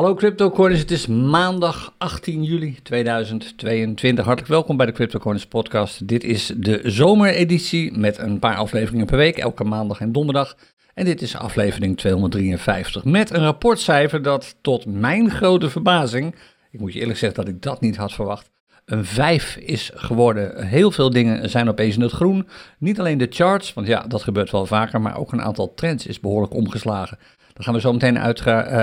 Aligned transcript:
Hallo 0.00 0.14
CryptoCoiners, 0.14 0.80
het 0.80 0.90
is 0.90 1.06
maandag 1.06 1.94
18 1.98 2.42
juli 2.42 2.78
2022. 2.82 4.24
Hartelijk 4.24 4.52
welkom 4.52 4.76
bij 4.76 4.86
de 4.86 4.92
CryptoCoiners 4.92 5.46
podcast. 5.46 6.08
Dit 6.08 6.24
is 6.24 6.52
de 6.56 6.80
zomereditie 6.84 7.98
met 7.98 8.18
een 8.18 8.38
paar 8.38 8.56
afleveringen 8.56 9.06
per 9.06 9.16
week, 9.16 9.36
elke 9.36 9.64
maandag 9.64 10.00
en 10.00 10.12
donderdag. 10.12 10.56
En 10.94 11.04
dit 11.04 11.22
is 11.22 11.36
aflevering 11.36 11.96
253 11.96 13.04
met 13.04 13.30
een 13.30 13.42
rapportcijfer 13.42 14.22
dat 14.22 14.56
tot 14.60 14.86
mijn 14.86 15.30
grote 15.30 15.70
verbazing, 15.70 16.34
ik 16.70 16.80
moet 16.80 16.92
je 16.92 17.00
eerlijk 17.00 17.18
zeggen 17.18 17.44
dat 17.44 17.54
ik 17.54 17.62
dat 17.62 17.80
niet 17.80 17.96
had 17.96 18.12
verwacht, 18.12 18.50
een 18.84 19.04
5 19.04 19.56
is 19.56 19.90
geworden. 19.94 20.66
Heel 20.66 20.90
veel 20.90 21.10
dingen 21.10 21.50
zijn 21.50 21.68
opeens 21.68 21.96
in 21.96 22.02
het 22.02 22.12
groen. 22.12 22.48
Niet 22.78 23.00
alleen 23.00 23.18
de 23.18 23.26
charts, 23.30 23.74
want 23.74 23.86
ja, 23.86 24.00
dat 24.08 24.22
gebeurt 24.22 24.50
wel 24.50 24.66
vaker, 24.66 25.00
maar 25.00 25.16
ook 25.16 25.32
een 25.32 25.42
aantal 25.42 25.74
trends 25.74 26.06
is 26.06 26.20
behoorlijk 26.20 26.54
omgeslagen. 26.54 27.18
Daar 27.60 27.68
gaan 27.68 27.78
we 27.78 27.86
zo 27.88 27.92
meteen 27.92 28.16
uh, 28.16 28.22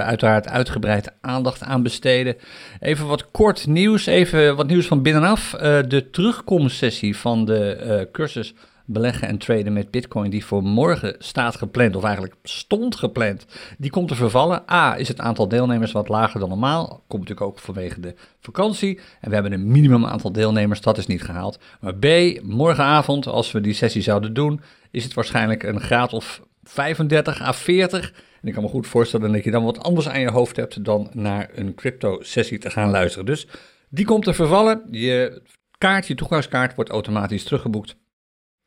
uiteraard 0.08 0.50
uitgebreid 0.50 1.12
aandacht 1.22 1.64
aan 1.64 1.84
besteden. 1.84 2.36
Even 2.80 3.08
wat 3.08 3.32
kort 3.32 3.68
nieuws, 3.68 4.06
even 4.06 4.56
wat 4.56 4.68
nieuws 4.68 4.88
van 4.88 5.02
binnenaf. 5.02 5.54
Uh, 5.54 5.60
de 5.88 6.10
terugkomstsessie 6.10 7.18
van 7.18 7.46
de 7.46 7.84
uh, 7.84 8.12
cursus 8.12 8.54
beleggen 8.86 9.28
en 9.28 9.38
traden 9.38 9.74
met 9.74 9.92
Bitcoin, 9.92 10.30
die 10.30 10.46
voor 10.46 10.64
morgen 10.64 11.16
staat 11.20 11.56
gepland, 11.56 11.96
of 11.96 12.04
eigenlijk 12.04 12.36
stond 12.44 12.96
gepland, 12.96 13.46
die 13.78 13.92
komt 13.92 14.08
te 14.08 14.16
vervallen. 14.16 14.64
A, 14.72 14.98
is 14.98 15.08
het 15.08 15.20
aantal 15.20 15.48
deelnemers 15.48 15.92
wat 15.92 16.10
lager 16.10 16.40
dan 16.40 16.50
normaal. 16.50 16.88
Komt 17.08 17.22
natuurlijk 17.22 17.48
ook 17.48 17.60
vanwege 17.60 18.00
de 18.00 18.16
vakantie. 18.40 19.00
En 19.22 19.28
we 19.30 19.34
hebben 19.34 19.54
een 19.54 19.72
minimum 19.72 20.06
aantal 20.06 20.32
deelnemers, 20.32 20.82
dat 20.82 20.98
is 20.98 21.08
niet 21.08 21.24
gehaald. 21.24 21.60
Maar 21.80 21.96
B, 21.96 22.06
morgenavond, 22.44 23.28
als 23.28 23.52
we 23.52 23.62
die 23.62 23.74
sessie 23.74 24.02
zouden 24.02 24.34
doen, 24.34 24.62
is 24.92 25.04
het 25.04 25.14
waarschijnlijk 25.14 25.64
een 25.64 25.82
graad 25.82 26.14
of 26.14 26.42
35 26.64 27.42
à 27.42 27.54
40. 27.54 28.14
En 28.42 28.48
ik 28.48 28.54
kan 28.54 28.64
me 28.64 28.70
goed 28.70 28.88
voorstellen 28.88 29.32
dat 29.32 29.44
je 29.44 29.52
dan 29.52 29.64
wat 29.64 29.84
anders 29.84 30.10
aan 30.10 30.20
je 30.20 30.32
hoofd 30.32 30.56
hebt 30.56 30.86
dan 30.86 31.10
naar 31.14 31.50
een 31.54 31.76
crypto-sessie 31.76 32.58
te 32.58 32.70
gaan 32.70 32.90
luisteren. 32.90 33.26
Dus 33.26 33.48
die 33.90 34.06
komt 34.06 34.24
te 34.24 34.34
vervallen. 34.34 34.82
Je 34.92 35.42
kaart, 35.78 36.08
je 36.08 36.16
toegangskaart 36.16 36.76
wordt 36.76 36.90
automatisch 36.90 37.44
teruggeboekt. 37.44 37.96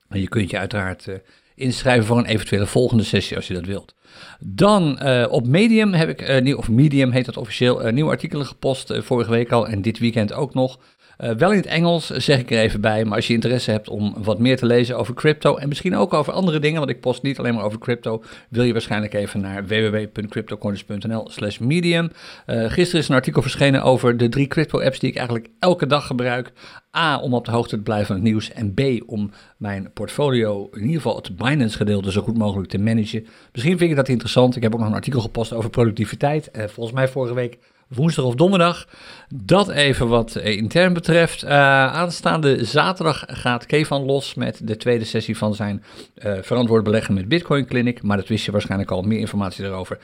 En 0.09 0.21
je 0.21 0.29
kunt 0.29 0.51
je 0.51 0.59
uiteraard 0.59 1.07
uh, 1.07 1.15
inschrijven 1.55 2.07
voor 2.07 2.19
een 2.19 2.25
eventuele 2.25 2.67
volgende 2.67 3.05
sessie 3.05 3.37
als 3.37 3.47
je 3.47 3.55
dat 3.55 3.67
wilt. 3.67 3.95
Dan 4.41 5.01
uh, 5.03 5.27
op 5.31 5.47
Medium 5.47 5.93
heb 5.93 6.09
ik, 6.09 6.29
uh, 6.29 6.41
nieuw, 6.41 6.57
of 6.57 6.69
Medium 6.69 7.11
heet 7.11 7.25
dat 7.25 7.37
officieel, 7.37 7.91
nieuwe 7.91 8.11
artikelen 8.11 8.47
gepost 8.47 8.93
vorige 8.99 9.31
week 9.31 9.53
al 9.53 9.69
en 9.69 9.83
dit 9.83 9.99
weekend 9.99 10.33
ook 10.33 10.55
nog. 10.55 10.79
Uh, 11.21 11.31
wel 11.31 11.51
in 11.51 11.57
het 11.57 11.67
Engels, 11.67 12.07
zeg 12.07 12.39
ik 12.39 12.51
er 12.51 12.59
even 12.59 12.81
bij. 12.81 13.05
Maar 13.05 13.17
als 13.17 13.27
je 13.27 13.35
interesse 13.35 13.71
hebt 13.71 13.89
om 13.89 14.15
wat 14.23 14.39
meer 14.39 14.57
te 14.57 14.67
lezen 14.67 14.99
over 14.99 15.15
crypto 15.15 15.57
en 15.57 15.69
misschien 15.69 15.97
ook 15.97 16.15
over 16.15 16.33
andere 16.33 16.59
dingen, 16.59 16.79
want 16.79 16.91
ik 16.91 17.01
post 17.01 17.23
niet 17.23 17.39
alleen 17.39 17.55
maar 17.55 17.65
over 17.65 17.79
crypto, 17.79 18.23
wil 18.49 18.65
je 18.65 18.73
waarschijnlijk 18.73 19.15
even 19.15 19.41
naar 19.41 19.67
www.cryptocorners.nl 19.67 21.31
slash 21.31 21.59
medium. 21.59 22.11
Uh, 22.47 22.71
gisteren 22.71 23.01
is 23.01 23.09
een 23.09 23.15
artikel 23.15 23.43
verschenen 23.43 23.83
over 23.83 24.17
de 24.17 24.29
drie 24.29 24.47
crypto-apps 24.47 24.99
die 24.99 25.11
ik 25.11 25.17
eigenlijk 25.17 25.49
elke 25.59 25.87
dag 25.87 26.07
gebruik. 26.07 26.53
A, 26.97 27.21
om 27.21 27.35
op 27.35 27.45
de 27.45 27.51
hoogte 27.51 27.77
te 27.77 27.83
blijven 27.83 28.07
van 28.07 28.17
het 28.17 28.25
nieuws. 28.25 28.53
En 28.53 28.75
B, 28.75 28.81
om 29.07 29.31
mijn 29.57 29.91
portfolio, 29.93 30.69
in 30.73 30.81
ieder 30.81 30.97
geval 30.97 31.17
het 31.17 31.37
Binance-gedeelte, 31.37 32.13
zo 32.13 32.23
goed 32.23 32.39
mogelijk 32.39 32.71
te 32.71 32.79
managen. 32.79 33.27
Misschien 33.53 33.79
vind 33.79 33.91
je 33.91 33.97
dat 33.97 34.09
interessant. 34.09 34.57
Ik 34.57 34.63
heb 34.63 34.73
ook 34.73 34.79
nog 34.79 34.89
een 34.89 34.95
artikel 34.95 35.21
gepost 35.21 35.53
over 35.53 35.71
productiviteit. 35.71 36.51
Uh, 36.53 36.65
volgens 36.67 36.97
mij 36.97 37.09
vorige 37.09 37.35
week 37.35 37.59
woensdag 37.95 38.25
of 38.25 38.35
donderdag. 38.35 38.87
Dat 39.35 39.69
even 39.69 40.09
wat 40.09 40.35
eh, 40.35 40.57
intern 40.57 40.93
betreft. 40.93 41.45
Uh, 41.45 41.51
aanstaande 41.51 42.65
zaterdag 42.65 43.25
gaat 43.27 43.67
Kevan 43.67 44.05
los 44.05 44.35
met 44.35 44.61
de 44.67 44.77
tweede 44.77 45.05
sessie 45.05 45.37
van 45.37 45.55
zijn 45.55 45.83
uh, 46.25 46.33
verantwoord 46.41 46.85
beleggen 46.85 47.15
met 47.15 47.29
Bitcoin 47.29 47.67
Clinic. 47.67 48.03
Maar 48.03 48.17
dat 48.17 48.29
wist 48.29 48.45
je 48.45 48.53
waarschijnlijk 48.53 48.91
al. 48.91 49.03
Meer 49.03 49.19
informatie 49.19 49.63
daarover 49.63 49.99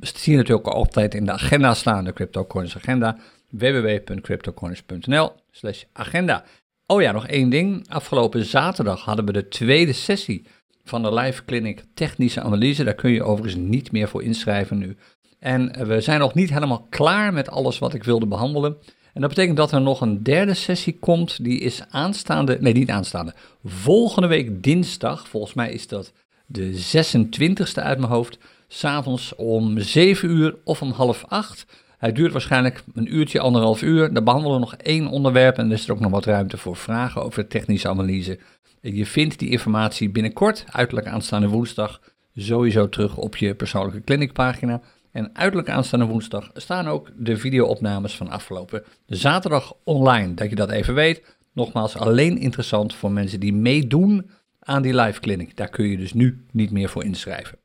zie 0.00 0.32
je 0.32 0.38
natuurlijk 0.38 0.66
altijd 0.66 1.14
in 1.14 1.24
de 1.24 1.32
agenda 1.32 1.74
staan, 1.74 2.04
de 2.04 2.12
CryptoCoins 2.12 2.76
agenda. 2.76 3.16
www.cryptocoins.nl 3.50 5.32
slash 5.50 5.82
agenda. 5.92 6.44
Oh 6.86 7.02
ja, 7.02 7.12
nog 7.12 7.26
één 7.26 7.50
ding. 7.50 7.88
Afgelopen 7.88 8.44
zaterdag 8.44 9.00
hadden 9.04 9.24
we 9.24 9.32
de 9.32 9.48
tweede 9.48 9.92
sessie 9.92 10.46
van 10.84 11.02
de 11.02 11.14
Live 11.14 11.44
Clinic 11.44 11.84
Technische 11.94 12.40
Analyse. 12.40 12.84
Daar 12.84 12.94
kun 12.94 13.10
je 13.10 13.22
overigens 13.22 13.62
niet 13.68 13.92
meer 13.92 14.08
voor 14.08 14.22
inschrijven 14.22 14.78
nu. 14.78 14.96
En 15.42 15.86
we 15.86 16.00
zijn 16.00 16.20
nog 16.20 16.34
niet 16.34 16.50
helemaal 16.50 16.86
klaar 16.90 17.32
met 17.32 17.50
alles 17.50 17.78
wat 17.78 17.94
ik 17.94 18.04
wilde 18.04 18.26
behandelen. 18.26 18.76
En 19.14 19.20
dat 19.20 19.30
betekent 19.30 19.56
dat 19.56 19.72
er 19.72 19.80
nog 19.80 20.00
een 20.00 20.22
derde 20.22 20.54
sessie 20.54 20.98
komt. 20.98 21.44
Die 21.44 21.60
is 21.60 21.82
aanstaande, 21.90 22.58
nee 22.60 22.72
niet 22.72 22.90
aanstaande, 22.90 23.34
volgende 23.64 24.28
week 24.28 24.62
dinsdag. 24.62 25.28
Volgens 25.28 25.54
mij 25.54 25.72
is 25.72 25.88
dat 25.88 26.12
de 26.46 26.72
26e 26.72 27.82
uit 27.82 27.98
mijn 27.98 28.12
hoofd. 28.12 28.38
S'avonds 28.68 29.34
om 29.34 29.78
7 29.78 30.30
uur 30.30 30.56
of 30.64 30.82
om 30.82 30.90
half 30.90 31.24
8. 31.28 31.66
Hij 31.98 32.12
duurt 32.12 32.32
waarschijnlijk 32.32 32.84
een 32.94 33.14
uurtje, 33.14 33.40
anderhalf 33.40 33.82
uur. 33.82 34.12
Daar 34.12 34.22
behandelen 34.22 34.54
we 34.54 34.64
nog 34.64 34.74
één 34.74 35.06
onderwerp 35.06 35.58
en 35.58 35.66
er 35.66 35.72
is 35.72 35.84
er 35.84 35.92
ook 35.92 36.00
nog 36.00 36.10
wat 36.10 36.24
ruimte 36.24 36.56
voor 36.56 36.76
vragen 36.76 37.22
over 37.22 37.48
technische 37.48 37.88
analyse. 37.88 38.38
Je 38.80 39.06
vindt 39.06 39.38
die 39.38 39.50
informatie 39.50 40.10
binnenkort, 40.10 40.64
uiterlijk 40.70 41.06
aanstaande 41.06 41.48
woensdag, 41.48 42.00
sowieso 42.34 42.88
terug 42.88 43.16
op 43.16 43.36
je 43.36 43.54
persoonlijke 43.54 44.04
clinicpagina. 44.04 44.80
En 45.12 45.30
uiterlijk 45.32 45.70
aanstaande 45.70 46.06
woensdag 46.06 46.50
staan 46.54 46.88
ook 46.88 47.10
de 47.16 47.36
videoopnames 47.36 48.16
van 48.16 48.30
afgelopen 48.30 48.84
zaterdag 49.06 49.74
online. 49.84 50.34
Dat 50.34 50.50
je 50.50 50.56
dat 50.56 50.70
even 50.70 50.94
weet. 50.94 51.36
Nogmaals, 51.52 51.96
alleen 51.96 52.38
interessant 52.38 52.94
voor 52.94 53.12
mensen 53.12 53.40
die 53.40 53.52
meedoen 53.52 54.30
aan 54.60 54.82
die 54.82 54.94
live 54.94 55.20
clinic. 55.20 55.56
Daar 55.56 55.68
kun 55.68 55.86
je 55.86 55.96
dus 55.96 56.12
nu 56.12 56.44
niet 56.50 56.70
meer 56.70 56.88
voor 56.88 57.04
inschrijven. 57.04 57.58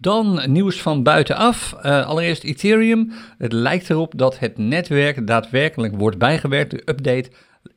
Dan 0.00 0.42
nieuws 0.46 0.82
van 0.82 1.02
buitenaf. 1.02 1.76
Uh, 1.82 2.06
allereerst 2.06 2.44
Ethereum. 2.44 3.12
Het 3.38 3.52
lijkt 3.52 3.90
erop 3.90 4.12
dat 4.16 4.38
het 4.38 4.58
netwerk 4.58 5.26
daadwerkelijk 5.26 5.96
wordt 5.96 6.18
bijgewerkt. 6.18 6.70
De 6.70 6.82
update 6.84 7.30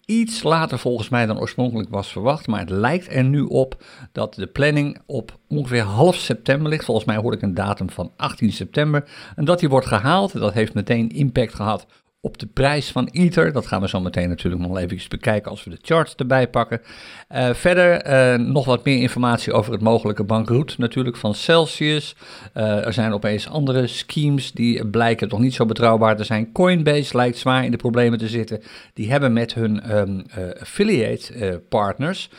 iets 0.05 0.43
later 0.43 0.79
volgens 0.79 1.09
mij 1.09 1.25
dan 1.25 1.39
oorspronkelijk 1.39 1.89
was 1.89 2.11
verwacht. 2.11 2.47
Maar 2.47 2.59
het 2.59 2.69
lijkt 2.69 3.13
er 3.13 3.23
nu 3.23 3.41
op 3.41 3.83
dat 4.11 4.33
de 4.33 4.47
planning 4.47 4.97
op 5.05 5.37
ongeveer 5.47 5.81
half 5.81 6.15
september 6.15 6.69
ligt. 6.69 6.85
Volgens 6.85 7.07
mij 7.07 7.17
hoorde 7.17 7.37
ik 7.37 7.43
een 7.43 7.53
datum 7.53 7.89
van 7.89 8.11
18 8.15 8.51
september. 8.51 9.09
En 9.35 9.45
dat 9.45 9.59
die 9.59 9.69
wordt 9.69 9.87
gehaald. 9.87 10.39
Dat 10.39 10.53
heeft 10.53 10.73
meteen 10.73 11.09
impact 11.09 11.53
gehad 11.53 11.85
op 12.25 12.37
de 12.37 12.45
prijs 12.45 12.91
van 12.91 13.09
Ether. 13.11 13.51
Dat 13.51 13.67
gaan 13.67 13.81
we 13.81 13.87
zo 13.87 13.99
meteen 13.99 14.29
natuurlijk 14.29 14.61
nog 14.61 14.77
even 14.77 14.99
bekijken 15.09 15.51
als 15.51 15.63
we 15.63 15.69
de 15.69 15.77
charts 15.81 16.15
erbij 16.15 16.49
pakken. 16.49 16.81
Uh, 17.31 17.53
verder 17.53 18.07
uh, 18.07 18.47
nog 18.47 18.65
wat 18.65 18.85
meer 18.85 19.01
informatie 19.01 19.53
over 19.53 19.71
het 19.71 19.81
mogelijke 19.81 20.23
bankroet 20.23 20.77
natuurlijk 20.77 21.15
van 21.15 21.35
Celsius. 21.35 22.15
Uh, 22.53 22.85
er 22.85 22.93
zijn 22.93 23.13
opeens 23.13 23.49
andere 23.49 23.87
schemes 23.87 24.51
die 24.51 24.87
blijken 24.87 25.29
toch 25.29 25.39
niet 25.39 25.53
zo 25.53 25.65
betrouwbaar 25.65 26.15
te 26.15 26.23
zijn. 26.23 26.51
Coinbase 26.51 27.17
lijkt 27.17 27.37
zwaar 27.37 27.65
in 27.65 27.71
de 27.71 27.77
problemen 27.77 28.19
te 28.19 28.27
zitten. 28.27 28.61
Die 28.93 29.11
hebben 29.11 29.33
met 29.33 29.53
hun 29.53 29.97
um, 29.97 30.23
affiliate 30.59 31.61
partners, 31.69 32.29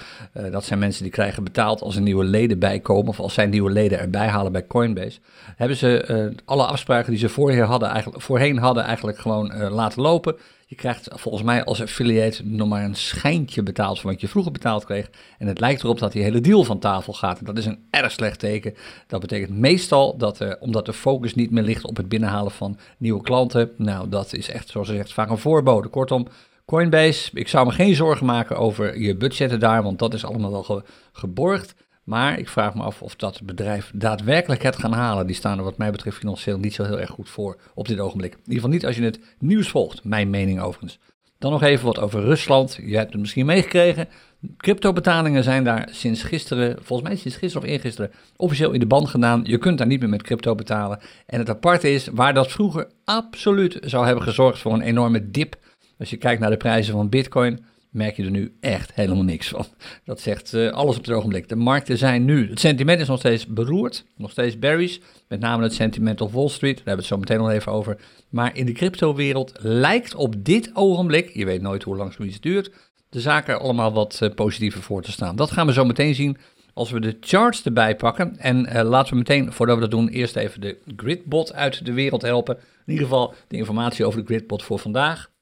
dat 0.51 0.65
zijn 0.65 0.78
mensen 0.78 1.03
die 1.03 1.12
krijgen 1.12 1.45
betaald 1.45 1.83
als 1.83 1.97
er 1.97 2.03
nieuwe 2.03 2.25
leden 2.25 2.59
bijkomen 2.59 3.09
of 3.09 3.21
als 3.21 3.34
zij 3.34 3.47
nieuwe 3.47 3.71
leden 3.71 3.99
erbij 3.99 4.28
halen 4.28 4.53
bij 4.53 4.66
Coinbase, 4.66 5.19
hebben 5.56 5.77
ze 5.77 6.33
alle 6.45 6.65
afspraken 6.65 7.11
die 7.11 7.21
ze 7.21 7.28
voorheen 7.28 7.62
hadden 7.62 7.89
eigenlijk, 7.89 8.22
voorheen 8.22 8.59
hadden 8.59 8.84
eigenlijk 8.84 9.19
gewoon 9.19 9.72
laten 9.75 10.03
lopen. 10.03 10.37
Je 10.67 10.75
krijgt 10.75 11.09
volgens 11.12 11.45
mij 11.45 11.65
als 11.65 11.83
affiliate 11.83 12.47
nog 12.47 12.69
maar 12.69 12.85
een 12.85 12.95
schijntje 12.95 13.62
betaald 13.62 14.01
van 14.01 14.11
wat 14.11 14.21
je 14.21 14.29
vroeger 14.29 14.53
betaald 14.53 14.85
kreeg. 14.85 15.11
En 15.39 15.47
het 15.47 15.61
lijkt 15.61 15.83
erop 15.83 15.99
dat 15.99 16.12
die 16.12 16.23
hele 16.23 16.41
deal 16.41 16.65
van 16.65 16.79
tafel 16.79 17.12
gaat. 17.12 17.39
En 17.39 17.45
dat 17.45 17.59
is 17.59 17.67
een 17.67 17.87
erg 17.91 18.13
slecht 18.13 18.39
teken. 18.39 18.75
Dat 19.07 19.21
betekent 19.21 19.59
meestal 19.59 20.17
dat, 20.17 20.41
uh, 20.41 20.53
omdat 20.61 20.87
de 20.87 20.93
focus 20.93 21.34
niet 21.34 21.51
meer 21.51 21.63
ligt 21.63 21.84
op 21.84 21.97
het 21.97 22.09
binnenhalen 22.09 22.53
van 22.53 22.79
nieuwe 22.99 23.23
klanten. 23.23 23.71
Nou, 23.77 24.09
dat 24.09 24.33
is 24.33 24.51
echt, 24.51 24.69
zoals 24.69 24.89
ze 24.89 24.95
zegt, 24.95 25.13
vaak 25.13 25.31
een 25.31 25.39
voorbode. 25.39 25.89
Kortom, 25.89 26.27
Coinbase, 26.65 27.31
ik 27.33 27.49
zou 27.49 27.67
me 27.67 27.73
geen 27.73 27.95
zorgen 27.95 28.27
maken 28.27 28.57
over 28.57 29.01
je 29.01 29.17
budgetten 29.17 29.61
daar, 29.61 29.83
want 29.83 29.99
dat 29.99 30.15
is 30.15 30.25
allemaal 30.25 30.51
wel 30.51 30.63
ge 30.63 30.83
geborgd. 31.13 31.75
Maar 32.04 32.38
ik 32.38 32.48
vraag 32.48 32.75
me 32.75 32.82
af 32.82 33.03
of 33.03 33.16
dat 33.16 33.42
bedrijf 33.42 33.91
daadwerkelijk 33.94 34.62
het 34.62 34.76
gaan 34.76 34.92
halen. 34.92 35.26
Die 35.26 35.37
staan 35.37 35.59
er 35.59 35.65
wat 35.65 35.78
mij 35.78 35.91
betreft 35.91 36.16
financieel 36.16 36.59
niet 36.59 36.75
zo 36.75 36.84
heel 36.84 37.00
erg 37.00 37.10
goed 37.10 37.28
voor 37.28 37.56
op 37.75 37.88
dit 37.88 38.00
ogenblik. 38.00 38.32
In 38.32 38.39
ieder 38.39 38.54
geval 38.54 38.71
niet 38.71 38.86
als 38.86 38.97
je 38.97 39.03
het 39.03 39.21
nieuws 39.39 39.68
volgt, 39.68 40.04
mijn 40.04 40.30
mening 40.30 40.60
overigens. 40.60 40.98
Dan 41.39 41.53
nog 41.53 41.62
even 41.62 41.86
wat 41.86 41.98
over 41.98 42.22
Rusland. 42.22 42.78
Je 42.83 42.97
hebt 42.97 43.12
het 43.12 43.21
misschien 43.21 43.47
meegekregen. 43.47 44.09
Crypto-betalingen 44.56 45.42
zijn 45.42 45.65
daar 45.65 45.89
sinds 45.91 46.22
gisteren, 46.22 46.77
volgens 46.83 47.09
mij 47.09 47.18
sinds 47.18 47.36
gisteren 47.36 47.66
of 47.66 47.74
eergisteren, 47.74 48.10
officieel 48.36 48.72
in 48.72 48.80
de 48.80 48.86
band 48.86 49.09
gedaan. 49.09 49.41
Je 49.45 49.59
kunt 49.59 49.78
daar 49.78 49.86
niet 49.86 50.00
meer 50.00 50.09
met 50.09 50.22
crypto 50.22 50.54
betalen. 50.54 51.00
En 51.27 51.39
het 51.39 51.48
aparte 51.48 51.92
is, 51.92 52.09
waar 52.12 52.34
dat 52.34 52.53
vroeger 52.53 52.91
absoluut 53.04 53.78
zou 53.80 54.07
hebben 54.07 54.24
gezorgd 54.24 54.59
voor 54.60 54.72
een 54.72 54.80
enorme 54.80 55.30
dip. 55.30 55.57
Als 55.98 56.10
je 56.10 56.16
kijkt 56.16 56.41
naar 56.41 56.50
de 56.50 56.57
prijzen 56.57 56.92
van 56.92 57.09
Bitcoin, 57.09 57.65
merk 57.95 58.17
je 58.17 58.25
er 58.25 58.31
nu 58.31 58.57
echt 58.61 58.95
helemaal 58.95 59.25
niks 59.25 59.49
van. 59.49 59.67
Dat 60.05 60.21
zegt 60.21 60.53
uh, 60.53 60.71
alles 60.71 60.97
op 60.97 61.05
het 61.05 61.15
ogenblik. 61.15 61.49
De 61.49 61.57
markten 61.57 61.99
zijn 61.99 62.25
nu, 62.25 62.49
het 62.51 62.61
sentiment 62.61 63.01
is 63.01 63.09
nog 63.09 63.19
steeds 63.19 63.47
beroerd, 63.47 64.05
nog 64.17 64.31
steeds 64.31 64.59
berries, 64.59 65.01
met 65.29 65.41
name 65.41 65.63
het 65.63 65.75
sentiment 65.75 66.21
op 66.21 66.33
Wall 66.33 66.49
Street, 66.49 66.77
daar 66.77 66.87
hebben 66.87 67.05
we 67.05 67.15
het 67.15 67.27
zo 67.27 67.35
meteen 67.35 67.39
nog 67.39 67.51
even 67.51 67.73
over. 67.73 67.97
Maar 68.29 68.57
in 68.57 68.67
de 68.67 68.73
cryptowereld 68.73 69.53
lijkt 69.59 70.15
op 70.15 70.45
dit 70.45 70.71
ogenblik, 70.75 71.31
je 71.31 71.45
weet 71.45 71.63
nooit 71.63 71.83
hoe 71.83 71.97
lang 71.97 72.13
zoiets 72.13 72.41
duurt, 72.41 72.71
de 73.09 73.21
zaken 73.21 73.61
allemaal 73.61 73.93
wat 73.93 74.21
uh, 74.23 74.31
positiever 74.35 74.83
voor 74.83 75.03
te 75.03 75.13
staan. 75.13 75.37
Dat 75.37 75.51
gaan 75.51 75.67
we 75.67 75.73
zo 75.73 75.85
meteen 75.85 76.15
zien. 76.15 76.37
als 76.75 76.91
we 76.91 77.01
de 77.01 77.17
charts 77.21 77.65
erbij 77.65 77.97
pakken. 77.97 78.39
En 78.39 78.67
uh, 78.67 78.83
laten 78.83 79.13
we 79.13 79.19
meteen, 79.19 79.53
voordat 79.53 79.75
we 79.75 79.81
dat 79.81 79.91
doen, 79.91 80.09
eerst 80.09 80.37
even 80.37 80.61
de 80.61 80.79
gridbot 80.97 81.53
uit 81.53 81.85
de 81.85 81.93
wereld 81.93 82.23
helpen. 82.23 82.57
In 82.57 82.93
ieder 82.93 83.05
geval 83.05 83.35
de 83.49 83.57
informatie 83.57 84.05
over 84.05 84.21
de 84.21 84.27
gridbot 84.27 84.63
voor 84.63 84.79
vandaag. 84.79 85.33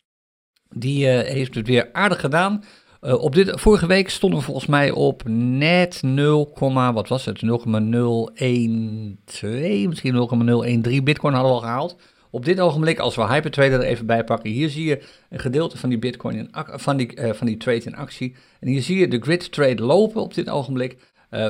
Die 0.75 1.07
uh, 1.07 1.21
heeft 1.21 1.55
het 1.55 1.67
weer 1.67 1.89
aardig 1.93 2.21
gedaan. 2.21 2.65
Uh, 3.03 3.23
op 3.23 3.35
dit, 3.35 3.61
vorige 3.61 3.87
week 3.87 4.11
stonden 4.11 4.39
we 4.39 4.45
volgens 4.45 4.67
mij 4.67 4.91
op 4.91 5.23
net 5.27 6.03
0, 6.03 6.53
wat 6.93 7.09
was 7.09 7.25
het? 7.25 7.43
0,012, 7.43 9.87
misschien 9.87 10.15
0,013 10.15 11.05
bitcoin 11.05 11.35
hadden 11.35 11.53
we 11.53 11.59
al 11.59 11.63
gehaald. 11.63 11.97
Op 12.31 12.45
dit 12.45 12.61
ogenblik, 12.61 12.99
als 12.99 13.17
we 13.17 13.27
Hypertrader 13.27 13.81
er 13.81 13.87
even 13.87 14.07
bij 14.07 14.25
pakken, 14.25 14.51
hier 14.51 14.69
zie 14.69 14.85
je 14.85 15.03
een 15.31 15.39
gedeelte 15.39 15.79
van 15.79 15.89
die 15.89 15.99
bitcoin, 15.99 16.37
in, 16.37 16.49
van, 16.67 16.97
die, 16.97 17.17
uh, 17.17 17.33
van 17.33 17.47
die 17.47 17.57
trade 17.57 17.85
in 17.85 17.97
actie. 17.97 18.35
En 18.61 18.69
hier 18.69 18.83
zie 18.83 18.99
je 18.99 19.09
de 19.09 19.21
grid 19.21 19.53
trade 19.53 19.83
lopen 19.83 20.23
op 20.23 20.35
dit 20.35 20.49
ogenblik. 20.49 20.97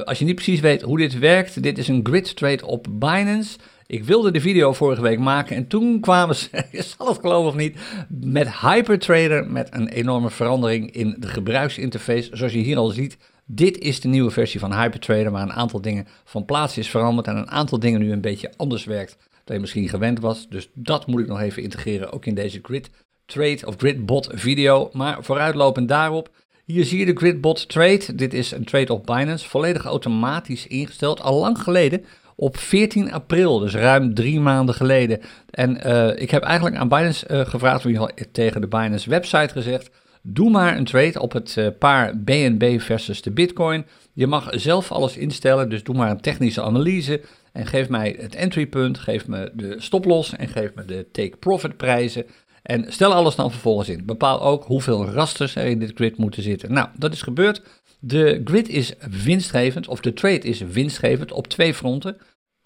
Als 0.05 0.19
je 0.19 0.25
niet 0.25 0.35
precies 0.35 0.61
weet 0.61 0.83
hoe 0.83 0.99
dit 0.99 1.19
werkt, 1.19 1.63
dit 1.63 1.79
is 1.79 1.89
een 1.89 2.01
grid 2.03 2.37
trade 2.37 2.67
op 2.67 2.87
Binance. 2.91 3.59
Ik 3.87 4.05
wilde 4.05 4.31
de 4.31 4.41
video 4.41 4.73
vorige 4.73 5.03
week 5.03 5.19
maken 5.19 5.57
en 5.57 5.67
toen 5.67 6.01
kwamen 6.01 6.37
ze, 6.37 6.49
je 6.73 6.83
zal 6.83 7.09
het 7.09 7.19
geloven 7.21 7.49
of 7.49 7.57
niet, 7.57 7.79
met 8.09 8.61
Hypertrader 8.61 9.51
met 9.51 9.69
een 9.71 9.89
enorme 9.89 10.31
verandering 10.31 10.91
in 10.91 11.17
de 11.19 11.27
gebruiksinterface. 11.27 12.29
Zoals 12.33 12.53
je 12.53 12.59
hier 12.59 12.77
al 12.77 12.89
ziet, 12.89 13.17
dit 13.45 13.79
is 13.79 14.01
de 14.01 14.09
nieuwe 14.09 14.31
versie 14.31 14.61
van 14.61 14.81
Hypertrader, 14.81 15.31
waar 15.31 15.43
een 15.43 15.53
aantal 15.53 15.81
dingen 15.81 16.07
van 16.25 16.45
plaats 16.45 16.79
is 16.79 16.91
veranderd 16.91 17.27
en 17.27 17.37
een 17.37 17.51
aantal 17.51 17.79
dingen 17.79 18.01
nu 18.01 18.13
een 18.13 18.21
beetje 18.21 18.53
anders 18.57 18.85
werkt 18.85 19.17
dan 19.45 19.55
je 19.55 19.61
misschien 19.61 19.89
gewend 19.89 20.21
was. 20.21 20.49
Dus 20.49 20.69
dat 20.75 21.07
moet 21.07 21.21
ik 21.21 21.27
nog 21.27 21.41
even 21.41 21.63
integreren, 21.63 22.13
ook 22.13 22.27
in 22.27 22.35
deze 22.35 22.59
grid 22.63 22.91
trade 23.27 23.67
of 23.67 23.75
gridbot 23.77 24.29
video. 24.33 24.89
Maar 24.93 25.25
vooruitlopend 25.25 25.89
daarop, 25.89 26.31
hier 26.65 26.85
zie 26.85 26.99
je 26.99 27.07
de 27.07 27.17
gridbot 27.17 27.69
trade. 27.69 28.15
Dit 28.15 28.35
is 28.35 28.51
een 28.51 28.65
trade 28.65 28.93
op 28.93 29.07
Binance, 29.07 29.49
volledig 29.49 29.85
automatisch 29.85 30.67
ingesteld, 30.67 31.21
al 31.21 31.41
lang 31.41 31.59
geleden 31.59 32.05
op 32.43 32.57
14 32.57 33.13
april, 33.13 33.59
dus 33.59 33.75
ruim 33.75 34.15
drie 34.15 34.41
maanden 34.41 34.75
geleden. 34.75 35.21
En 35.51 35.87
uh, 35.87 36.09
ik 36.17 36.31
heb 36.31 36.43
eigenlijk 36.43 36.77
aan 36.77 36.89
Binance 36.89 37.27
uh, 37.31 37.41
gevraagd, 37.41 37.85
wie 37.85 37.99
tegen 38.33 38.61
de 38.61 38.67
Binance 38.67 39.11
website 39.11 39.53
gezegd, 39.53 39.91
doe 40.23 40.51
maar 40.51 40.77
een 40.77 40.85
trade 40.85 41.21
op 41.21 41.33
het 41.33 41.57
uh, 41.59 41.67
paar 41.79 42.19
BNB 42.19 42.81
versus 42.81 43.23
de 43.23 43.31
Bitcoin. 43.31 43.85
Je 44.13 44.27
mag 44.27 44.49
zelf 44.51 44.93
alles 44.93 45.17
instellen, 45.17 45.69
dus 45.69 45.83
doe 45.83 45.95
maar 45.95 46.11
een 46.11 46.21
technische 46.21 46.63
analyse 46.63 47.21
en 47.53 47.67
geef 47.67 47.89
mij 47.89 48.17
het 48.19 48.35
entrypunt, 48.35 48.99
geef 48.99 49.27
me 49.27 49.51
de 49.55 49.75
stoploss 49.79 50.37
en 50.37 50.49
geef 50.49 50.71
me 50.75 50.85
de 50.85 51.07
take-profit 51.13 51.77
prijzen. 51.77 52.27
En 52.63 52.85
stel 52.89 53.13
alles 53.13 53.35
dan 53.35 53.51
vervolgens 53.51 53.89
in. 53.89 54.07
Bepaal 54.07 54.43
ook 54.43 54.65
hoeveel 54.65 55.07
rasters 55.07 55.57
er 55.57 55.67
in 55.67 55.79
dit 55.79 55.93
grid 55.95 56.17
moeten 56.17 56.43
zitten. 56.43 56.73
Nou, 56.73 56.89
dat 56.99 57.13
is 57.13 57.23
gebeurd. 57.23 57.63
De 58.01 58.41
grid 58.45 58.69
is 58.69 58.93
winstgevend, 59.25 59.89
of 59.89 60.01
de 60.01 60.13
trade 60.13 60.39
is 60.39 60.61
winstgevend 60.61 61.33
op 61.33 61.47
twee 61.47 61.75
fronten. 61.75 62.17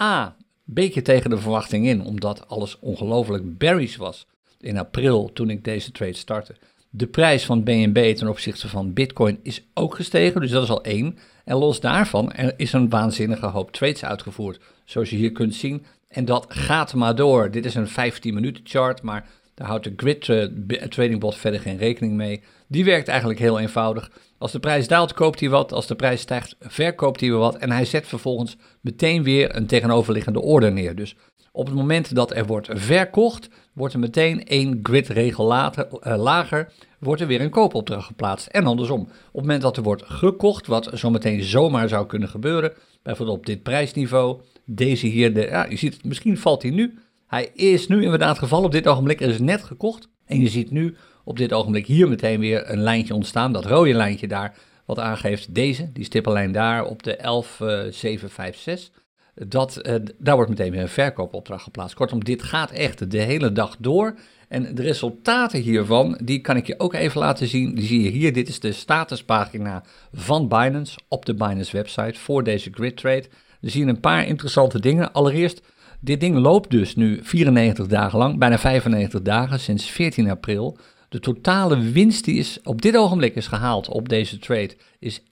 A, 0.03 0.37
beetje 0.65 1.03
tegen 1.03 1.31
de 1.31 1.39
verwachting 1.39 1.87
in, 1.87 2.05
omdat 2.05 2.49
alles 2.49 2.79
ongelooflijk 2.79 3.59
bearish 3.59 3.97
was 3.97 4.27
in 4.61 4.79
april 4.79 5.31
toen 5.33 5.51
ik 5.51 5.65
deze 5.65 5.93
trade 5.93 6.13
startte. 6.13 6.55
De 6.91 7.07
prijs 7.07 7.45
van 7.45 7.65
BNB 7.65 8.15
ten 8.15 8.29
opzichte 8.29 8.69
van 8.69 8.93
Bitcoin 8.93 9.39
is 9.43 9.63
ook 9.75 9.95
gestegen, 9.95 10.41
dus 10.41 10.51
dat 10.51 10.63
is 10.63 10.71
al 10.71 10.83
één. 10.83 11.19
En 11.45 11.57
los 11.57 11.81
daarvan 11.81 12.33
er 12.33 12.55
is 12.57 12.73
een 12.73 12.89
waanzinnige 12.89 13.47
hoop 13.47 13.73
trades 13.73 14.05
uitgevoerd, 14.05 14.61
zoals 14.85 15.11
je 15.11 15.17
hier 15.17 15.33
kunt 15.33 15.55
zien. 15.55 15.85
En 16.09 16.25
dat 16.25 16.47
gaat 16.49 16.95
maar 16.95 17.15
door. 17.15 17.51
Dit 17.51 17.65
is 17.65 17.75
een 17.75 17.89
15 17.89 18.35
minuten 18.35 18.63
chart, 18.67 19.03
maar 19.03 19.29
daar 19.57 19.69
houdt 19.69 19.85
de 19.85 19.93
Grid 19.97 20.29
uh, 20.29 20.45
Trading 20.89 21.21
Bot 21.21 21.37
verder 21.37 21.61
geen 21.61 21.77
rekening 21.77 22.15
mee. 22.15 22.43
Die 22.67 22.85
werkt 22.85 23.09
eigenlijk 23.09 23.39
heel 23.39 23.59
eenvoudig. 23.59 24.11
Als 24.39 24.53
de 24.53 24.61
prijs 24.61 24.89
daalt, 24.89 25.13
koopt 25.13 25.41
hij 25.41 25.49
wat. 25.49 25.73
Als 25.73 25.87
de 25.87 25.95
prijs 25.95 26.21
stijgt, 26.21 26.57
verkoopt 26.61 27.21
hij 27.21 27.31
wat. 27.31 27.57
En 27.57 27.71
hij 27.71 27.85
zet 27.85 28.07
vervolgens 28.07 28.57
meteen 28.81 29.23
weer 29.23 29.57
een 29.57 29.67
tegenoverliggende 29.67 30.41
order 30.41 30.73
neer. 30.73 30.95
Dus 30.95 31.17
op 31.53 31.67
het 31.67 31.75
moment 31.75 32.15
dat 32.15 32.37
er 32.37 32.47
wordt 32.47 32.69
verkocht, 32.73 33.49
wordt 33.73 33.95
er 33.95 34.01
meteen 34.01 34.45
één 34.45 34.81
gridregel 34.83 35.45
later, 35.45 35.89
uh, 36.03 36.17
lager, 36.17 36.73
wordt 36.99 37.21
er 37.21 37.27
weer 37.27 37.41
een 37.41 37.51
koopopdracht 37.51 38.07
geplaatst. 38.07 38.47
En 38.47 38.67
andersom, 38.67 39.01
op 39.01 39.09
het 39.09 39.43
moment 39.43 39.63
dat 39.63 39.77
er 39.77 39.83
wordt 39.83 40.03
gekocht, 40.07 40.67
wat 40.67 40.91
zometeen 40.93 41.43
zomaar 41.43 41.89
zou 41.89 42.07
kunnen 42.07 42.29
gebeuren, 42.29 42.73
bijvoorbeeld 43.03 43.39
op 43.39 43.47
dit 43.47 43.63
prijsniveau, 43.63 44.41
deze 44.65 45.07
hier, 45.07 45.35
de, 45.35 45.41
ja, 45.41 45.67
je 45.69 45.77
ziet 45.77 45.95
het, 45.95 46.05
misschien 46.05 46.39
valt 46.39 46.63
hij 46.63 46.71
nu. 46.71 46.99
Hij 47.27 47.51
is 47.55 47.89
nu 47.89 48.03
inderdaad 48.03 48.39
gevallen 48.39 48.67
op 48.67 48.73
dit 48.73 48.87
ogenblik, 48.87 49.21
er 49.21 49.29
is 49.29 49.39
net 49.39 49.65
gekocht. 49.65 50.09
En 50.25 50.41
je 50.41 50.49
ziet 50.49 50.71
nu 50.71 50.97
op 51.25 51.37
dit 51.37 51.53
ogenblik 51.53 51.87
hier 51.87 52.09
meteen 52.09 52.41
weer 52.41 52.71
een 52.71 52.81
lijntje 52.81 53.15
ontstaan, 53.15 53.53
dat 53.53 53.65
rode 53.65 53.95
lijntje 53.95 54.29
daar, 54.29 54.55
wat 54.85 54.99
aangeeft 54.99 55.55
deze, 55.55 55.93
die 55.93 56.05
stippellijn 56.05 56.53
daar 56.53 56.85
op 56.85 57.03
de 57.03 57.23
11756. 57.23 58.91
Dat, 59.35 59.81
uh, 59.83 59.95
daar 60.19 60.35
wordt 60.35 60.51
meteen 60.51 60.71
weer 60.71 60.81
een 60.81 60.89
verkoopopdracht 60.89 61.63
geplaatst. 61.63 61.97
Kortom, 61.97 62.25
dit 62.25 62.43
gaat 62.43 62.71
echt 62.71 63.11
de 63.11 63.19
hele 63.19 63.53
dag 63.53 63.77
door. 63.79 64.15
En 64.49 64.75
de 64.75 64.83
resultaten 64.83 65.61
hiervan, 65.61 66.19
die 66.23 66.41
kan 66.41 66.57
ik 66.57 66.67
je 66.67 66.79
ook 66.79 66.95
even 66.95 67.21
laten 67.21 67.47
zien. 67.47 67.75
Die 67.75 67.87
zie 67.87 68.03
je 68.03 68.11
hier. 68.11 68.33
Dit 68.33 68.49
is 68.49 68.61
de 68.61 68.73
statuspagina 68.73 69.83
van 70.13 70.49
Binance 70.49 70.99
op 71.09 71.27
de 71.27 71.35
Binance 71.35 71.77
website 71.77 72.19
voor 72.19 72.43
deze 72.43 72.71
grid 72.73 72.97
trade. 72.97 73.25
We 73.61 73.71
zien 73.71 73.89
een 73.89 74.01
paar 74.01 74.27
interessante 74.27 74.81
dingen. 74.81 75.13
Allereerst, 75.13 75.63
dit 76.07 76.21
ding 76.21 76.37
loopt 76.37 76.71
dus 76.71 76.97
nu 76.97 77.19
94 77.23 77.87
dagen 77.87 78.19
lang, 78.19 78.39
bijna 78.39 78.59
95 78.59 79.23
dagen 79.23 79.61
sinds 79.61 79.91
14 79.91 80.31
april. 80.31 80.79
De 81.09 81.21
totale 81.21 81.79
winst 81.79 82.25
die 82.25 82.39
is 82.39 82.59
op 82.63 82.83
dit 82.83 82.97
ogenblik 82.97 83.35
is 83.35 83.47
gehaald 83.47 83.89
op 83.89 84.09
deze 84.09 84.39
trade 84.39 84.77
is 84.99 85.21
11,16%. 85.21 85.25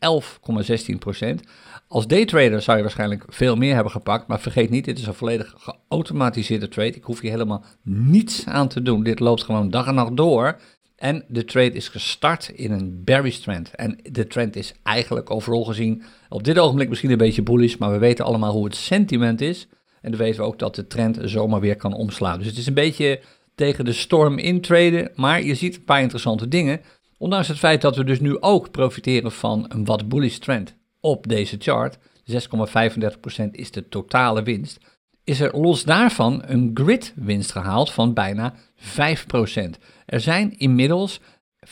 Als 1.89 2.07
daytrader 2.07 2.63
zou 2.63 2.77
je 2.77 2.83
waarschijnlijk 2.83 3.25
veel 3.29 3.57
meer 3.57 3.75
hebben 3.75 3.93
gepakt, 3.93 4.27
maar 4.27 4.41
vergeet 4.41 4.71
niet, 4.71 4.85
dit 4.85 4.99
is 4.99 5.07
een 5.07 5.15
volledig 5.15 5.55
geautomatiseerde 5.57 6.69
trade. 6.69 6.95
Ik 6.95 7.05
hoef 7.05 7.21
hier 7.21 7.31
helemaal 7.31 7.65
niets 7.83 8.47
aan 8.47 8.69
te 8.69 8.83
doen. 8.83 9.03
Dit 9.03 9.21
loopt 9.21 9.43
gewoon 9.43 9.71
dag 9.71 9.87
en 9.87 9.95
nacht 9.95 10.17
door. 10.17 10.61
En 10.97 11.25
de 11.29 11.45
trade 11.45 11.73
is 11.73 11.89
gestart 11.89 12.49
in 12.49 12.71
een 12.71 13.05
bearish 13.05 13.39
trend. 13.39 13.75
En 13.75 13.99
de 14.03 14.27
trend 14.27 14.57
is 14.57 14.75
eigenlijk 14.83 15.31
overal 15.31 15.65
gezien 15.65 16.03
op 16.29 16.45
dit 16.45 16.59
ogenblik 16.59 16.89
misschien 16.89 17.11
een 17.11 17.17
beetje 17.17 17.43
bullish, 17.43 17.77
maar 17.77 17.91
we 17.91 17.99
weten 17.99 18.25
allemaal 18.25 18.53
hoe 18.53 18.65
het 18.65 18.77
sentiment 18.77 19.41
is. 19.41 19.69
En 20.05 20.11
dan 20.11 20.21
weten 20.21 20.41
we 20.41 20.47
ook 20.47 20.59
dat 20.59 20.75
de 20.75 20.87
trend 20.87 21.19
zomaar 21.23 21.61
weer 21.61 21.77
kan 21.77 21.95
omslaan. 21.95 22.39
Dus 22.39 22.47
het 22.47 22.57
is 22.57 22.67
een 22.67 22.75
beetje 22.75 23.21
tegen 23.55 23.85
de 23.85 23.93
storm 23.93 24.39
intraden, 24.39 25.11
maar 25.15 25.43
je 25.43 25.55
ziet 25.55 25.77
een 25.77 25.85
paar 25.85 26.01
interessante 26.01 26.49
dingen. 26.49 26.81
Ondanks 27.19 27.49
het 27.49 27.59
feit 27.59 27.81
dat 27.81 27.97
we 27.97 28.05
dus 28.05 28.21
nu 28.21 28.41
ook 28.41 28.71
profiteren 28.71 29.33
van 29.33 29.67
een 29.69 29.85
wat 29.85 30.09
bullish 30.09 30.37
trend 30.37 30.75
op 31.01 31.29
deze 31.29 31.57
chart, 31.59 31.99
6,35% 31.99 33.51
is 33.51 33.71
de 33.71 33.89
totale 33.89 34.43
winst, 34.43 34.79
is 35.25 35.41
er 35.41 35.59
los 35.59 35.85
daarvan 35.85 36.43
een 36.47 36.71
grid 36.75 37.13
winst 37.17 37.53
gehaald 37.53 37.93
van 37.93 38.15
bijna 38.15 38.55
5%. 38.55 38.57
Er 40.07 40.21
zijn 40.21 40.59
inmiddels 40.59 41.21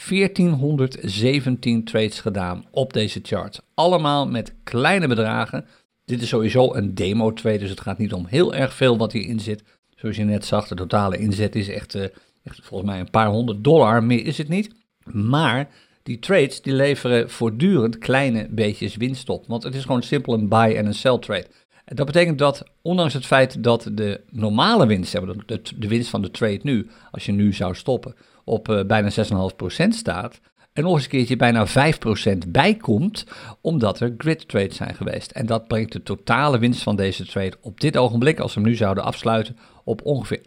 1417 0.09 1.85
trades 1.85 2.21
gedaan 2.21 2.65
op 2.71 2.93
deze 2.93 3.21
chart. 3.23 3.62
Allemaal 3.75 4.29
met 4.29 4.55
kleine 4.65 5.09
bedragen. 5.09 5.67
Dit 6.12 6.23
is 6.23 6.28
sowieso 6.28 6.75
een 6.75 6.95
demo 6.95 7.33
trade, 7.33 7.59
dus 7.59 7.71
het 7.71 7.81
gaat 7.81 7.99
niet 7.99 8.12
om 8.12 8.26
heel 8.26 8.54
erg 8.54 8.75
veel 8.75 8.97
wat 8.97 9.12
hierin 9.12 9.40
zit. 9.40 9.62
Zoals 9.95 10.16
je 10.16 10.25
net 10.25 10.45
zag, 10.45 10.69
de 10.69 10.75
totale 10.75 11.19
inzet 11.19 11.54
is 11.54 11.69
echt, 11.69 11.95
uh, 11.95 12.02
echt 12.42 12.61
volgens 12.62 12.90
mij 12.90 13.00
een 13.00 13.11
paar 13.11 13.26
honderd 13.26 13.64
dollar, 13.64 14.04
meer 14.04 14.26
is 14.26 14.38
het 14.38 14.49
niet. 14.49 14.75
Maar 15.04 15.69
die 16.02 16.19
trades 16.19 16.62
die 16.62 16.73
leveren 16.73 17.31
voortdurend 17.31 17.99
kleine 17.99 18.49
beetjes 18.50 18.97
winst 18.97 19.28
op. 19.28 19.45
Want 19.47 19.62
het 19.62 19.75
is 19.75 19.83
gewoon 19.83 20.02
simpel 20.02 20.35
een 20.35 20.49
buy 20.49 20.75
en 20.76 20.87
een 20.87 20.95
sell 20.95 21.19
trade. 21.19 21.47
Dat 21.85 22.07
betekent 22.07 22.38
dat, 22.38 22.64
ondanks 22.83 23.14
het 23.14 23.26
feit 23.26 23.62
dat 23.62 23.90
de 23.92 24.21
normale 24.31 24.87
winst, 24.87 25.12
de, 25.12 25.62
de 25.76 25.88
winst 25.88 26.11
van 26.11 26.23
de 26.23 26.31
trade 26.31 26.61
nu, 26.62 26.90
als 27.11 27.26
je 27.26 27.33
nu 27.33 27.52
zou 27.52 27.75
stoppen, 27.75 28.14
op 28.45 28.69
uh, 28.69 28.85
bijna 28.85 29.11
6,5% 29.11 29.88
staat, 29.88 30.40
en 30.73 30.83
nog 30.83 30.95
eens 30.95 31.02
een 31.02 31.11
keertje 31.11 31.37
bijna 31.37 31.67
5% 31.69 32.49
bijkomt, 32.49 33.26
omdat 33.61 34.00
er 34.00 34.14
grid 34.19 34.49
trades 34.49 34.76
zijn 34.76 34.95
geweest. 34.95 35.31
En 35.31 35.47
dat 35.47 35.67
brengt 35.67 35.93
de 35.93 36.02
totale 36.02 36.59
winst 36.59 36.83
van 36.83 36.97
deze 36.97 37.26
trade 37.26 37.57
op 37.61 37.81
dit 37.81 37.97
ogenblik, 37.97 38.41
als 38.41 38.55
we 38.55 38.61
hem 38.61 38.69
nu 38.69 38.76
zouden 38.76 39.05
afsluiten, 39.05 39.57
op 39.85 40.05
ongeveer 40.05 40.41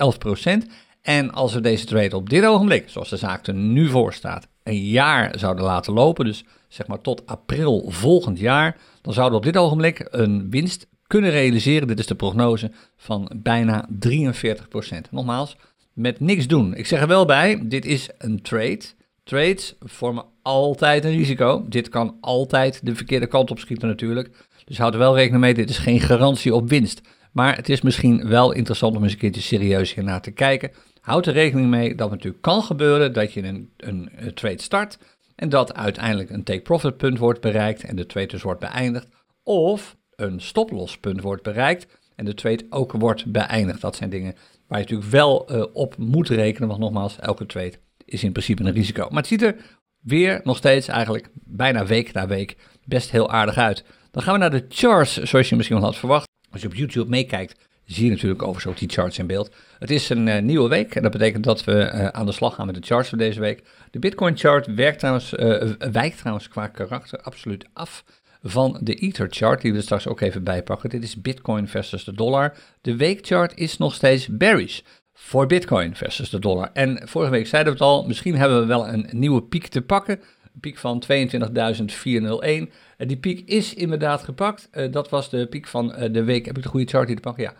11%. 0.63 0.71
En 1.01 1.31
als 1.31 1.53
we 1.53 1.61
deze 1.61 1.85
trade 1.85 2.15
op 2.15 2.29
dit 2.29 2.45
ogenblik, 2.45 2.89
zoals 2.89 3.09
de 3.09 3.17
zaak 3.17 3.47
er 3.47 3.53
nu 3.53 3.89
voor 3.89 4.13
staat, 4.13 4.47
een 4.63 4.83
jaar 4.83 5.39
zouden 5.39 5.65
laten 5.65 5.93
lopen, 5.93 6.25
dus 6.25 6.43
zeg 6.67 6.87
maar 6.87 7.01
tot 7.01 7.25
april 7.25 7.85
volgend 7.87 8.39
jaar, 8.39 8.77
dan 9.01 9.13
zouden 9.13 9.39
we 9.39 9.45
op 9.47 9.53
dit 9.53 9.61
ogenblik 9.61 10.07
een 10.09 10.49
winst 10.49 10.87
kunnen 11.07 11.31
realiseren, 11.31 11.87
dit 11.87 11.99
is 11.99 12.07
de 12.07 12.15
prognose, 12.15 12.71
van 12.97 13.31
bijna 13.35 13.89
43%. 13.89 15.09
Nogmaals, 15.11 15.57
met 15.93 16.19
niks 16.19 16.47
doen. 16.47 16.75
Ik 16.75 16.85
zeg 16.85 17.01
er 17.01 17.07
wel 17.07 17.25
bij, 17.25 17.61
dit 17.63 17.85
is 17.85 18.09
een 18.17 18.41
trade. 18.41 18.81
Trades 19.25 19.75
vormen 19.79 20.25
altijd 20.41 21.05
een 21.05 21.11
risico. 21.11 21.65
Dit 21.69 21.89
kan 21.89 22.17
altijd 22.21 22.85
de 22.85 22.95
verkeerde 22.95 23.27
kant 23.27 23.51
op 23.51 23.59
schieten 23.59 23.87
natuurlijk. 23.87 24.29
Dus 24.65 24.77
houd 24.77 24.93
er 24.93 24.99
wel 24.99 25.15
rekening 25.15 25.41
mee, 25.41 25.53
dit 25.53 25.69
is 25.69 25.77
geen 25.77 25.99
garantie 25.99 26.55
op 26.55 26.69
winst. 26.69 27.01
Maar 27.31 27.55
het 27.55 27.69
is 27.69 27.81
misschien 27.81 28.27
wel 28.27 28.51
interessant 28.51 28.95
om 28.95 29.03
eens 29.03 29.11
een 29.11 29.17
keertje 29.17 29.41
serieus 29.41 29.93
hiernaar 29.93 30.21
te 30.21 30.31
kijken. 30.31 30.71
Houd 31.01 31.25
er 31.25 31.33
rekening 31.33 31.69
mee 31.69 31.89
dat 31.89 31.99
het 31.99 32.09
natuurlijk 32.09 32.41
kan 32.41 32.63
gebeuren 32.63 33.13
dat 33.13 33.33
je 33.33 33.43
een, 33.43 33.69
een, 33.77 34.09
trade 34.33 34.61
start 34.61 34.97
en 35.35 35.49
dat 35.49 35.73
uiteindelijk 35.73 36.29
een 36.29 36.43
take-profit 36.43 36.97
punt 36.97 37.17
wordt 37.17 37.41
bereikt 37.41 37.83
en 37.83 37.95
de 37.95 38.05
trade 38.05 38.27
dus 38.27 38.41
wordt 38.41 38.59
beëindigd. 38.59 39.07
of 39.43 39.95
een 40.15 40.41
stoplospunt 40.41 41.21
wordt 41.21 41.43
bereikt 41.43 41.87
en 42.15 42.25
de 42.25 42.33
trade 42.33 42.65
ook 42.69 42.91
wordt 42.91 43.25
beëindigd. 43.25 43.81
Dat 43.81 43.95
zijn 43.95 44.09
dingen 44.09 44.35
waar 44.67 44.79
je 44.79 44.83
natuurlijk 44.83 45.11
wel 45.11 45.55
uh, 45.55 45.63
op 45.73 45.97
moet 45.97 46.29
rekenen, 46.29 46.67
want 46.67 46.79
nogmaals, 46.79 47.19
elke 47.19 47.45
trade 47.45 47.77
is 48.05 48.23
in 48.23 48.31
principe 48.31 48.63
een 48.63 48.73
risico. 48.73 49.07
Maar 49.09 49.17
het 49.17 49.27
ziet 49.27 49.41
er 49.41 49.55
weer 50.01 50.41
nog 50.43 50.57
steeds 50.57 50.87
eigenlijk 50.87 51.29
bijna 51.33 51.85
week 51.85 52.13
na 52.13 52.27
week 52.27 52.57
best 52.83 53.11
heel 53.11 53.31
aardig 53.31 53.57
uit. 53.57 53.83
Dan 54.11 54.23
gaan 54.23 54.33
we 54.33 54.39
naar 54.39 54.51
de 54.51 54.65
charts, 54.69 55.23
zoals 55.23 55.49
je 55.49 55.55
misschien 55.55 55.77
wel 55.77 55.85
had 55.85 55.97
verwacht. 55.97 56.27
Als 56.51 56.61
je 56.61 56.67
op 56.67 56.75
YouTube 56.75 57.09
meekijkt, 57.09 57.59
zie 57.85 58.05
je 58.05 58.11
natuurlijk 58.11 58.41
overigens 58.41 58.73
ook 58.73 58.79
die 58.79 58.89
charts 58.89 59.17
in 59.17 59.27
beeld. 59.27 59.55
Het 59.79 59.91
is 59.91 60.09
een 60.09 60.27
uh, 60.27 60.41
nieuwe 60.41 60.69
week 60.69 60.95
en 60.95 61.01
dat 61.01 61.11
betekent 61.11 61.43
dat 61.43 61.63
we 61.63 61.71
uh, 61.71 62.07
aan 62.07 62.25
de 62.25 62.31
slag 62.31 62.55
gaan 62.55 62.65
met 62.65 62.75
de 62.75 62.81
charts 62.85 63.09
voor 63.09 63.17
deze 63.17 63.39
week. 63.39 63.63
De 63.91 63.99
Bitcoin 63.99 64.37
chart 64.37 64.75
werkt 64.75 64.99
trouwens, 64.99 65.33
uh, 65.33 65.71
wijkt 65.91 66.17
trouwens 66.17 66.47
qua 66.47 66.67
karakter 66.67 67.21
absoluut 67.21 67.65
af 67.73 68.03
van 68.41 68.77
de 68.81 68.95
Ether 68.95 69.27
chart, 69.29 69.61
die 69.61 69.73
we 69.73 69.81
straks 69.81 70.07
ook 70.07 70.21
even 70.21 70.43
bijpakken. 70.43 70.89
Dit 70.89 71.03
is 71.03 71.21
Bitcoin 71.21 71.67
versus 71.67 72.03
de 72.03 72.13
dollar. 72.13 72.57
De 72.81 72.95
weekchart 72.95 73.57
is 73.57 73.77
nog 73.77 73.93
steeds 73.93 74.27
bearish 74.27 74.79
voor 75.17 75.45
Bitcoin 75.45 75.95
versus 75.95 76.29
de 76.29 76.39
dollar. 76.39 76.69
En 76.73 77.01
vorige 77.07 77.31
week 77.31 77.47
zeiden 77.47 77.73
we 77.73 77.79
het 77.79 77.87
al, 77.87 78.07
misschien 78.07 78.35
hebben 78.35 78.59
we 78.59 78.65
wel 78.65 78.87
een 78.87 79.07
nieuwe 79.11 79.43
piek 79.43 79.67
te 79.67 79.81
pakken. 79.81 80.19
Een 80.53 80.59
piek 80.59 80.77
van 80.77 81.03
22.401. 81.11 82.71
En 82.97 83.07
die 83.07 83.17
piek 83.17 83.49
is 83.49 83.73
inderdaad 83.73 84.23
gepakt. 84.23 84.69
Uh, 84.73 84.91
dat 84.91 85.09
was 85.09 85.29
de 85.29 85.47
piek 85.47 85.67
van 85.67 85.95
uh, 85.99 86.13
de 86.13 86.23
week. 86.23 86.45
Heb 86.45 86.57
ik 86.57 86.63
de 86.63 86.69
goede 86.69 86.87
chart 86.87 87.07
hier 87.07 87.15
te 87.15 87.21
pakken? 87.21 87.43
Ja. 87.43 87.53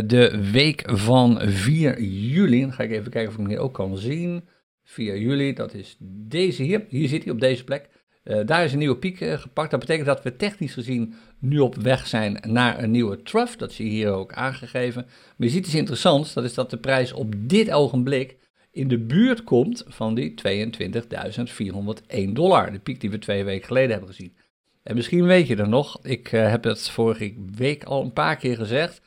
De 0.00 0.50
week 0.50 0.82
van 0.86 1.40
4 1.40 2.02
juli. 2.02 2.60
Dan 2.60 2.72
ga 2.72 2.82
ik 2.82 2.90
even 2.90 3.10
kijken 3.10 3.28
of 3.28 3.34
ik 3.34 3.40
hem 3.40 3.48
hier 3.48 3.58
ook 3.58 3.74
kan 3.74 3.96
zien. 3.96 4.48
4 4.84 5.18
juli, 5.18 5.52
dat 5.52 5.74
is 5.74 5.96
deze 6.28 6.62
hier. 6.62 6.84
Hier 6.88 7.08
zit 7.08 7.24
hij 7.24 7.32
op 7.32 7.40
deze 7.40 7.64
plek. 7.64 7.88
Daar 8.22 8.64
is 8.64 8.72
een 8.72 8.78
nieuwe 8.78 8.96
piek 8.96 9.16
gepakt. 9.16 9.70
Dat 9.70 9.80
betekent 9.80 10.06
dat 10.06 10.22
we 10.22 10.36
technisch 10.36 10.72
gezien 10.72 11.14
nu 11.38 11.58
op 11.58 11.74
weg 11.74 12.06
zijn 12.06 12.38
naar 12.46 12.82
een 12.82 12.90
nieuwe 12.90 13.22
trough. 13.22 13.56
Dat 13.56 13.72
zie 13.72 13.84
je 13.84 13.90
hier 13.90 14.10
ook 14.10 14.32
aangegeven. 14.32 15.02
Maar 15.04 15.46
je 15.46 15.52
ziet 15.52 15.66
iets 15.66 15.74
interessants. 15.74 16.32
Dat 16.32 16.44
is 16.44 16.54
dat 16.54 16.70
de 16.70 16.78
prijs 16.78 17.12
op 17.12 17.34
dit 17.36 17.70
ogenblik 17.70 18.36
in 18.70 18.88
de 18.88 18.98
buurt 18.98 19.44
komt 19.44 19.84
van 19.86 20.14
die 20.14 20.34
22.401 20.48 22.32
dollar. 22.32 22.72
De 22.72 22.78
piek 22.78 23.00
die 23.00 23.10
we 23.10 23.18
twee 23.18 23.44
weken 23.44 23.66
geleden 23.66 23.90
hebben 23.90 24.08
gezien. 24.08 24.36
En 24.82 24.94
misschien 24.94 25.24
weet 25.24 25.46
je 25.46 25.56
er 25.56 25.68
nog, 25.68 25.98
ik 26.02 26.32
uh, 26.32 26.50
heb 26.50 26.64
het 26.64 26.88
vorige 26.88 27.34
week 27.56 27.84
al 27.84 28.02
een 28.02 28.12
paar 28.12 28.36
keer 28.36 28.56
gezegd. 28.56 29.00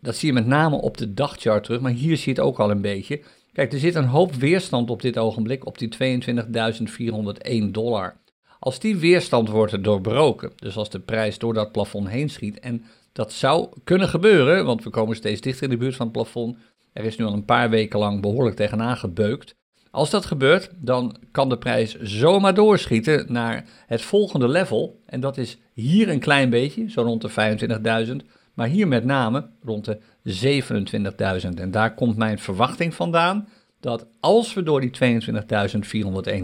Dat 0.00 0.16
zie 0.16 0.28
je 0.28 0.34
met 0.34 0.46
name 0.46 0.76
op 0.76 0.96
de 0.96 1.14
dagchart 1.14 1.64
terug, 1.64 1.80
maar 1.80 1.92
hier 1.92 2.16
zie 2.16 2.34
je 2.34 2.40
het 2.40 2.48
ook 2.48 2.60
al 2.60 2.70
een 2.70 2.80
beetje. 2.80 3.22
Kijk, 3.52 3.72
er 3.72 3.78
zit 3.78 3.94
een 3.94 4.04
hoop 4.04 4.34
weerstand 4.34 4.90
op 4.90 5.02
dit 5.02 5.18
ogenblik 5.18 5.66
op 5.66 5.78
die 5.78 5.88
22.401 7.64 7.70
dollar. 7.70 8.20
Als 8.64 8.78
die 8.78 8.96
weerstand 8.96 9.48
wordt 9.48 9.84
doorbroken, 9.84 10.52
dus 10.56 10.76
als 10.76 10.90
de 10.90 11.00
prijs 11.00 11.38
door 11.38 11.54
dat 11.54 11.72
plafond 11.72 12.08
heen 12.08 12.30
schiet, 12.30 12.60
en 12.60 12.84
dat 13.12 13.32
zou 13.32 13.68
kunnen 13.84 14.08
gebeuren, 14.08 14.64
want 14.64 14.84
we 14.84 14.90
komen 14.90 15.16
steeds 15.16 15.40
dichter 15.40 15.64
in 15.64 15.70
de 15.70 15.76
buurt 15.76 15.96
van 15.96 16.06
het 16.06 16.14
plafond. 16.14 16.56
Er 16.92 17.04
is 17.04 17.16
nu 17.16 17.24
al 17.24 17.32
een 17.32 17.44
paar 17.44 17.70
weken 17.70 17.98
lang 17.98 18.20
behoorlijk 18.20 18.56
tegenaan 18.56 18.96
gebeukt. 18.96 19.54
Als 19.90 20.10
dat 20.10 20.26
gebeurt, 20.26 20.70
dan 20.76 21.16
kan 21.30 21.48
de 21.48 21.58
prijs 21.58 22.00
zomaar 22.00 22.54
doorschieten 22.54 23.32
naar 23.32 23.64
het 23.86 24.02
volgende 24.02 24.48
level. 24.48 25.00
En 25.06 25.20
dat 25.20 25.38
is 25.38 25.58
hier 25.74 26.08
een 26.08 26.20
klein 26.20 26.50
beetje, 26.50 26.90
zo 26.90 27.02
rond 27.02 27.22
de 27.22 28.06
25.000. 28.06 28.28
Maar 28.54 28.68
hier 28.68 28.88
met 28.88 29.04
name 29.04 29.48
rond 29.62 29.84
de 29.84 29.98
27.000. 31.44 31.48
En 31.54 31.70
daar 31.70 31.94
komt 31.94 32.16
mijn 32.16 32.38
verwachting 32.38 32.94
vandaan 32.94 33.48
dat 33.80 34.06
als 34.20 34.54
we 34.54 34.62
door 34.62 34.80
die 34.80 35.20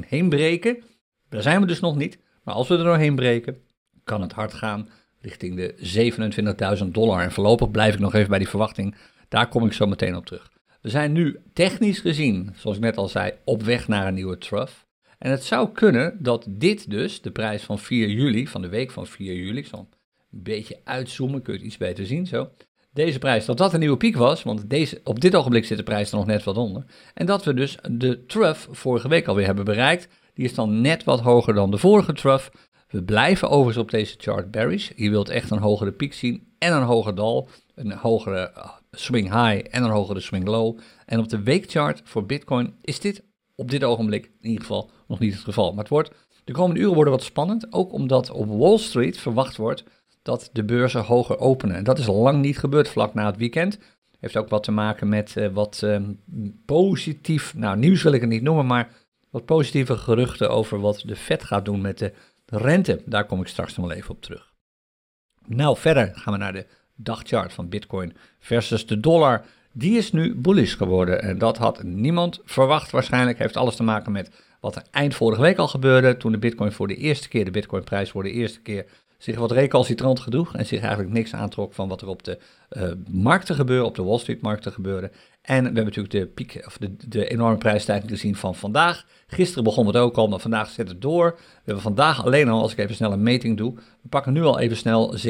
22.401 0.04 0.08
heen 0.08 0.28
breken, 0.28 0.82
daar 1.28 1.42
zijn 1.42 1.60
we 1.60 1.66
dus 1.66 1.80
nog 1.80 1.96
niet, 1.96 2.18
maar 2.42 2.54
als 2.54 2.68
we 2.68 2.76
er 2.76 2.84
doorheen 2.84 3.14
breken, 3.14 3.56
kan 4.04 4.20
het 4.20 4.32
hard 4.32 4.54
gaan 4.54 4.88
richting 5.20 5.56
de 5.56 6.78
27.000 6.84 6.88
dollar. 6.90 7.22
En 7.22 7.32
voorlopig 7.32 7.70
blijf 7.70 7.94
ik 7.94 8.00
nog 8.00 8.14
even 8.14 8.28
bij 8.28 8.38
die 8.38 8.48
verwachting. 8.48 8.94
Daar 9.28 9.48
kom 9.48 9.66
ik 9.66 9.72
zo 9.72 9.86
meteen 9.86 10.16
op 10.16 10.26
terug. 10.26 10.50
We 10.80 10.88
zijn 10.88 11.12
nu 11.12 11.40
technisch 11.52 11.98
gezien, 11.98 12.54
zoals 12.56 12.76
ik 12.76 12.82
net 12.82 12.96
al 12.96 13.08
zei, 13.08 13.32
op 13.44 13.62
weg 13.62 13.88
naar 13.88 14.06
een 14.06 14.14
nieuwe 14.14 14.38
trough. 14.38 14.72
En 15.18 15.30
het 15.30 15.44
zou 15.44 15.72
kunnen 15.72 16.16
dat 16.22 16.46
dit 16.48 16.90
dus, 16.90 17.20
de 17.20 17.30
prijs 17.30 17.62
van 17.62 17.78
4 17.78 18.08
juli, 18.08 18.46
van 18.46 18.62
de 18.62 18.68
week 18.68 18.90
van 18.90 19.06
4 19.06 19.34
juli, 19.34 19.58
ik 19.58 19.66
zal 19.66 19.88
een 20.32 20.42
beetje 20.42 20.80
uitzoomen, 20.84 21.42
kun 21.42 21.52
je 21.52 21.58
het 21.58 21.68
iets 21.68 21.76
beter 21.76 22.06
zien 22.06 22.26
zo. 22.26 22.50
Deze 22.92 23.18
prijs, 23.18 23.44
dat 23.44 23.56
dat 23.56 23.72
een 23.72 23.80
nieuwe 23.80 23.96
piek 23.96 24.16
was, 24.16 24.42
want 24.42 24.70
deze, 24.70 25.00
op 25.04 25.20
dit 25.20 25.34
ogenblik 25.34 25.64
zit 25.64 25.76
de 25.76 25.82
prijs 25.82 26.10
er 26.10 26.16
nog 26.16 26.26
net 26.26 26.44
wat 26.44 26.56
onder. 26.56 26.84
En 27.14 27.26
dat 27.26 27.44
we 27.44 27.54
dus 27.54 27.78
de 27.90 28.24
trough 28.26 28.68
vorige 28.70 29.08
week 29.08 29.26
alweer 29.26 29.46
hebben 29.46 29.64
bereikt. 29.64 30.08
Die 30.38 30.46
is 30.46 30.54
dan 30.54 30.80
net 30.80 31.04
wat 31.04 31.20
hoger 31.20 31.54
dan 31.54 31.70
de 31.70 31.78
vorige 31.78 32.12
trough. 32.12 32.48
We 32.88 33.02
blijven 33.02 33.48
overigens 33.48 33.84
op 33.84 33.90
deze 33.90 34.14
chart 34.18 34.50
bearish. 34.50 34.90
Je 34.96 35.10
wilt 35.10 35.28
echt 35.28 35.50
een 35.50 35.58
hogere 35.58 35.92
piek 35.92 36.12
zien 36.12 36.46
en 36.58 36.72
een 36.72 36.82
hoger 36.82 37.14
dal. 37.14 37.48
Een 37.74 37.92
hogere 37.92 38.52
uh, 38.56 38.68
swing 38.90 39.24
high 39.24 39.66
en 39.70 39.82
een 39.82 39.90
hogere 39.90 40.20
swing 40.20 40.46
low. 40.46 40.78
En 41.06 41.18
op 41.18 41.28
de 41.28 41.42
weekchart 41.42 42.00
voor 42.04 42.26
Bitcoin 42.26 42.74
is 42.82 43.00
dit 43.00 43.22
op 43.54 43.70
dit 43.70 43.84
ogenblik 43.84 44.24
in 44.24 44.48
ieder 44.48 44.60
geval 44.60 44.90
nog 45.08 45.18
niet 45.18 45.32
het 45.32 45.42
geval. 45.42 45.70
Maar 45.70 45.78
het 45.78 45.88
wordt, 45.88 46.10
de 46.44 46.52
komende 46.52 46.80
uren 46.80 46.94
worden 46.94 47.12
wat 47.12 47.22
spannend. 47.22 47.72
Ook 47.72 47.92
omdat 47.92 48.30
op 48.30 48.48
Wall 48.48 48.78
Street 48.78 49.18
verwacht 49.18 49.56
wordt 49.56 49.84
dat 50.22 50.50
de 50.52 50.64
beurzen 50.64 51.04
hoger 51.04 51.38
openen. 51.38 51.76
En 51.76 51.84
dat 51.84 51.98
is 51.98 52.06
lang 52.06 52.40
niet 52.40 52.58
gebeurd 52.58 52.88
vlak 52.88 53.14
na 53.14 53.26
het 53.26 53.36
weekend. 53.36 53.78
Heeft 54.20 54.36
ook 54.36 54.48
wat 54.48 54.62
te 54.62 54.72
maken 54.72 55.08
met 55.08 55.34
uh, 55.38 55.48
wat 55.48 55.80
uh, 55.84 56.00
positief, 56.64 57.54
nou 57.54 57.78
nieuws 57.78 58.02
wil 58.02 58.12
ik 58.12 58.20
het 58.20 58.30
niet 58.30 58.42
noemen, 58.42 58.66
maar 58.66 59.06
wat 59.30 59.44
positieve 59.44 59.96
geruchten 59.96 60.50
over 60.50 60.80
wat 60.80 61.02
de 61.06 61.16
Fed 61.16 61.44
gaat 61.44 61.64
doen 61.64 61.80
met 61.80 61.98
de 61.98 62.12
rente. 62.44 63.02
Daar 63.04 63.26
kom 63.26 63.40
ik 63.40 63.46
straks 63.46 63.76
nog 63.76 63.86
wel 63.86 63.96
even 63.96 64.10
op 64.10 64.22
terug. 64.22 64.52
Nou, 65.46 65.76
verder 65.76 66.10
gaan 66.14 66.32
we 66.32 66.38
naar 66.38 66.52
de 66.52 66.66
dagchart 66.94 67.52
van 67.52 67.68
Bitcoin 67.68 68.16
versus 68.38 68.86
de 68.86 69.00
dollar. 69.00 69.44
Die 69.72 69.96
is 69.96 70.12
nu 70.12 70.34
bullish 70.34 70.76
geworden 70.76 71.22
en 71.22 71.38
dat 71.38 71.56
had 71.56 71.82
niemand 71.82 72.40
verwacht 72.44 72.90
waarschijnlijk. 72.90 73.38
Heeft 73.38 73.56
alles 73.56 73.76
te 73.76 73.82
maken 73.82 74.12
met 74.12 74.30
wat 74.60 74.76
er 74.76 74.82
eind 74.90 75.14
vorige 75.14 75.40
week 75.40 75.58
al 75.58 75.68
gebeurde 75.68 76.16
toen 76.16 76.32
de 76.32 76.38
Bitcoin 76.38 76.72
voor 76.72 76.88
de 76.88 76.96
eerste 76.96 77.28
keer, 77.28 77.44
de 77.44 77.50
Bitcoinprijs 77.50 78.10
voor 78.10 78.22
de 78.22 78.30
eerste 78.30 78.60
keer 78.60 78.86
zich 79.18 79.38
wat 79.38 79.50
recalcitrant 79.50 80.20
gedroeg 80.20 80.54
en 80.54 80.66
zich 80.66 80.80
eigenlijk 80.80 81.12
niks 81.12 81.34
aantrok 81.34 81.74
van 81.74 81.88
wat 81.88 82.02
er 82.02 82.08
op 82.08 82.22
de 82.22 82.38
uh, 82.70 82.90
markten 83.10 83.54
gebeurde, 83.54 83.84
op 83.84 83.94
de 83.94 84.02
Wall 84.02 84.18
Street 84.18 84.40
markten 84.40 84.72
gebeurde. 84.72 85.10
En 85.48 85.58
we 85.58 85.64
hebben 85.64 85.84
natuurlijk 85.84 86.14
de 86.14 86.26
piek, 86.26 86.62
of 86.66 86.78
de, 87.06 87.28
enorme 87.28 87.58
prijsstijging 87.58 88.10
gezien 88.10 88.36
van 88.36 88.54
vandaag. 88.54 89.06
Gisteren 89.26 89.64
begon 89.64 89.86
het 89.86 89.96
ook 89.96 90.16
al, 90.16 90.28
maar 90.28 90.38
vandaag 90.38 90.70
zit 90.70 90.88
het 90.88 91.02
door. 91.02 91.30
We 91.30 91.62
hebben 91.64 91.82
vandaag 91.82 92.24
alleen 92.24 92.48
al, 92.48 92.62
als 92.62 92.72
ik 92.72 92.78
even 92.78 92.94
snel 92.94 93.12
een 93.12 93.22
meting 93.22 93.56
doe, 93.56 93.74
we 93.74 94.08
pakken 94.08 94.32
nu 94.32 94.42
al 94.42 94.58
even 94.58 94.76
snel 94.76 95.14
7% 95.16 95.20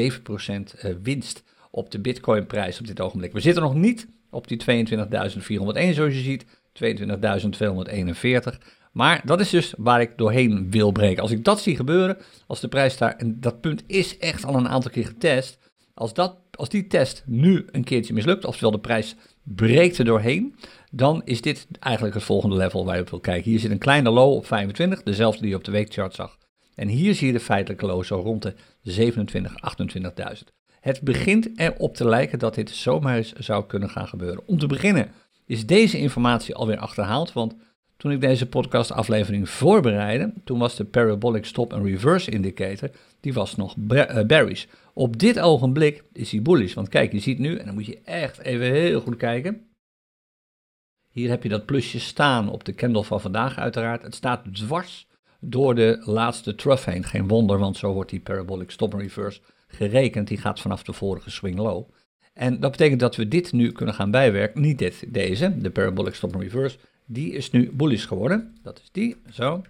eh, 0.79 0.91
winst 1.03 1.43
op 1.71 1.91
de 1.91 1.99
Bitcoin-prijs 1.99 2.79
op 2.79 2.87
dit 2.87 3.01
ogenblik. 3.01 3.33
We 3.33 3.39
zitten 3.39 3.63
nog 3.63 3.75
niet 3.75 4.07
op 4.29 4.47
die 4.47 4.61
22.401 4.61 4.65
zoals 5.93 6.13
je 6.13 6.21
ziet, 6.21 6.45
22.241. 8.53 8.57
Maar 8.91 9.21
dat 9.25 9.39
is 9.39 9.49
dus 9.49 9.73
waar 9.77 10.01
ik 10.01 10.17
doorheen 10.17 10.71
wil 10.71 10.91
breken. 10.91 11.21
Als 11.21 11.31
ik 11.31 11.43
dat 11.43 11.61
zie 11.61 11.75
gebeuren, 11.75 12.17
als 12.47 12.59
de 12.59 12.67
prijs 12.67 12.97
daar, 12.97 13.15
en 13.15 13.39
dat 13.39 13.61
punt 13.61 13.83
is 13.87 14.17
echt 14.17 14.45
al 14.45 14.55
een 14.55 14.69
aantal 14.69 14.91
keer 14.91 15.05
getest, 15.05 15.57
als, 15.93 16.13
dat, 16.13 16.37
als 16.51 16.69
die 16.69 16.87
test 16.87 17.23
nu 17.25 17.65
een 17.71 17.83
keertje 17.83 18.13
mislukt, 18.13 18.45
oftewel 18.45 18.71
de 18.71 18.79
prijs 18.79 19.15
breekt 19.43 19.97
er 19.97 20.05
doorheen, 20.05 20.55
dan 20.91 21.21
is 21.25 21.41
dit 21.41 21.67
eigenlijk 21.79 22.15
het 22.15 22.23
volgende 22.23 22.55
level 22.55 22.85
waar 22.85 22.95
je 22.95 23.01
op 23.01 23.09
wil 23.09 23.19
kijken. 23.19 23.51
Hier 23.51 23.59
zit 23.59 23.71
een 23.71 23.77
kleine 23.77 24.09
low 24.09 24.33
op 24.33 24.45
25, 24.45 25.03
dezelfde 25.03 25.41
die 25.41 25.49
je 25.49 25.55
op 25.55 25.63
de 25.63 25.71
weekchart 25.71 26.15
zag. 26.15 26.37
En 26.75 26.87
hier 26.87 27.15
zie 27.15 27.27
je 27.27 27.33
de 27.33 27.39
feitelijke 27.39 27.85
low 27.85 28.03
zo 28.03 28.15
rond 28.15 28.41
de 28.41 28.53
27, 28.81 29.53
28.000. 30.35 30.43
Het 30.79 31.01
begint 31.01 31.59
erop 31.59 31.95
te 31.95 32.07
lijken 32.07 32.39
dat 32.39 32.55
dit 32.55 32.69
zomaar 32.69 33.31
zou 33.37 33.65
kunnen 33.65 33.89
gaan 33.89 34.07
gebeuren. 34.07 34.43
Om 34.45 34.59
te 34.59 34.67
beginnen 34.67 35.11
is 35.45 35.65
deze 35.65 35.97
informatie 35.97 36.55
alweer 36.55 36.77
achterhaald, 36.77 37.33
want 37.33 37.55
toen 37.97 38.11
ik 38.11 38.21
deze 38.21 38.45
podcastaflevering 38.45 39.49
voorbereidde, 39.49 40.33
toen 40.43 40.59
was 40.59 40.75
de 40.75 40.85
Parabolic 40.85 41.45
Stop 41.45 41.73
and 41.73 41.85
Reverse 41.85 42.31
Indicator, 42.31 42.89
die 43.19 43.33
was 43.33 43.55
nog 43.55 43.75
eh, 43.89 44.25
bearish. 44.25 44.65
Op 44.99 45.19
dit 45.19 45.39
ogenblik 45.39 46.03
is 46.13 46.31
hij 46.31 46.41
bullish, 46.41 46.73
want 46.73 46.89
kijk, 46.89 47.11
je 47.11 47.19
ziet 47.19 47.39
nu, 47.39 47.55
en 47.55 47.65
dan 47.65 47.73
moet 47.73 47.85
je 47.85 48.01
echt 48.03 48.39
even 48.39 48.71
heel 48.71 49.01
goed 49.01 49.15
kijken. 49.15 49.67
Hier 51.07 51.29
heb 51.29 51.43
je 51.43 51.49
dat 51.49 51.65
plusje 51.65 51.99
staan 51.99 52.49
op 52.49 52.63
de 52.63 52.73
candle 52.73 53.03
van 53.03 53.21
vandaag 53.21 53.57
uiteraard. 53.57 54.01
Het 54.01 54.15
staat 54.15 54.55
dwars 54.55 55.07
door 55.39 55.75
de 55.75 56.01
laatste 56.05 56.55
trough 56.55 56.85
heen. 56.85 57.03
Geen 57.03 57.27
wonder, 57.27 57.59
want 57.59 57.77
zo 57.77 57.93
wordt 57.93 58.09
die 58.09 58.19
Parabolic 58.19 58.71
Stop 58.71 58.93
and 58.93 59.01
Reverse 59.01 59.41
gerekend. 59.67 60.27
Die 60.27 60.37
gaat 60.37 60.59
vanaf 60.59 60.83
de 60.83 60.93
vorige 60.93 61.29
swing 61.29 61.57
low. 61.57 61.89
En 62.33 62.59
dat 62.59 62.71
betekent 62.71 62.99
dat 62.99 63.15
we 63.15 63.27
dit 63.27 63.51
nu 63.51 63.71
kunnen 63.71 63.95
gaan 63.95 64.11
bijwerken. 64.11 64.61
Niet 64.61 64.77
dit, 64.77 65.13
deze, 65.13 65.61
de 65.61 65.69
Parabolic 65.69 66.13
Stop 66.13 66.35
Reverse. 66.35 66.77
Die 67.05 67.31
is 67.31 67.51
nu 67.51 67.71
bullish 67.71 68.07
geworden. 68.07 68.57
Dat 68.61 68.79
is 68.79 68.91
die, 68.91 69.15
zo. 69.31 69.61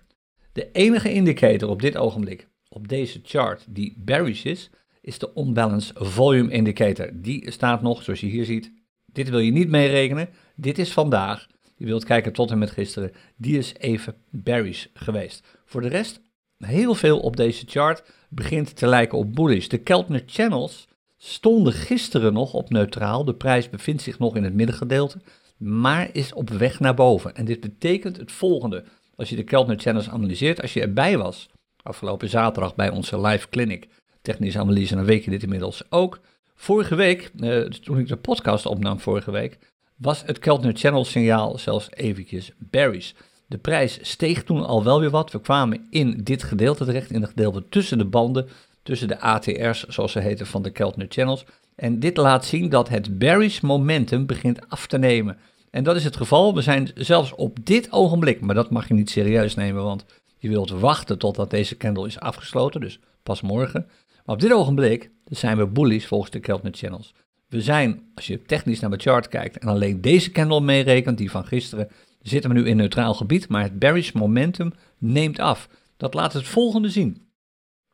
De 0.53 0.71
enige 0.71 1.13
indicator 1.13 1.69
op 1.69 1.81
dit 1.81 1.97
ogenblik, 1.97 2.47
op 2.69 2.87
deze 2.87 3.19
chart, 3.23 3.65
die 3.67 3.93
bearish 3.97 4.45
is, 4.45 4.69
is 5.01 5.19
de 5.19 5.31
Unbalanced 5.35 5.91
Volume 5.95 6.51
Indicator. 6.51 7.09
Die 7.13 7.51
staat 7.51 7.81
nog, 7.81 8.03
zoals 8.03 8.19
je 8.19 8.27
hier 8.27 8.45
ziet, 8.45 8.71
dit 9.05 9.29
wil 9.29 9.39
je 9.39 9.51
niet 9.51 9.69
meerekenen. 9.69 10.29
Dit 10.55 10.77
is 10.77 10.93
vandaag. 10.93 11.47
Je 11.77 11.85
wilt 11.85 12.05
kijken 12.05 12.33
tot 12.33 12.51
en 12.51 12.57
met 12.57 12.71
gisteren. 12.71 13.11
Die 13.35 13.57
is 13.57 13.73
even 13.77 14.15
bearish 14.29 14.85
geweest. 14.93 15.47
Voor 15.65 15.81
de 15.81 15.87
rest, 15.87 16.21
heel 16.57 16.95
veel 16.95 17.19
op 17.19 17.35
deze 17.35 17.65
chart 17.67 18.03
begint 18.29 18.75
te 18.75 18.87
lijken 18.87 19.17
op 19.17 19.33
bullish. 19.33 19.67
De 19.67 19.77
Keltner 19.77 20.23
Channels 20.25 20.87
stonden 21.17 21.73
gisteren 21.73 22.33
nog 22.33 22.53
op 22.53 22.69
neutraal. 22.69 23.25
De 23.25 23.35
prijs 23.35 23.69
bevindt 23.69 24.01
zich 24.01 24.19
nog 24.19 24.35
in 24.35 24.43
het 24.43 24.53
middengedeelte, 24.53 25.21
maar 25.57 26.09
is 26.13 26.33
op 26.33 26.49
weg 26.49 26.79
naar 26.79 26.93
boven. 26.93 27.35
En 27.35 27.45
dit 27.45 27.59
betekent 27.59 28.17
het 28.17 28.31
volgende. 28.31 28.83
Als 29.15 29.29
je 29.29 29.35
de 29.35 29.43
Keltner 29.43 29.79
Channels 29.79 30.09
analyseert, 30.09 30.61
als 30.61 30.73
je 30.73 30.81
erbij 30.81 31.17
was 31.17 31.49
afgelopen 31.83 32.29
zaterdag 32.29 32.75
bij 32.75 32.89
onze 32.89 33.21
live 33.21 33.49
clinic 33.49 33.87
technische 34.29 34.59
analyse, 34.59 34.95
dan 34.95 35.05
weet 35.05 35.23
je 35.23 35.31
dit 35.31 35.43
inmiddels 35.43 35.83
ook. 35.89 36.19
Vorige 36.55 36.95
week, 36.95 37.31
eh, 37.39 37.61
toen 37.61 37.99
ik 37.99 38.07
de 38.07 38.15
podcast 38.15 38.65
opnam 38.65 38.99
vorige 38.99 39.31
week, 39.31 39.57
was 39.95 40.23
het 40.25 40.39
Keltner 40.39 40.75
Channel 40.75 41.05
signaal 41.05 41.57
zelfs 41.57 41.87
eventjes 41.91 42.51
berries. 42.57 43.15
De 43.47 43.57
prijs 43.57 43.99
steeg 44.01 44.43
toen 44.43 44.65
al 44.65 44.83
wel 44.83 44.99
weer 44.99 45.09
wat. 45.09 45.31
We 45.31 45.41
kwamen 45.41 45.87
in 45.89 46.23
dit 46.23 46.43
gedeelte 46.43 46.85
terecht, 46.85 47.11
in 47.11 47.21
het 47.21 47.29
gedeelte 47.29 47.63
tussen 47.69 47.97
de 47.97 48.05
banden, 48.05 48.47
tussen 48.83 49.07
de 49.07 49.19
ATR's, 49.19 49.83
zoals 49.87 50.11
ze 50.11 50.19
heten, 50.19 50.47
van 50.47 50.61
de 50.61 50.69
Keltner 50.69 51.05
Channels. 51.09 51.45
En 51.75 51.99
dit 51.99 52.17
laat 52.17 52.45
zien 52.45 52.69
dat 52.69 52.89
het 52.89 53.17
bearish 53.17 53.59
momentum 53.59 54.25
begint 54.25 54.69
af 54.69 54.87
te 54.87 54.97
nemen. 54.97 55.37
En 55.71 55.83
dat 55.83 55.95
is 55.95 56.03
het 56.03 56.15
geval. 56.15 56.55
We 56.55 56.61
zijn 56.61 56.91
zelfs 56.95 57.35
op 57.35 57.57
dit 57.63 57.91
ogenblik, 57.91 58.41
maar 58.41 58.55
dat 58.55 58.69
mag 58.69 58.87
je 58.87 58.93
niet 58.93 59.09
serieus 59.09 59.55
nemen, 59.55 59.83
want 59.83 60.05
je 60.37 60.49
wilt 60.49 60.69
wachten 60.69 61.17
totdat 61.17 61.49
deze 61.49 61.77
candle 61.77 62.07
is 62.07 62.19
afgesloten, 62.19 62.81
dus 62.81 62.99
pas 63.23 63.41
morgen. 63.41 63.87
Maar 64.29 64.37
op 64.37 64.43
dit 64.43 64.53
ogenblik 64.53 65.11
zijn 65.25 65.57
we 65.57 65.67
bullish 65.67 66.05
volgens 66.05 66.31
de 66.31 66.39
Keltner 66.39 66.73
Channels. 66.73 67.13
We 67.47 67.61
zijn, 67.61 68.01
als 68.15 68.27
je 68.27 68.41
technisch 68.41 68.79
naar 68.79 68.89
de 68.89 68.97
chart 68.97 69.27
kijkt 69.27 69.57
en 69.57 69.67
alleen 69.67 70.01
deze 70.01 70.31
candle 70.31 70.61
meerekent, 70.61 71.17
die 71.17 71.31
van 71.31 71.45
gisteren, 71.45 71.87
zitten 72.21 72.49
we 72.49 72.59
nu 72.59 72.67
in 72.67 72.77
neutraal 72.77 73.13
gebied, 73.13 73.47
maar 73.47 73.63
het 73.63 73.79
bearish 73.79 74.11
momentum 74.11 74.73
neemt 74.97 75.39
af. 75.39 75.69
Dat 75.97 76.13
laat 76.13 76.33
het 76.33 76.47
volgende 76.47 76.89
zien. 76.89 77.27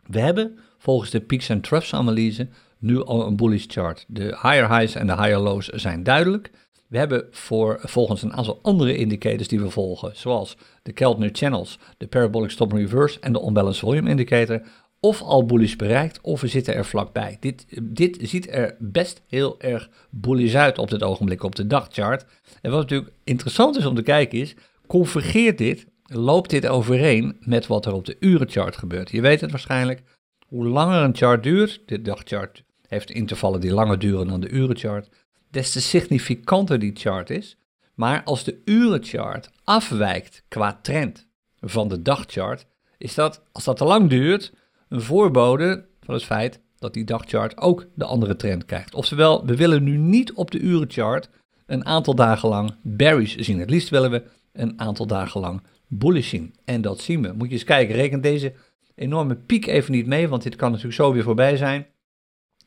We 0.06 0.20
hebben 0.20 0.60
volgens 0.78 1.10
de 1.10 1.22
peaks 1.22 1.52
and 1.52 1.64
troughs 1.64 1.94
analyse 1.94 2.48
nu 2.80 3.04
al 3.04 3.28
een 3.28 3.36
bullish 3.36 3.66
chart. 3.68 4.06
De 4.08 4.24
higher 4.24 4.78
highs 4.78 4.96
en 4.96 5.08
de 5.08 5.16
higher 5.16 5.40
lows 5.40 5.68
zijn 5.68 6.04
duidelijk. 6.04 6.52
We 6.88 6.98
hebben 6.98 7.28
voor, 7.32 7.80
volgens 7.82 8.24
een 8.24 8.34
aantal 8.34 8.60
andere 8.62 8.98
indicators 8.98 9.48
die 9.48 9.60
we 9.60 9.70
volgen, 9.70 10.12
zoals 10.14 10.58
de 10.84 10.92
Keltner 10.92 11.30
Channels, 11.32 11.80
de 11.98 12.08
Parabolic 12.08 12.50
Stop 12.50 12.72
Reverse 12.72 13.20
en 13.20 13.34
de 13.34 13.42
Unbalanced 13.42 13.80
Volume 13.80 14.10
Indicator, 14.10 14.62
of 15.06 15.22
al 15.22 15.46
bullish 15.46 15.76
bereikt, 15.76 16.22
of 16.22 16.42
we 16.42 16.48
zitten 16.48 16.76
er 16.76 16.86
vlakbij. 16.86 17.38
Dit, 17.40 17.66
dit 17.82 18.18
ziet 18.22 18.50
er 18.50 18.76
best 18.80 19.22
heel 19.28 19.62
erg 19.62 19.90
bullish 20.10 20.56
uit 20.56 20.78
op 20.78 20.90
dit 20.90 21.04
ogenblik 21.04 21.44
op 21.44 21.56
de 21.56 21.68
dagchart. 21.68 22.26
En 22.62 22.72
wat 22.72 22.80
natuurlijk 22.80 23.12
interessant 23.24 23.78
is 23.78 23.86
om 23.86 23.96
te 23.96 24.02
kijken 24.02 24.40
is, 24.40 24.56
convergeert 24.88 25.58
dit, 25.58 25.86
loopt 26.04 26.50
dit 26.50 26.68
overeen 26.68 27.38
met 27.40 27.68
wat 27.68 27.86
er 27.86 27.94
op 27.94 28.06
de 28.06 28.18
urenchart 28.20 28.78
gebeurt? 28.78 29.12
Je 29.12 29.22
weet 29.22 29.42
het 29.42 29.52
waarschijnlijk, 29.52 30.02
hoe 30.48 30.68
langer 30.68 31.02
een 31.02 31.16
chart 31.16 31.44
duurt, 31.44 31.82
de 31.86 32.02
dagchart 32.02 32.64
heeft 32.88 33.12
intervallen 33.12 33.62
die 33.62 33.74
langer 33.74 34.00
duren 34.00 34.28
dan 34.28 34.42
de 34.42 34.50
urenchart, 34.50 35.10
des 35.50 35.72
te 35.72 35.82
significanter 35.82 36.80
die 36.80 36.96
chart 36.96 37.30
is. 37.30 37.58
Maar 37.94 38.24
als 38.24 38.44
de 38.44 38.62
urenchart 38.66 39.50
afwijkt 39.64 40.44
qua 40.48 40.80
trend 40.82 41.28
van 41.60 41.88
de 41.88 42.02
dagchart, 42.02 42.66
is 42.98 43.14
dat, 43.14 43.44
als 43.52 43.64
dat 43.64 43.78
te 43.78 43.86
lang 43.86 44.10
duurt, 44.10 44.54
een 44.90 45.02
voorbode 45.02 45.86
van 46.02 46.14
het 46.14 46.24
feit 46.24 46.60
dat 46.78 46.94
die 46.94 47.04
dagchart 47.04 47.58
ook 47.58 47.86
de 47.96 48.06
andere 48.06 48.36
trend 48.36 48.66
krijgt. 48.66 48.94
Oftewel, 48.94 49.46
we 49.46 49.56
willen 49.56 49.84
nu 49.84 49.98
niet 49.98 50.34
op 50.34 50.52
de 50.52 50.60
urenchart 50.60 51.30
een 51.66 51.86
aantal 51.86 52.16
dagen 52.16 52.50
lang 52.50 52.76
bearish 52.82 53.36
zien. 53.36 53.60
Het 53.60 53.70
liefst 53.70 53.90
willen 53.90 54.12
we 54.12 54.24
een 54.54 54.80
aantal 54.80 55.08
dagen 55.08 55.42
lang 55.42 55.62
bullish 55.88 56.30
zien. 56.30 56.56
En 56.66 56.82
dat 56.82 57.00
zien 57.00 57.22
we. 57.22 57.34
Moet 57.34 57.48
je 57.48 57.54
eens 57.54 57.64
kijken, 57.64 57.96
reken 57.96 58.22
deze 58.22 58.54
enorme 58.96 59.36
piek 59.36 59.66
even 59.66 59.92
niet 59.92 60.08
mee, 60.08 60.28
want 60.28 60.44
dit 60.44 60.56
kan 60.56 60.70
natuurlijk 60.70 60.98
zo 60.98 61.14
weer 61.14 61.24
voorbij 61.24 61.58
zijn. 61.58 61.88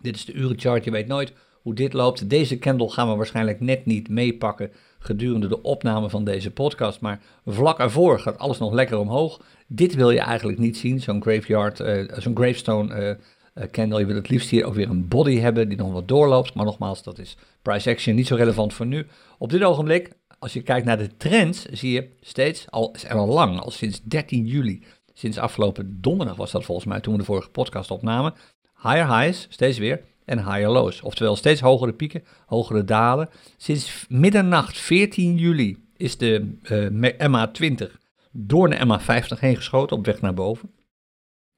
Dit 0.01 0.15
is 0.15 0.25
de 0.25 0.33
urenchart, 0.33 0.85
je 0.85 0.91
weet 0.91 1.07
nooit 1.07 1.33
hoe 1.63 1.75
dit 1.75 1.93
loopt. 1.93 2.31
Deze 2.31 2.59
candle 2.59 2.91
gaan 2.91 3.09
we 3.09 3.17
waarschijnlijk 3.17 3.61
net 3.61 3.87
niet 3.87 4.09
meepakken 4.09 4.71
gedurende 5.09 5.49
de 5.49 5.62
opname 5.62 6.11
van 6.11 6.25
deze 6.25 6.50
podcast. 6.50 7.00
Maar 7.00 7.21
vlak 7.47 7.79
ervoor 7.79 8.21
gaat 8.21 8.38
alles 8.38 8.59
nog 8.59 8.73
lekker 8.73 8.99
omhoog. 8.99 9.41
Dit 9.67 9.95
wil 9.95 10.11
je 10.11 10.21
eigenlijk 10.21 10.59
niet 10.59 10.76
zien, 10.76 11.00
zo'n 11.00 11.23
graveyard, 11.23 11.80
uh, 11.80 12.09
zo'n 12.17 12.37
gravestone 12.37 13.19
uh, 13.54 13.65
candle. 13.71 13.99
Je 13.99 14.06
wil 14.06 14.15
het 14.15 14.28
liefst 14.28 14.50
hier 14.50 14.65
ook 14.65 14.75
weer 14.75 14.89
een 14.89 15.09
body 15.09 15.39
hebben 15.39 15.69
die 15.69 15.78
nog 15.78 15.93
wat 15.93 16.09
doorloopt. 16.09 16.54
Maar 16.54 16.65
nogmaals, 16.65 17.02
dat 17.02 17.19
is 17.19 17.37
price 17.63 17.91
action 17.91 18.15
niet 18.15 18.26
zo 18.26 18.35
relevant 18.35 18.75
voor 18.75 18.87
nu. 18.87 19.06
Op 19.39 19.50
dit 19.50 19.63
ogenblik, 19.63 20.13
als 20.39 20.52
je 20.52 20.63
kijkt 20.63 20.87
naar 20.87 20.99
de 20.99 21.17
trends, 21.17 21.65
zie 21.65 21.93
je 21.93 22.09
steeds, 22.21 22.71
al, 22.71 22.95
er 23.09 23.17
al 23.17 23.26
lang, 23.26 23.61
al 23.61 23.71
sinds 23.71 24.00
13 24.02 24.47
juli, 24.47 24.82
sinds 25.15 25.39
afgelopen 25.39 25.99
donderdag 26.00 26.37
was 26.37 26.50
dat 26.50 26.65
volgens 26.65 26.87
mij 26.87 27.00
toen 27.00 27.13
we 27.13 27.19
de 27.19 27.25
vorige 27.25 27.50
podcast 27.50 27.91
opnamen. 27.91 28.35
Higher 28.82 29.19
highs, 29.19 29.47
steeds 29.50 29.78
weer, 29.78 30.00
en 30.28 30.38
higher 30.38 30.69
lows. 30.69 31.02
Oftewel 31.02 31.36
steeds 31.36 31.60
hogere 31.60 31.93
pieken, 31.93 32.25
hogere 32.47 32.84
dalen. 32.84 33.28
Sinds 33.56 34.06
middernacht 34.08 34.78
14 34.78 35.36
juli 35.36 35.84
is 35.97 36.17
de 36.17 36.56
uh, 36.62 37.19
MA20 37.28 37.93
door 38.32 38.71
de 38.71 38.76
MA50 38.76 39.38
heen 39.38 39.56
geschoten 39.56 39.97
op 39.97 40.06
weg 40.06 40.21
naar 40.21 40.34
boven. 40.34 40.71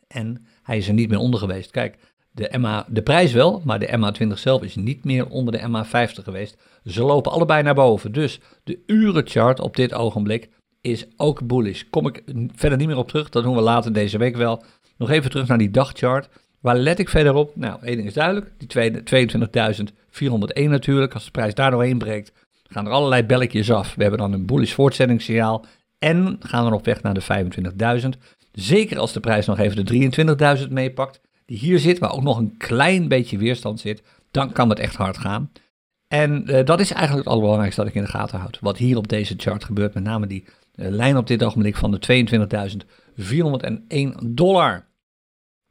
En 0.06 0.46
hij 0.62 0.76
is 0.76 0.88
er 0.88 0.94
niet 0.94 1.08
meer 1.08 1.18
onder 1.18 1.40
geweest. 1.40 1.70
Kijk, 1.70 1.98
de, 2.30 2.58
MA, 2.58 2.86
de 2.88 3.02
prijs 3.02 3.32
wel, 3.32 3.62
maar 3.64 3.78
de 3.78 3.98
MA20 3.98 4.32
zelf 4.32 4.62
is 4.62 4.74
niet 4.74 5.04
meer 5.04 5.28
onder 5.28 5.52
de 5.52 5.68
MA50 5.68 6.22
geweest. 6.22 6.56
Ze 6.84 7.02
lopen 7.02 7.32
allebei 7.32 7.62
naar 7.62 7.74
boven. 7.74 8.12
Dus 8.12 8.40
de 8.64 8.82
urenchart 8.86 9.60
op 9.60 9.76
dit 9.76 9.94
ogenblik 9.94 10.48
is 10.80 11.06
ook 11.16 11.46
bullish. 11.46 11.82
Kom 11.90 12.06
ik 12.06 12.22
verder 12.54 12.78
niet 12.78 12.86
meer 12.86 12.96
op 12.96 13.08
terug, 13.08 13.28
dat 13.28 13.42
doen 13.42 13.54
we 13.54 13.60
later 13.60 13.92
deze 13.92 14.18
week 14.18 14.36
wel. 14.36 14.62
Nog 14.96 15.10
even 15.10 15.30
terug 15.30 15.46
naar 15.46 15.58
die 15.58 15.70
dagchart. 15.70 16.28
Waar 16.60 16.76
let 16.76 16.98
ik 16.98 17.08
verder 17.08 17.34
op? 17.34 17.56
Nou, 17.56 17.82
één 17.82 17.96
ding 17.96 18.08
is 18.08 18.14
duidelijk. 18.14 18.52
Die 18.58 18.68
22.401 18.68 20.68
natuurlijk. 20.68 21.14
Als 21.14 21.24
de 21.24 21.30
prijs 21.30 21.54
daar 21.54 21.70
doorheen 21.70 21.98
breekt, 21.98 22.32
gaan 22.68 22.86
er 22.86 22.92
allerlei 22.92 23.22
belletjes 23.22 23.70
af. 23.70 23.94
We 23.94 24.02
hebben 24.02 24.20
dan 24.20 24.32
een 24.32 24.46
bullish 24.46 24.72
voortzettingssignaal. 24.72 25.64
En 25.98 26.36
gaan 26.40 26.66
we 26.66 26.74
op 26.74 26.84
weg 26.84 27.02
naar 27.02 27.14
de 27.14 27.22
25.000. 28.02 28.08
Zeker 28.52 28.98
als 28.98 29.12
de 29.12 29.20
prijs 29.20 29.46
nog 29.46 29.58
even 29.58 29.84
de 29.84 30.26
23.000 30.66 30.68
meepakt. 30.68 31.20
Die 31.46 31.58
hier 31.58 31.78
zit, 31.78 31.98
waar 31.98 32.12
ook 32.12 32.22
nog 32.22 32.38
een 32.38 32.56
klein 32.56 33.08
beetje 33.08 33.38
weerstand 33.38 33.80
zit. 33.80 34.02
Dan 34.30 34.52
kan 34.52 34.68
het 34.68 34.78
echt 34.78 34.96
hard 34.96 35.18
gaan. 35.18 35.50
En 36.08 36.44
uh, 36.46 36.64
dat 36.64 36.80
is 36.80 36.90
eigenlijk 36.90 37.24
het 37.24 37.32
allerbelangrijkste 37.32 37.80
dat 37.80 37.90
ik 37.90 37.96
in 37.96 38.04
de 38.04 38.08
gaten 38.08 38.38
houd. 38.38 38.58
Wat 38.60 38.76
hier 38.76 38.96
op 38.96 39.08
deze 39.08 39.34
chart 39.36 39.64
gebeurt. 39.64 39.94
Met 39.94 40.02
name 40.02 40.26
die 40.26 40.44
uh, 40.74 40.88
lijn 40.88 41.16
op 41.16 41.26
dit 41.26 41.44
ogenblik 41.44 41.76
van 41.76 41.90
de 41.90 42.26
22.401 44.22 44.26
dollar. 44.26 44.88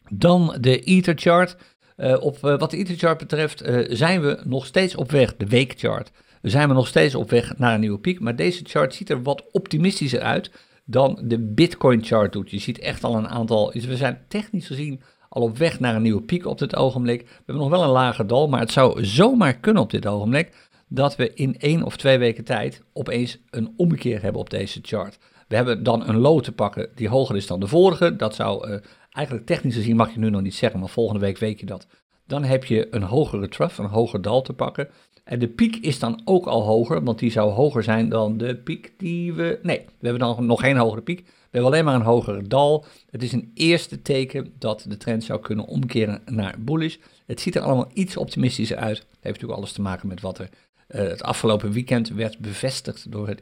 Dan 0.10 0.58
de 0.60 0.80
Ether 0.80 1.18
chart. 1.18 1.58
Uh, 1.98 2.22
op 2.22 2.36
uh, 2.36 2.60
wat 2.60 2.72
de 2.72 2.78
Ether 2.78 2.98
chart 2.98 3.18
betreft 3.18 3.68
uh, 3.68 3.86
zijn 3.90 4.22
we 4.22 4.42
nog 4.44 4.66
steeds 4.66 4.96
op 4.96 5.12
weg, 5.12 5.36
de 5.36 5.48
weekchart. 5.48 6.12
Zijn 6.42 6.68
we 6.68 6.74
nog 6.74 6.88
steeds 6.88 7.16
op 7.16 7.30
weg 7.30 7.58
naar 7.58 7.74
een 7.74 7.80
nieuwe 7.80 8.00
piek, 8.00 8.20
maar 8.20 8.36
deze 8.36 8.64
chart 8.66 8.94
ziet 8.94 9.10
er 9.10 9.24
wat 9.24 9.44
optimistischer 9.52 10.22
uit 10.22 10.52
dan 10.86 11.20
de 11.24 11.40
Bitcoin 11.40 12.04
chart 12.04 12.34
doet. 12.34 12.52
Je 12.52 12.60
ziet 12.60 12.80
echt 12.80 13.04
al 13.04 13.16
een 13.16 13.28
aantal, 13.28 13.72
we 13.74 13.98
zijn 13.98 14.22
technisch 14.28 14.68
gezien 14.68 15.02
al 15.30 15.42
op 15.42 15.58
weg 15.58 15.80
naar 15.80 15.96
een 15.96 16.02
nieuwe 16.02 16.22
piek 16.22 16.46
op 16.46 16.58
dit 16.58 16.76
ogenblik. 16.76 17.22
We 17.22 17.34
hebben 17.36 17.64
nog 17.64 17.70
wel 17.70 17.84
een 17.84 17.90
lager 17.90 18.28
dal, 18.28 18.48
maar 18.48 18.60
het 18.60 18.72
zou 18.72 19.06
zomaar 19.06 19.58
kunnen 19.58 19.84
op 19.84 19.92
dit 19.92 20.08
ogenblik 20.08 20.70
dat 20.88 21.16
we 21.16 21.34
in 21.34 21.60
één 21.60 21.84
of 21.84 21.98
twee 21.98 22.18
weken 22.18 22.44
tijd 22.44 22.84
opeens 22.94 23.38
een 23.50 23.74
omkeer 23.78 24.22
hebben 24.22 24.42
op 24.42 24.50
deze 24.50 24.80
chart. 24.82 25.18
We 25.48 25.56
hebben 25.56 25.84
dan 25.84 26.10
een 26.10 26.18
low 26.18 26.42
te 26.42 26.52
pakken 26.52 26.90
die 26.96 27.10
hoger 27.10 27.36
is 27.36 27.48
dan 27.48 27.60
de 27.60 27.68
vorige. 27.68 28.16
Dat 28.16 28.36
zou 28.36 28.80
Eigenlijk 29.10 29.46
technisch 29.46 29.76
gezien 29.76 29.96
mag 29.96 30.14
je 30.14 30.20
nu 30.20 30.30
nog 30.30 30.42
niet 30.42 30.56
zeggen, 30.56 30.80
maar 30.80 30.90
volgende 30.90 31.20
week 31.20 31.38
weet 31.38 31.60
je 31.60 31.66
dat. 31.66 31.88
Dan 32.28 32.44
heb 32.44 32.66
je 32.66 32.88
een 32.92 33.04
hogere 33.04 33.48
trough, 33.48 33.80
een 33.80 33.86
hoger 33.86 34.22
dal 34.22 34.42
te 34.42 34.54
pakken. 34.54 34.90
En 35.24 35.40
de 35.40 35.48
piek 35.48 35.76
is 35.76 36.00
dan 36.00 36.22
ook 36.26 36.46
al 36.46 36.64
hoger, 36.64 37.04
want 37.04 37.20
die 37.20 37.32
zou 37.32 37.52
hoger 37.52 37.84
zijn 37.84 38.10
dan 38.10 38.38
de 38.38 38.56
piek 38.56 38.94
die 38.98 39.34
we... 39.34 39.60
Nee, 39.64 39.78
we 39.78 40.08
hebben 40.08 40.20
dan 40.20 40.46
nog 40.46 40.60
geen 40.60 40.78
hogere 40.78 41.02
piek. 41.02 41.20
We 41.26 41.58
hebben 41.58 41.72
alleen 41.72 41.86
maar 41.86 41.96
een 41.96 42.02
hogere 42.02 42.48
dal. 42.48 42.86
Het 43.10 43.24
is 43.24 43.32
een 43.32 43.52
eerste 43.54 44.02
teken 44.02 44.54
dat 44.60 44.86
de 44.88 44.98
trend 44.98 45.24
zou 45.24 45.40
kunnen 45.40 45.66
omkeren 45.66 46.22
naar 46.26 46.56
bullish. 46.60 46.98
Het 47.26 47.42
ziet 47.42 47.56
er 47.56 47.62
allemaal 47.62 47.92
iets 47.94 48.18
optimistischer 48.18 48.78
uit. 48.78 48.98
Het 48.98 49.08
heeft 49.10 49.24
natuurlijk 49.24 49.60
alles 49.60 49.72
te 49.72 49.82
maken 49.82 50.08
met 50.08 50.22
wat 50.22 50.40
er 50.40 50.50
uh, 50.90 51.02
het 51.02 51.24
afgelopen 51.24 51.72
weekend 51.72 52.10
werd 52.10 52.40
bevestigd 52.40 53.12
door 53.12 53.28
het, 53.28 53.42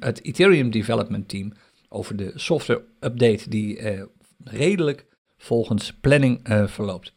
het 0.00 0.24
Ethereum 0.24 0.70
Development 0.70 1.28
Team 1.28 1.52
over 1.88 2.16
de 2.16 2.32
software 2.34 2.82
update 3.00 3.50
die 3.50 3.80
uh, 3.80 4.02
redelijk 4.44 5.06
volgens 5.36 5.92
planning 5.92 6.48
uh, 6.48 6.66
verloopt. 6.66 7.12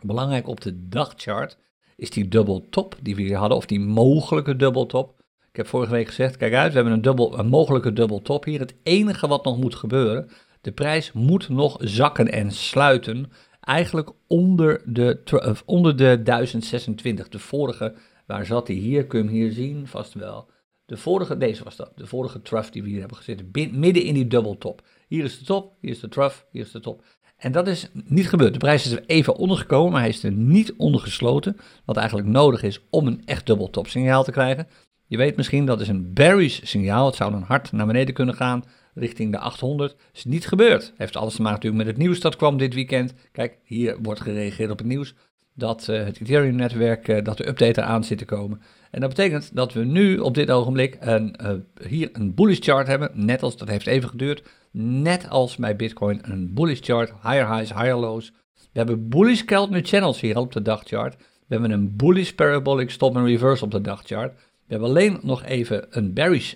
Belangrijk 0.00 0.48
op 0.48 0.60
de 0.60 0.88
dagchart 0.88 1.58
is 1.96 2.10
die 2.10 2.28
double 2.28 2.68
top 2.70 2.96
die 3.02 3.16
we 3.16 3.22
hier 3.22 3.36
hadden, 3.36 3.56
of 3.56 3.66
die 3.66 3.80
mogelijke 3.80 4.56
double 4.56 4.86
top. 4.86 5.22
Ik 5.50 5.56
heb 5.56 5.66
vorige 5.66 5.92
week 5.92 6.06
gezegd, 6.06 6.36
kijk 6.36 6.54
uit, 6.54 6.68
we 6.68 6.74
hebben 6.74 6.92
een, 6.92 7.02
dubbel, 7.02 7.38
een 7.38 7.46
mogelijke 7.46 7.92
double 7.92 8.22
top 8.22 8.44
hier. 8.44 8.60
Het 8.60 8.74
enige 8.82 9.26
wat 9.26 9.44
nog 9.44 9.58
moet 9.58 9.74
gebeuren, 9.74 10.28
de 10.60 10.72
prijs 10.72 11.12
moet 11.12 11.48
nog 11.48 11.76
zakken 11.80 12.32
en 12.32 12.50
sluiten. 12.50 13.32
Eigenlijk 13.60 14.10
onder 14.26 14.82
de, 14.84 15.62
onder 15.64 15.96
de 15.96 16.22
1026. 16.22 17.28
De 17.28 17.38
vorige, 17.38 17.94
waar 18.26 18.46
zat 18.46 18.66
hij 18.66 18.76
hier? 18.76 19.06
Kun 19.06 19.18
je 19.18 19.24
hem 19.24 19.34
hier 19.34 19.52
zien? 19.52 19.86
Vast 19.86 20.14
wel. 20.14 20.48
De 20.86 20.96
vorige, 20.96 21.36
deze 21.36 21.64
was 21.64 21.76
dat, 21.76 21.92
de 21.96 22.06
vorige 22.06 22.42
trough 22.42 22.70
die 22.70 22.82
we 22.82 22.88
hier 22.88 22.98
hebben 22.98 23.16
gezeten, 23.16 23.50
midden 23.52 24.02
in 24.02 24.14
die 24.14 24.26
double 24.26 24.58
top. 24.58 24.82
Hier 25.14 25.24
is 25.24 25.38
de 25.38 25.44
top, 25.44 25.72
hier 25.80 25.90
is 25.90 26.00
de 26.00 26.08
trough, 26.08 26.36
hier 26.50 26.62
is 26.62 26.70
de 26.70 26.80
top. 26.80 27.02
En 27.36 27.52
dat 27.52 27.66
is 27.66 27.88
niet 27.92 28.28
gebeurd. 28.28 28.52
De 28.52 28.58
prijs 28.58 28.84
is 28.84 28.92
er 28.92 29.04
even 29.06 29.36
ondergekomen, 29.36 29.92
maar 29.92 30.00
hij 30.00 30.08
is 30.08 30.22
er 30.22 30.32
niet 30.32 30.74
ondergesloten. 30.76 31.56
Wat 31.84 31.96
eigenlijk 31.96 32.28
nodig 32.28 32.62
is 32.62 32.80
om 32.90 33.06
een 33.06 33.22
echt 33.24 33.46
dubbeltop 33.46 33.86
signaal 33.86 34.24
te 34.24 34.30
krijgen. 34.30 34.68
Je 35.06 35.16
weet 35.16 35.36
misschien, 35.36 35.66
dat 35.66 35.80
is 35.80 35.88
een 35.88 36.12
bearish 36.12 36.60
signaal. 36.62 37.06
Het 37.06 37.14
zou 37.14 37.30
dan 37.30 37.42
hard 37.42 37.72
naar 37.72 37.86
beneden 37.86 38.14
kunnen 38.14 38.34
gaan, 38.34 38.64
richting 38.94 39.32
de 39.32 39.38
800. 39.38 39.96
Is 40.12 40.24
niet 40.24 40.46
gebeurd. 40.46 40.92
Heeft 40.96 41.16
alles 41.16 41.34
te 41.34 41.42
maken 41.42 41.76
met 41.76 41.86
het 41.86 41.96
nieuws 41.96 42.20
dat 42.20 42.36
kwam 42.36 42.56
dit 42.56 42.74
weekend. 42.74 43.14
Kijk, 43.32 43.58
hier 43.64 43.96
wordt 44.02 44.20
gereageerd 44.20 44.70
op 44.70 44.78
het 44.78 44.86
nieuws 44.86 45.14
dat 45.54 45.86
uh, 45.90 46.04
het 46.04 46.20
Ethereum-netwerk, 46.20 47.08
uh, 47.08 47.24
dat 47.24 47.36
de 47.36 47.48
update 47.48 47.80
eraan 47.80 48.04
zit 48.04 48.18
te 48.18 48.24
komen. 48.24 48.60
En 48.90 49.00
dat 49.00 49.08
betekent 49.08 49.54
dat 49.54 49.72
we 49.72 49.84
nu 49.84 50.18
op 50.18 50.34
dit 50.34 50.50
ogenblik 50.50 50.96
een, 51.00 51.34
uh, 51.42 51.52
hier 51.88 52.08
een 52.12 52.34
bullish 52.34 52.60
chart 52.60 52.86
hebben, 52.86 53.10
net 53.14 53.42
als, 53.42 53.56
dat 53.56 53.68
heeft 53.68 53.86
even 53.86 54.08
geduurd, 54.08 54.42
net 54.76 55.28
als 55.28 55.56
bij 55.56 55.76
Bitcoin 55.76 56.20
een 56.22 56.54
bullish 56.54 56.80
chart, 56.82 57.12
higher 57.22 57.56
highs, 57.56 57.72
higher 57.72 57.96
lows. 57.96 58.32
We 58.54 58.80
hebben 58.80 59.08
bullish 59.08 59.42
Keltner 59.42 59.84
channels 59.84 60.20
hier 60.20 60.36
op 60.36 60.52
de 60.52 60.62
dagchart. 60.62 61.16
We 61.16 61.54
hebben 61.54 61.70
een 61.70 61.96
bullish 61.96 62.30
parabolic 62.30 62.90
stop 62.90 63.16
and 63.16 63.26
reverse 63.26 63.64
op 63.64 63.70
de 63.70 63.80
dagchart. 63.80 64.34
We 64.34 64.72
hebben 64.72 64.88
alleen 64.88 65.18
nog 65.22 65.44
even 65.44 65.86
een 65.90 66.12
bearish 66.12 66.54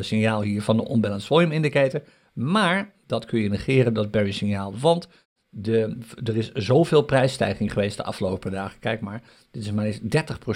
signaal 0.00 0.42
hier 0.42 0.62
van 0.62 0.76
de 0.76 0.90
unbalanced 0.90 1.26
volume 1.26 1.54
indicator. 1.54 2.02
Maar 2.32 2.92
dat 3.06 3.24
kun 3.24 3.40
je 3.40 3.48
negeren, 3.48 3.94
dat 3.94 4.10
bearish 4.10 4.36
signaal, 4.36 4.78
want 4.78 5.08
de, 5.48 5.98
er 6.24 6.36
is 6.36 6.52
zoveel 6.52 7.02
prijsstijging 7.02 7.72
geweest 7.72 7.96
de 7.96 8.04
afgelopen 8.04 8.50
dagen. 8.50 8.78
Kijk 8.78 9.00
maar, 9.00 9.22
dit 9.50 9.62
is 9.62 9.72
maar 9.72 9.84
eens 9.84 10.00
30% 10.00 10.04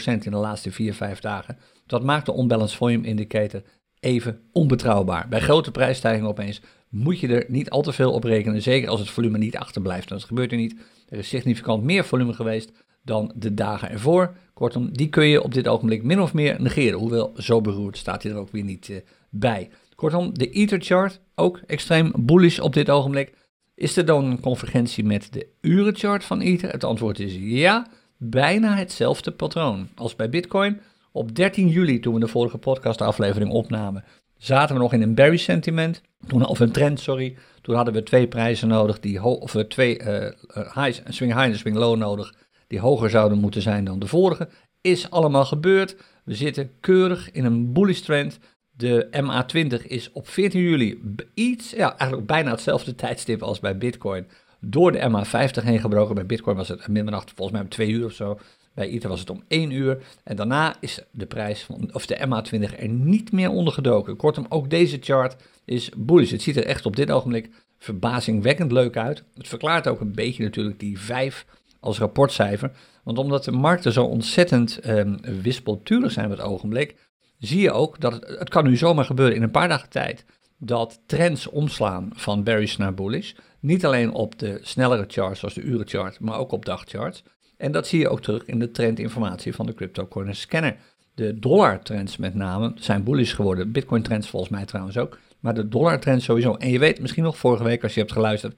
in 0.04 0.30
de 0.30 0.36
laatste 0.36 0.72
4, 0.72 0.94
5 0.94 1.20
dagen. 1.20 1.58
Dat 1.86 2.02
maakt 2.02 2.26
de 2.26 2.38
unbalanced 2.38 2.76
volume 2.76 3.06
indicator 3.06 3.62
even 4.00 4.40
onbetrouwbaar. 4.52 5.28
Bij 5.28 5.40
grote 5.40 5.70
prijsstijgingen 5.70 6.28
opeens 6.28 6.60
moet 6.88 7.20
je 7.20 7.28
er 7.28 7.44
niet 7.48 7.70
al 7.70 7.82
te 7.82 7.92
veel 7.92 8.12
op 8.12 8.24
rekenen. 8.24 8.62
Zeker 8.62 8.88
als 8.88 9.00
het 9.00 9.10
volume 9.10 9.38
niet 9.38 9.56
achterblijft. 9.56 10.08
Dat 10.08 10.24
gebeurt 10.24 10.50
er 10.50 10.58
niet. 10.58 10.76
Er 11.08 11.18
is 11.18 11.28
significant 11.28 11.82
meer 11.82 12.04
volume 12.04 12.32
geweest 12.32 12.72
dan 13.02 13.32
de 13.34 13.54
dagen 13.54 13.90
ervoor. 13.90 14.36
Kortom, 14.54 14.92
die 14.92 15.08
kun 15.08 15.26
je 15.26 15.42
op 15.42 15.54
dit 15.54 15.68
ogenblik 15.68 16.02
min 16.02 16.20
of 16.20 16.34
meer 16.34 16.62
negeren. 16.62 16.98
Hoewel 16.98 17.32
zo 17.36 17.60
beroerd 17.60 17.96
staat 17.96 18.22
hij 18.22 18.32
er 18.32 18.38
ook 18.38 18.50
weer 18.50 18.64
niet 18.64 18.88
uh, 18.88 18.96
bij. 19.30 19.70
Kortom, 19.94 20.38
de 20.38 20.50
Ether 20.50 20.80
chart 20.80 21.20
ook 21.34 21.60
extreem 21.66 22.12
bullish 22.16 22.58
op 22.58 22.72
dit 22.72 22.90
ogenblik. 22.90 23.32
Is 23.74 23.96
er 23.96 24.04
dan 24.04 24.24
een 24.24 24.40
convergentie 24.40 25.04
met 25.04 25.32
de 25.32 25.46
urenchart 25.60 26.24
van 26.24 26.40
Ether? 26.40 26.70
Het 26.70 26.84
antwoord 26.84 27.18
is 27.18 27.36
ja, 27.40 27.86
bijna 28.16 28.76
hetzelfde 28.76 29.30
patroon 29.30 29.88
als 29.94 30.16
bij 30.16 30.28
Bitcoin. 30.28 30.80
Op 31.12 31.34
13 31.34 31.68
juli, 31.68 32.00
toen 32.00 32.14
we 32.14 32.20
de 32.20 32.28
vorige 32.28 32.58
podcastaflevering 32.58 33.50
opnamen, 33.50 34.04
zaten 34.38 34.74
we 34.74 34.80
nog 34.80 34.92
in 34.92 35.02
een 35.02 35.14
bearish 35.14 35.44
sentiment, 35.44 36.02
toen, 36.26 36.46
of 36.46 36.60
een 36.60 36.72
trend, 36.72 37.00
sorry. 37.00 37.36
Toen 37.60 37.74
hadden 37.74 37.94
we 37.94 38.02
twee 38.02 38.28
prijzen 38.28 38.68
nodig, 38.68 39.00
die 39.00 39.22
of 39.22 39.52
we 39.52 39.66
twee 39.66 40.00
uh, 40.00 40.30
highs, 40.74 41.02
swing 41.08 41.32
high 41.32 41.44
en 41.44 41.58
swing 41.58 41.76
low 41.76 41.96
nodig, 41.96 42.34
die 42.66 42.80
hoger 42.80 43.10
zouden 43.10 43.38
moeten 43.38 43.62
zijn 43.62 43.84
dan 43.84 43.98
de 43.98 44.06
vorige. 44.06 44.48
Is 44.80 45.10
allemaal 45.10 45.44
gebeurd. 45.44 45.96
We 46.24 46.34
zitten 46.34 46.70
keurig 46.80 47.30
in 47.30 47.44
een 47.44 47.72
bullish 47.72 48.00
trend. 48.00 48.38
De 48.70 49.08
MA20 49.10 49.86
is 49.86 50.12
op 50.12 50.28
14 50.28 50.60
juli 50.60 51.00
iets, 51.34 51.70
ja, 51.70 51.96
eigenlijk 51.96 52.26
bijna 52.26 52.50
hetzelfde 52.50 52.94
tijdstip 53.04 53.42
als 53.42 53.60
bij 53.60 53.78
Bitcoin, 53.78 54.26
door 54.60 54.92
de 54.92 55.10
MA50 55.10 55.64
heen 55.64 55.80
gebroken. 55.80 56.14
Bij 56.14 56.26
Bitcoin 56.26 56.56
was 56.56 56.68
het 56.68 56.88
middernacht, 56.88 57.32
volgens 57.34 57.50
mij 57.50 57.60
om 57.60 57.68
2 57.68 57.88
uur 57.88 58.04
of 58.04 58.12
zo. 58.12 58.38
Bij 58.76 58.88
Ether 58.88 59.08
was 59.08 59.20
het 59.20 59.30
om 59.30 59.42
1 59.48 59.70
uur. 59.70 59.98
En 60.24 60.36
daarna 60.36 60.76
is 60.80 61.00
de 61.10 61.26
prijs 61.26 61.62
van, 61.62 61.90
of 61.92 62.06
de 62.06 62.26
MA20 62.26 62.78
er 62.78 62.88
niet 62.88 63.32
meer 63.32 63.50
onder 63.50 63.72
gedoken. 63.72 64.16
Kortom, 64.16 64.46
ook 64.48 64.70
deze 64.70 64.98
chart 65.00 65.36
is 65.64 65.90
bullish. 65.96 66.30
Het 66.30 66.42
ziet 66.42 66.56
er 66.56 66.66
echt 66.66 66.86
op 66.86 66.96
dit 66.96 67.10
ogenblik 67.10 67.50
verbazingwekkend 67.78 68.72
leuk 68.72 68.96
uit. 68.96 69.24
Het 69.34 69.48
verklaart 69.48 69.88
ook 69.88 70.00
een 70.00 70.14
beetje 70.14 70.42
natuurlijk 70.42 70.80
die 70.80 70.98
5 71.00 71.46
als 71.80 71.98
rapportcijfer. 71.98 72.70
Want 73.04 73.18
omdat 73.18 73.44
de 73.44 73.52
markten 73.52 73.92
zo 73.92 74.04
ontzettend 74.04 74.88
um, 74.88 75.18
wispelturig 75.42 76.12
zijn 76.12 76.26
op 76.26 76.32
het 76.32 76.40
ogenblik, 76.40 76.96
zie 77.38 77.60
je 77.60 77.72
ook 77.72 78.00
dat 78.00 78.12
het, 78.12 78.38
het 78.38 78.48
kan 78.48 78.64
nu 78.64 78.76
zomaar 78.76 79.04
gebeuren 79.04 79.36
in 79.36 79.42
een 79.42 79.50
paar 79.50 79.68
dagen 79.68 79.88
tijd 79.88 80.24
dat 80.58 81.00
trends 81.06 81.46
omslaan 81.46 82.10
van 82.14 82.44
bearish 82.44 82.76
naar 82.76 82.94
bullish. 82.94 83.32
Niet 83.60 83.84
alleen 83.84 84.12
op 84.12 84.38
de 84.38 84.58
snellere 84.62 85.04
charts 85.08 85.40
zoals 85.40 85.54
de 85.54 85.62
urenchart, 85.62 86.20
maar 86.20 86.38
ook 86.38 86.52
op 86.52 86.64
dagcharts. 86.64 87.22
En 87.56 87.72
dat 87.72 87.86
zie 87.86 87.98
je 87.98 88.08
ook 88.08 88.22
terug 88.22 88.44
in 88.44 88.58
de 88.58 88.70
trendinformatie 88.70 89.54
van 89.54 89.66
de 89.66 89.74
CryptoCoin 89.74 90.34
Scanner. 90.34 90.76
De 91.14 91.38
dollar 91.38 91.82
trends 91.82 92.16
met 92.16 92.34
name 92.34 92.72
zijn 92.74 93.04
bullish 93.04 93.34
geworden. 93.34 93.72
Bitcoin 93.72 94.02
trends 94.02 94.28
volgens 94.28 94.52
mij 94.52 94.64
trouwens 94.64 94.96
ook. 94.98 95.18
Maar 95.40 95.54
de 95.54 95.68
dollar 95.68 96.00
trends 96.00 96.24
sowieso. 96.24 96.54
En 96.54 96.70
je 96.70 96.78
weet 96.78 97.00
misschien 97.00 97.22
nog 97.22 97.38
vorige 97.38 97.64
week 97.64 97.82
als 97.82 97.94
je 97.94 98.00
hebt 98.00 98.12
geluisterd. 98.12 98.54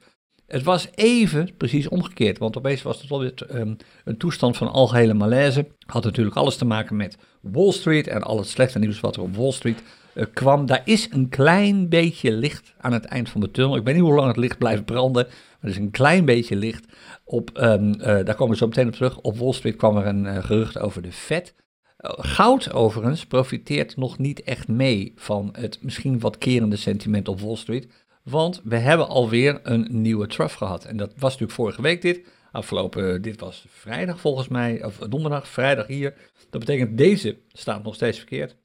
Het 0.47 0.63
was 0.63 0.87
even 0.95 1.49
precies 1.57 1.87
omgekeerd. 1.87 2.37
Want 2.37 2.57
opeens 2.57 2.81
was 2.81 3.01
het 3.01 3.11
alweer 3.11 3.33
um, 3.55 3.77
een 4.03 4.17
toestand 4.17 4.57
van 4.57 4.71
algehele 4.71 5.13
malaise. 5.13 5.67
Had 5.85 6.03
natuurlijk 6.03 6.35
alles 6.35 6.55
te 6.55 6.65
maken 6.65 6.95
met 6.95 7.17
Wall 7.41 7.71
Street 7.71 8.07
en 8.07 8.23
al 8.23 8.37
het 8.37 8.47
slechte 8.47 8.79
nieuws 8.79 8.99
wat 8.99 9.15
er 9.15 9.21
op 9.21 9.35
Wall 9.35 9.51
Street 9.51 9.83
kwam. 10.25 10.65
Daar 10.65 10.81
is 10.85 11.07
een 11.11 11.29
klein 11.29 11.89
beetje 11.89 12.31
licht 12.31 12.73
aan 12.77 12.93
het 12.93 13.05
eind 13.05 13.29
van 13.29 13.41
de 13.41 13.51
tunnel. 13.51 13.75
Ik 13.75 13.83
weet 13.83 13.95
niet 13.95 14.03
hoe 14.03 14.13
lang 14.13 14.27
het 14.27 14.37
licht 14.37 14.57
blijft 14.57 14.85
branden. 14.85 15.25
Maar 15.25 15.57
er 15.61 15.69
is 15.69 15.77
een 15.77 15.91
klein 15.91 16.25
beetje 16.25 16.55
licht. 16.55 16.85
Op, 17.23 17.49
um, 17.61 17.87
uh, 17.89 18.05
daar 18.05 18.35
komen 18.35 18.49
we 18.49 18.55
zo 18.55 18.67
meteen 18.67 18.87
op 18.87 18.93
terug. 18.93 19.19
Op 19.19 19.37
Wall 19.37 19.53
Street 19.53 19.75
kwam 19.75 19.97
er 19.97 20.05
een 20.05 20.25
uh, 20.25 20.43
gerucht 20.43 20.79
over 20.79 21.01
de 21.01 21.11
Fed. 21.11 21.55
Goud 22.01 22.73
overigens 22.73 23.25
profiteert 23.25 23.97
nog 23.97 24.17
niet 24.17 24.43
echt 24.43 24.67
mee 24.67 25.13
van 25.15 25.49
het 25.51 25.79
misschien 25.81 26.19
wat 26.19 26.37
kerende 26.37 26.75
sentiment 26.75 27.27
op 27.27 27.39
Wall 27.39 27.55
Street. 27.55 27.87
Want 28.23 28.61
we 28.63 28.77
hebben 28.77 29.07
alweer 29.07 29.59
een 29.63 29.87
nieuwe 29.89 30.27
trough 30.27 30.57
gehad. 30.57 30.85
En 30.85 30.97
dat 30.97 31.09
was 31.09 31.21
natuurlijk 31.21 31.51
vorige 31.51 31.81
week 31.81 32.01
dit. 32.01 32.27
Afgelopen, 32.51 33.21
dit 33.21 33.39
was 33.39 33.65
vrijdag 33.69 34.19
volgens 34.19 34.47
mij, 34.47 34.83
of 34.83 34.97
donderdag, 34.97 35.47
vrijdag 35.47 35.87
hier. 35.87 36.13
Dat 36.49 36.59
betekent 36.59 36.97
deze 36.97 37.37
staat 37.47 37.83
nog 37.83 37.95
steeds 37.95 38.17
verkeerd. 38.17 38.55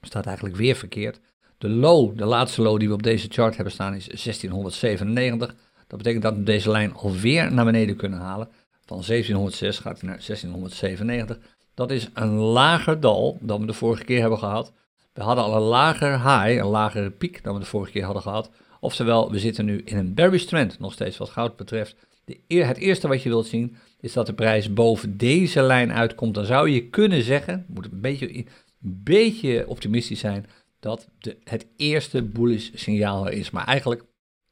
Staat 0.00 0.26
eigenlijk 0.26 0.56
weer 0.56 0.74
verkeerd. 0.74 1.20
De 1.58 1.68
low, 1.68 2.18
de 2.18 2.24
laatste 2.24 2.62
low 2.62 2.78
die 2.78 2.88
we 2.88 2.94
op 2.94 3.02
deze 3.02 3.28
chart 3.30 3.54
hebben 3.54 3.72
staan 3.72 3.94
is 3.94 4.06
1697. 4.06 5.54
Dat 5.86 5.98
betekent 5.98 6.22
dat 6.22 6.34
we 6.34 6.42
deze 6.42 6.70
lijn 6.70 6.94
alweer 6.94 7.52
naar 7.52 7.64
beneden 7.64 7.96
kunnen 7.96 8.18
halen. 8.18 8.48
Van 8.84 9.02
1706 9.06 9.78
gaat 9.78 10.00
hij 10.00 10.08
naar 10.08 10.22
1697. 10.26 11.38
Dat 11.74 11.90
is 11.90 12.08
een 12.14 12.34
lager 12.34 13.00
dal 13.00 13.38
dan 13.40 13.60
we 13.60 13.66
de 13.66 13.72
vorige 13.72 14.04
keer 14.04 14.20
hebben 14.20 14.38
gehad. 14.38 14.72
We 15.12 15.22
hadden 15.22 15.44
al 15.44 15.56
een 15.56 15.62
lager 15.62 16.12
high, 16.12 16.60
een 16.60 16.70
lagere 16.70 17.10
piek 17.10 17.42
dan 17.42 17.54
we 17.54 17.60
de 17.60 17.66
vorige 17.66 17.92
keer 17.92 18.04
hadden 18.04 18.22
gehad. 18.22 18.50
Oftewel, 18.80 19.30
we 19.30 19.38
zitten 19.38 19.64
nu 19.64 19.82
in 19.84 19.96
een 19.96 20.14
bearish 20.14 20.44
trend, 20.44 20.78
nog 20.78 20.92
steeds 20.92 21.16
wat 21.16 21.28
goud 21.28 21.56
betreft. 21.56 21.96
De, 22.24 22.64
het 22.64 22.76
eerste 22.76 23.08
wat 23.08 23.22
je 23.22 23.28
wilt 23.28 23.46
zien, 23.46 23.76
is 24.00 24.12
dat 24.12 24.26
de 24.26 24.34
prijs 24.34 24.72
boven 24.72 25.16
deze 25.16 25.62
lijn 25.62 25.92
uitkomt. 25.92 26.34
Dan 26.34 26.44
zou 26.44 26.70
je 26.70 26.88
kunnen 26.88 27.22
zeggen, 27.22 27.64
moet 27.68 27.84
een 27.84 28.00
beetje, 28.00 28.44
beetje 28.80 29.68
optimistisch 29.68 30.20
zijn, 30.20 30.46
dat 30.80 31.08
de, 31.18 31.36
het 31.44 31.66
eerste 31.76 32.22
bullish 32.22 32.70
signaal 32.74 33.28
is. 33.28 33.50
Maar 33.50 33.64
eigenlijk, 33.64 34.04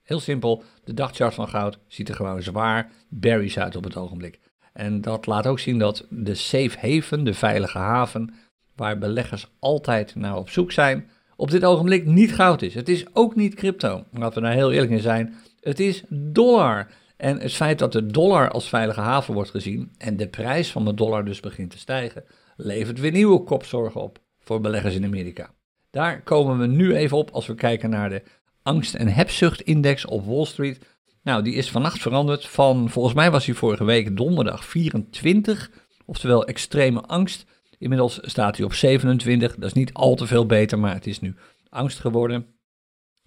heel 0.02 0.20
simpel, 0.20 0.62
de 0.84 0.94
dagchart 0.94 1.34
van 1.34 1.48
goud 1.48 1.78
ziet 1.86 2.08
er 2.08 2.14
gewoon 2.14 2.42
zwaar 2.42 2.90
bearish 3.08 3.56
uit 3.56 3.76
op 3.76 3.84
het 3.84 3.96
ogenblik. 3.96 4.38
En 4.72 5.00
dat 5.00 5.26
laat 5.26 5.46
ook 5.46 5.58
zien 5.58 5.78
dat 5.78 6.06
de 6.10 6.34
safe 6.34 6.78
haven, 6.80 7.24
de 7.24 7.34
veilige 7.34 7.78
haven, 7.78 8.34
waar 8.76 8.98
beleggers 8.98 9.46
altijd 9.58 10.14
naar 10.14 10.36
op 10.36 10.48
zoek 10.48 10.72
zijn, 10.72 11.10
op 11.36 11.50
dit 11.50 11.64
ogenblik 11.64 12.06
niet 12.06 12.34
goud 12.34 12.62
is. 12.62 12.74
Het 12.74 12.88
is 12.88 13.04
ook 13.12 13.36
niet 13.36 13.54
crypto. 13.54 14.04
Laten 14.12 14.42
we 14.42 14.48
daar 14.48 14.56
heel 14.56 14.72
eerlijk 14.72 14.90
in 14.90 15.00
zijn. 15.00 15.34
Het 15.60 15.80
is 15.80 16.02
dollar. 16.08 16.86
En 17.16 17.40
het 17.40 17.52
feit 17.52 17.78
dat 17.78 17.92
de 17.92 18.06
dollar 18.06 18.50
als 18.50 18.68
veilige 18.68 19.00
haven 19.00 19.34
wordt 19.34 19.50
gezien 19.50 19.92
en 19.98 20.16
de 20.16 20.28
prijs 20.28 20.72
van 20.72 20.84
de 20.84 20.94
dollar 20.94 21.24
dus 21.24 21.40
begint 21.40 21.70
te 21.70 21.78
stijgen, 21.78 22.24
levert 22.60 23.00
weer 23.00 23.12
nieuwe 23.12 23.42
kopzorgen 23.42 24.00
op 24.00 24.18
voor 24.38 24.60
beleggers 24.60 24.94
in 24.94 25.04
Amerika. 25.04 25.50
Daar 25.90 26.22
komen 26.22 26.58
we 26.58 26.66
nu 26.66 26.94
even 26.94 27.16
op 27.16 27.30
als 27.30 27.46
we 27.46 27.54
kijken 27.54 27.90
naar 27.90 28.10
de 28.10 28.22
angst- 28.62 28.94
en 28.94 29.08
hebzuchtindex 29.08 30.06
op 30.06 30.26
Wall 30.26 30.44
Street. 30.44 30.86
Nou, 31.22 31.42
die 31.42 31.54
is 31.54 31.70
vannacht 31.70 32.00
veranderd 32.00 32.46
van, 32.46 32.90
volgens 32.90 33.14
mij 33.14 33.30
was 33.30 33.46
hij 33.46 33.54
vorige 33.54 33.84
week 33.84 34.16
donderdag 34.16 34.64
24, 34.64 35.70
oftewel 36.06 36.46
extreme 36.46 37.00
angst, 37.00 37.46
Inmiddels 37.78 38.18
staat 38.22 38.56
hij 38.56 38.66
op 38.66 38.72
27. 38.72 39.54
Dat 39.54 39.64
is 39.64 39.72
niet 39.72 39.92
al 39.92 40.14
te 40.14 40.26
veel 40.26 40.46
beter, 40.46 40.78
maar 40.78 40.94
het 40.94 41.06
is 41.06 41.20
nu 41.20 41.34
angst 41.68 41.98
geworden. 41.98 42.46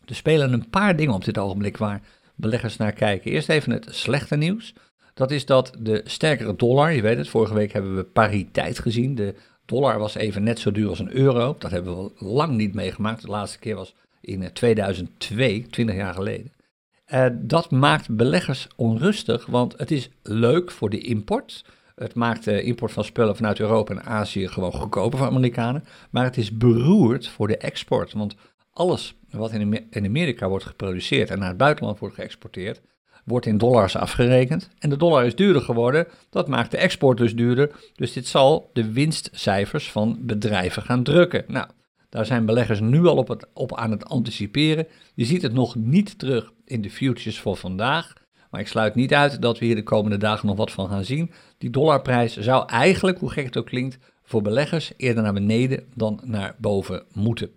Er 0.05 0.15
spelen 0.15 0.53
een 0.53 0.69
paar 0.69 0.95
dingen 0.95 1.13
op 1.13 1.25
dit 1.25 1.37
ogenblik 1.37 1.77
waar 1.77 2.01
beleggers 2.35 2.77
naar 2.77 2.93
kijken. 2.93 3.31
Eerst 3.31 3.49
even 3.49 3.71
het 3.71 3.87
slechte 3.89 4.35
nieuws. 4.35 4.73
Dat 5.21 5.31
is 5.31 5.45
dat 5.45 5.73
de 5.79 6.01
sterkere 6.05 6.55
dollar, 6.55 6.91
je 6.91 7.01
weet 7.01 7.17
het, 7.17 7.29
vorige 7.29 7.53
week 7.53 7.71
hebben 7.73 7.95
we 7.95 8.03
pariteit 8.03 8.79
gezien. 8.79 9.15
De 9.15 9.35
dollar 9.65 9.99
was 9.99 10.15
even 10.15 10.43
net 10.43 10.59
zo 10.59 10.71
duur 10.71 10.89
als 10.89 10.99
een 10.99 11.15
euro. 11.15 11.55
Dat 11.59 11.71
hebben 11.71 12.03
we 12.03 12.11
lang 12.17 12.55
niet 12.55 12.73
meegemaakt. 12.73 13.21
De 13.21 13.27
laatste 13.27 13.59
keer 13.59 13.75
was 13.75 13.95
in 14.21 14.53
2002, 14.53 15.67
20 15.69 15.95
jaar 15.95 16.13
geleden. 16.13 16.51
Uh, 17.13 17.25
dat 17.33 17.71
maakt 17.71 18.15
beleggers 18.15 18.67
onrustig, 18.75 19.45
want 19.45 19.77
het 19.77 19.91
is 19.91 20.09
leuk 20.23 20.71
voor 20.71 20.89
de 20.89 20.99
import. 20.99 21.65
Het 21.95 22.13
maakt 22.13 22.43
de 22.43 22.63
import 22.63 22.91
van 22.91 23.03
spullen 23.03 23.35
vanuit 23.35 23.59
Europa 23.59 23.93
en 23.93 24.03
Azië 24.03 24.47
gewoon 24.47 24.73
goedkoper 24.73 25.17
voor 25.17 25.27
Amerikanen. 25.27 25.83
Maar 26.09 26.23
het 26.23 26.37
is 26.37 26.57
beroerd 26.57 27.27
voor 27.27 27.47
de 27.47 27.57
export. 27.57 28.13
Want 28.13 28.35
alles 28.73 29.15
wat 29.29 29.51
in 29.51 30.05
Amerika 30.05 30.47
wordt 30.47 30.65
geproduceerd 30.65 31.29
en 31.29 31.39
naar 31.39 31.47
het 31.47 31.57
buitenland 31.57 31.99
wordt 31.99 32.15
geëxporteerd, 32.15 32.81
wordt 33.31 33.45
in 33.45 33.57
dollars 33.57 33.95
afgerekend. 33.95 34.69
En 34.79 34.89
de 34.89 34.97
dollar 34.97 35.25
is 35.25 35.35
duurder 35.35 35.61
geworden. 35.61 36.07
Dat 36.29 36.47
maakt 36.47 36.71
de 36.71 36.77
export 36.77 37.17
dus 37.17 37.35
duurder. 37.35 37.71
Dus 37.95 38.13
dit 38.13 38.27
zal 38.27 38.69
de 38.73 38.91
winstcijfers 38.91 39.91
van 39.91 40.17
bedrijven 40.19 40.81
gaan 40.81 41.03
drukken. 41.03 41.43
Nou, 41.47 41.67
daar 42.09 42.25
zijn 42.25 42.45
beleggers 42.45 42.79
nu 42.79 43.05
al 43.05 43.17
op, 43.17 43.27
het, 43.27 43.47
op 43.53 43.75
aan 43.75 43.91
het 43.91 44.05
anticiperen. 44.05 44.87
Je 45.13 45.25
ziet 45.25 45.41
het 45.41 45.53
nog 45.53 45.75
niet 45.75 46.19
terug 46.19 46.51
in 46.65 46.81
de 46.81 46.89
futures 46.89 47.39
voor 47.39 47.55
vandaag. 47.55 48.13
Maar 48.49 48.61
ik 48.61 48.67
sluit 48.67 48.95
niet 48.95 49.13
uit 49.13 49.41
dat 49.41 49.59
we 49.59 49.65
hier 49.65 49.75
de 49.75 49.83
komende 49.83 50.17
dagen 50.17 50.47
nog 50.47 50.57
wat 50.57 50.71
van 50.71 50.89
gaan 50.89 51.03
zien. 51.03 51.31
Die 51.57 51.69
dollarprijs 51.69 52.37
zou 52.37 52.69
eigenlijk, 52.69 53.19
hoe 53.19 53.31
gek 53.31 53.45
het 53.45 53.57
ook 53.57 53.65
klinkt, 53.65 53.97
voor 54.23 54.41
beleggers 54.41 54.91
eerder 54.97 55.23
naar 55.23 55.33
beneden 55.33 55.83
dan 55.95 56.21
naar 56.23 56.55
boven 56.57 57.03
moeten. 57.13 57.49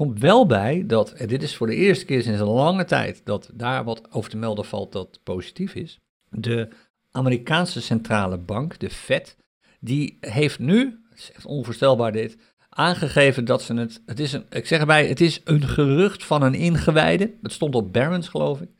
Komt 0.00 0.20
wel 0.20 0.46
bij 0.46 0.84
dat, 0.86 1.12
en 1.12 1.28
dit 1.28 1.42
is 1.42 1.56
voor 1.56 1.66
de 1.66 1.74
eerste 1.74 2.04
keer 2.04 2.22
sinds 2.22 2.40
een 2.40 2.46
lange 2.46 2.84
tijd, 2.84 3.20
dat 3.24 3.50
daar 3.54 3.84
wat 3.84 4.12
over 4.12 4.30
te 4.30 4.36
melden 4.36 4.64
valt 4.64 4.92
dat 4.92 5.20
positief 5.22 5.74
is. 5.74 5.98
De 6.28 6.68
Amerikaanse 7.10 7.80
centrale 7.80 8.38
bank, 8.38 8.78
de 8.78 8.90
Fed, 8.90 9.36
die 9.80 10.18
heeft 10.20 10.58
nu, 10.58 11.00
het 11.10 11.18
is 11.18 11.32
echt 11.32 11.46
onvoorstelbaar 11.46 12.12
dit, 12.12 12.36
aangegeven 12.68 13.44
dat 13.44 13.62
ze 13.62 13.74
het, 13.74 14.02
het 14.06 14.20
is 14.20 14.32
een, 14.32 14.44
ik 14.50 14.66
zeg 14.66 14.80
erbij, 14.80 15.06
het 15.06 15.20
is 15.20 15.40
een 15.44 15.62
gerucht 15.62 16.24
van 16.24 16.42
een 16.42 16.54
ingewijde. 16.54 17.34
Het 17.42 17.52
stond 17.52 17.74
op 17.74 17.92
Barron's 17.92 18.28
geloof 18.28 18.60
ik. 18.60 18.70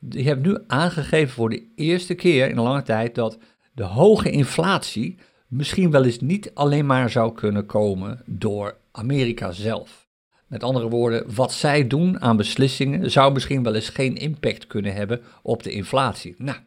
Die 0.00 0.26
hebben 0.26 0.52
nu 0.52 0.58
aangegeven 0.66 1.34
voor 1.34 1.50
de 1.50 1.72
eerste 1.74 2.14
keer 2.14 2.48
in 2.48 2.56
een 2.56 2.62
lange 2.62 2.82
tijd 2.82 3.14
dat 3.14 3.38
de 3.72 3.84
hoge 3.84 4.30
inflatie 4.30 5.18
misschien 5.48 5.90
wel 5.90 6.04
eens 6.04 6.20
niet 6.20 6.50
alleen 6.54 6.86
maar 6.86 7.10
zou 7.10 7.32
kunnen 7.34 7.66
komen 7.66 8.22
door 8.26 8.76
Amerika 8.90 9.52
zelf. 9.52 10.03
Met 10.46 10.62
andere 10.62 10.88
woorden, 10.88 11.34
wat 11.34 11.52
zij 11.52 11.86
doen 11.86 12.20
aan 12.20 12.36
beslissingen 12.36 13.10
zou 13.10 13.32
misschien 13.32 13.62
wel 13.62 13.74
eens 13.74 13.88
geen 13.88 14.16
impact 14.16 14.66
kunnen 14.66 14.94
hebben 14.94 15.20
op 15.42 15.62
de 15.62 15.70
inflatie. 15.70 16.34
Nou, 16.38 16.58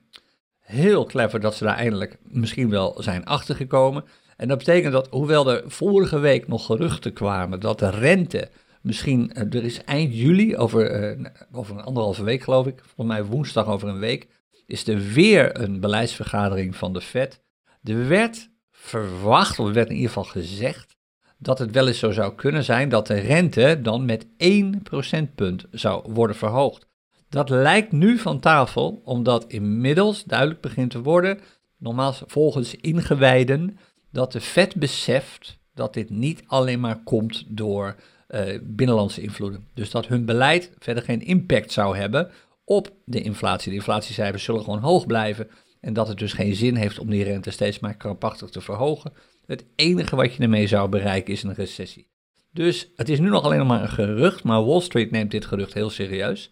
heel 0.60 1.06
clever 1.06 1.40
dat 1.40 1.56
ze 1.56 1.63
daar 1.63 1.76
eindelijk 1.76 2.18
misschien 2.24 2.70
wel 2.70 2.96
zijn 3.00 3.26
achtergekomen. 3.26 4.04
En 4.38 4.48
dat 4.48 4.58
betekent 4.58 4.94
dat, 4.94 5.08
hoewel 5.10 5.52
er 5.52 5.63
vorige 5.66 6.20
week 6.20 6.48
nog 6.48 6.66
geruchten 6.66 7.13
kwamen 7.13 7.60
dat 7.60 7.80
de 7.80 7.90
rente 7.90 8.50
misschien, 8.82 9.34
eh, 9.34 9.42
er 9.42 9.63
is 9.63 9.84
eind 9.84 10.13
juli, 10.13 10.58
over, 10.58 11.16
uh, 11.18 11.26
over 11.52 11.76
een 11.76 11.84
anderhalve 11.84 12.24
week 12.24 12.42
geloof 12.42 12.68
ik, 12.68 12.80
volgens 12.84 13.18
mij 13.18 13.26
woensdag 13.26 13.68
over 13.68 13.88
een 13.88 14.00
week, 14.00 14.28
is 14.66 14.88
er 14.88 15.00
weer 15.00 15.60
een 15.62 15.80
beleidsvergadering 15.80 16.76
van 16.76 16.94
de 16.94 17.02
Fed. 17.02 17.42
Er 17.84 18.08
werd 18.08 18.50
verwacht, 18.72 19.60
of 19.60 19.68
er 19.68 19.74
werd 19.74 19.90
in 19.90 19.96
ieder 19.96 20.10
geval 20.10 20.32
gezegd, 20.32 20.96
dat 21.38 21.60
het 21.60 21.71
wel 21.71 21.88
eens 21.88 22.00
zo 22.00 22.12
zou 22.12 22.36
kunnen 22.36 22.63
zijn 22.63 22.89
dat 22.89 23.08
de 23.08 23.19
rente 23.19 23.80
dan 23.82 24.06
met 24.06 24.28
1 24.38 24.82
procentpunt 24.82 25.65
zou 25.71 26.13
worden 26.13 26.36
verhoogd. 26.36 26.86
Dat 27.30 27.50
lijkt 27.50 27.91
nu 27.91 28.17
van 28.17 28.39
tafel, 28.39 29.02
omdat 29.04 29.45
inmiddels 29.47 30.23
duidelijk 30.23 30.62
begint 30.62 30.91
te 30.91 31.02
worden, 31.02 31.39
nogmaals 31.78 32.23
volgens 32.26 32.76
ingewijden, 32.76 33.78
dat 34.12 34.32
de 34.32 34.41
Fed 34.41 34.76
beseft 34.76 35.58
dat 35.73 35.93
dit 35.93 36.10
niet 36.10 36.43
alleen 36.47 36.80
maar 36.80 37.04
komt 37.04 37.43
door 37.47 37.95
uh, 38.30 38.60
binnenlandse 38.63 39.21
invloeden. 39.21 39.67
Dus 39.73 39.91
dat 39.91 40.08
hun 40.08 40.26
beleid 40.26 40.71
verder 40.80 41.04
geen 41.04 41.21
impact 41.21 41.71
zou 41.71 41.97
hebben 41.97 42.32
op 42.65 42.91
de 43.06 43.21
inflatie. 43.21 43.69
De 43.69 43.78
inflatiecijfers 43.78 44.43
zullen 44.43 44.63
gewoon 44.63 44.80
hoog 44.80 45.06
blijven 45.06 45.50
en 45.82 45.93
dat 45.93 46.08
het 46.08 46.17
dus 46.17 46.34
geen 46.34 46.56
zin 46.56 46.76
heeft 46.76 47.00
om 47.00 47.10
die 47.10 47.23
rente 47.23 47.52
steeds 47.52 47.80
maar 47.80 47.97
krampachtig 47.97 48.50
te 48.50 48.62
verhogen. 48.62 49.13
Het 49.47 49.65
enige 49.75 50.15
wat 50.15 50.33
je 50.33 50.43
ermee 50.43 50.67
zou 50.67 50.89
bereiken 50.89 51.33
is 51.33 51.43
een 51.43 51.53
recessie. 51.53 52.10
Dus 52.51 52.91
het 52.95 53.10
is 53.10 53.19
nu 53.19 53.29
nog 53.29 53.43
alleen 53.43 53.67
maar 53.67 53.81
een 53.81 53.89
gerucht, 53.89 54.43
maar 54.43 54.65
Wall 54.65 54.81
Street 54.81 55.12
neemt 55.12 55.31
dit 55.31 55.45
gerucht 55.45 55.73
heel 55.73 55.89
serieus. 55.89 56.51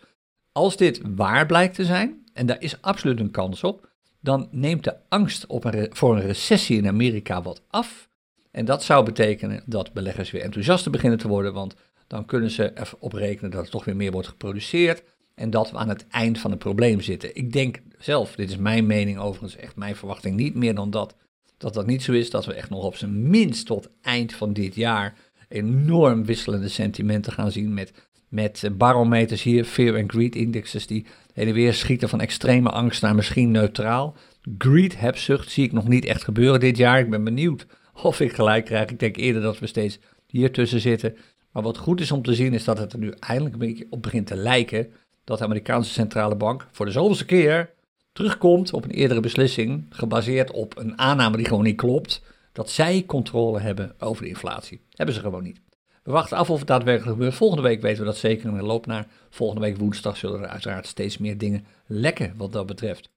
Als 0.52 0.78
dit 0.78 1.02
waar 1.16 1.46
blijkt 1.46 1.76
te 1.76 1.86
zijn, 1.86 2.26
en 2.34 2.46
daar 2.46 2.62
is 2.62 2.82
absoluut 2.82 3.20
een 3.20 3.32
kans 3.32 3.64
op, 3.64 3.90
dan 4.22 4.48
neemt 4.52 4.84
de 4.84 4.96
angst 5.10 5.48
op 5.48 5.64
een 5.64 5.90
voor 5.92 6.16
een 6.16 6.26
recessie 6.26 6.78
in 6.78 6.88
Amerika 6.88 7.42
wat 7.42 7.62
af. 7.68 8.10
En 8.52 8.66
dat 8.66 8.84
zou 8.84 9.06
betekenen 9.06 9.64
dat 9.66 9.94
beleggers 9.94 10.32
weer 10.32 10.42
enthousiaster 10.42 10.92
beginnen 10.92 11.20
te 11.20 11.28
worden, 11.28 11.54
want 11.54 11.76
dan 12.08 12.26
kunnen 12.26 12.50
ze 12.50 12.72
erop 12.76 13.14
rekenen 13.14 13.52
dat 13.52 13.66
er 13.66 13.72
toch 13.72 13.86
weer 13.86 13.96
meer 13.96 14.12
wordt 14.12 14.28
geproduceerd 14.28 15.04
en 15.34 15.50
dat 15.50 15.72
we 15.72 15.78
aan 15.78 15.90
het 15.90 16.08
eind 16.08 16.40
van 16.40 16.52
het 16.52 16.60
probleem 16.60 17.02
zitten. 17.02 17.36
Ik 17.36 17.54
denk 17.54 17.82
zelf, 18.00 18.36
dit 18.36 18.50
is 18.50 18.58
mijn 18.58 18.86
mening 18.86 19.18
overigens, 19.18 19.56
echt 19.56 19.76
mijn 19.76 19.96
verwachting, 19.96 20.36
niet 20.36 20.56
meer 20.56 20.76
dan 20.76 20.90
dat, 20.90 21.16
dat 21.58 21.74
dat 21.74 21.86
niet 21.86 22.04
zo 22.04 22.12
is, 22.12 22.30
dat 22.30 22.46
we 22.46 22.54
echt 22.54 22.70
nog 22.70 22.84
op 22.84 22.96
zijn 22.96 23.30
minst 23.30 23.66
tot 23.66 23.90
eind 24.02 24.34
van 24.34 24.54
dit 24.54 24.76
jaar 24.76 25.14
enorm 25.50 26.26
wisselende 26.26 26.70
sentimenten 26.70 27.32
gaan 27.34 27.52
zien 27.52 27.74
met, 27.74 27.94
met 28.30 28.70
barometers 28.78 29.44
hier, 29.44 29.64
fear 29.64 29.98
and 29.98 30.12
greed 30.12 30.36
indexes 30.36 30.88
die 30.88 31.06
heen 31.34 31.48
en 31.48 31.54
weer 31.54 31.74
schieten 31.74 32.10
van 32.10 32.22
extreme 32.22 32.70
angst 32.70 33.02
naar 33.02 33.16
misschien 33.16 33.52
neutraal. 33.52 34.16
Greed, 34.58 35.00
hebzucht, 35.00 35.52
zie 35.52 35.64
ik 35.64 35.72
nog 35.72 35.88
niet 35.88 36.06
echt 36.06 36.24
gebeuren 36.24 36.60
dit 36.60 36.78
jaar. 36.78 37.00
Ik 37.00 37.10
ben 37.10 37.24
benieuwd 37.24 37.66
of 38.04 38.20
ik 38.20 38.34
gelijk 38.34 38.66
krijg. 38.66 38.90
Ik 38.90 39.00
denk 39.00 39.18
eerder 39.18 39.42
dat 39.42 39.60
we 39.60 39.68
steeds 39.68 40.00
hier 40.28 40.52
tussen 40.52 40.80
zitten. 40.80 41.16
Maar 41.52 41.64
wat 41.64 41.78
goed 41.78 42.02
is 42.02 42.12
om 42.12 42.22
te 42.22 42.34
zien 42.34 42.54
is 42.54 42.64
dat 42.64 42.78
het 42.78 42.94
er 42.94 43.00
nu 43.00 43.14
eindelijk 43.20 43.54
een 43.54 43.68
beetje 43.68 43.88
op 43.90 44.02
begint 44.02 44.28
te 44.28 44.36
lijken 44.36 44.92
dat 45.24 45.38
de 45.38 45.44
Amerikaanse 45.44 45.92
centrale 45.92 46.36
bank 46.36 46.68
voor 46.72 46.86
de 46.86 46.92
zoveelste 46.92 47.26
keer 47.26 47.74
terugkomt 48.16 48.74
op 48.74 48.84
een 48.84 48.92
eerdere 48.92 49.20
beslissing, 49.20 49.86
gebaseerd 49.90 50.52
op 50.52 50.78
een 50.78 51.00
aanname 51.00 51.38
die 51.38 51.46
gewoon 51.46 51.64
niet 51.64 51.76
klopt, 51.76 52.22
dat 52.52 52.70
zij 52.70 53.04
controle 53.06 53.60
hebben 53.60 53.96
over 54.00 54.24
de 54.24 54.30
inflatie. 54.30 54.82
Hebben 54.90 55.16
ze 55.16 55.22
gewoon 55.22 55.44
niet. 55.44 55.62
We 56.04 56.12
wachten 56.12 56.38
af 56.38 56.50
of 56.50 56.58
het 56.58 56.68
daadwerkelijk 56.68 57.12
gebeurt. 57.12 57.36
Volgende 57.36 57.64
week 57.64 57.82
weten 57.82 58.00
we 58.00 58.06
dat 58.06 58.18
zeker 58.18 58.54
de 58.54 58.64
loop 58.64 58.86
naar. 58.86 59.08
Volgende 59.30 59.62
week 59.62 59.78
woensdag 59.78 60.18
zullen 60.18 60.42
er 60.42 60.48
uiteraard 60.48 60.88
steeds 60.88 61.18
meer 61.18 61.38
dingen 61.38 61.66
lekken 61.86 62.34
wat 62.38 62.52
dat 62.52 62.66
betreft. 62.66 63.10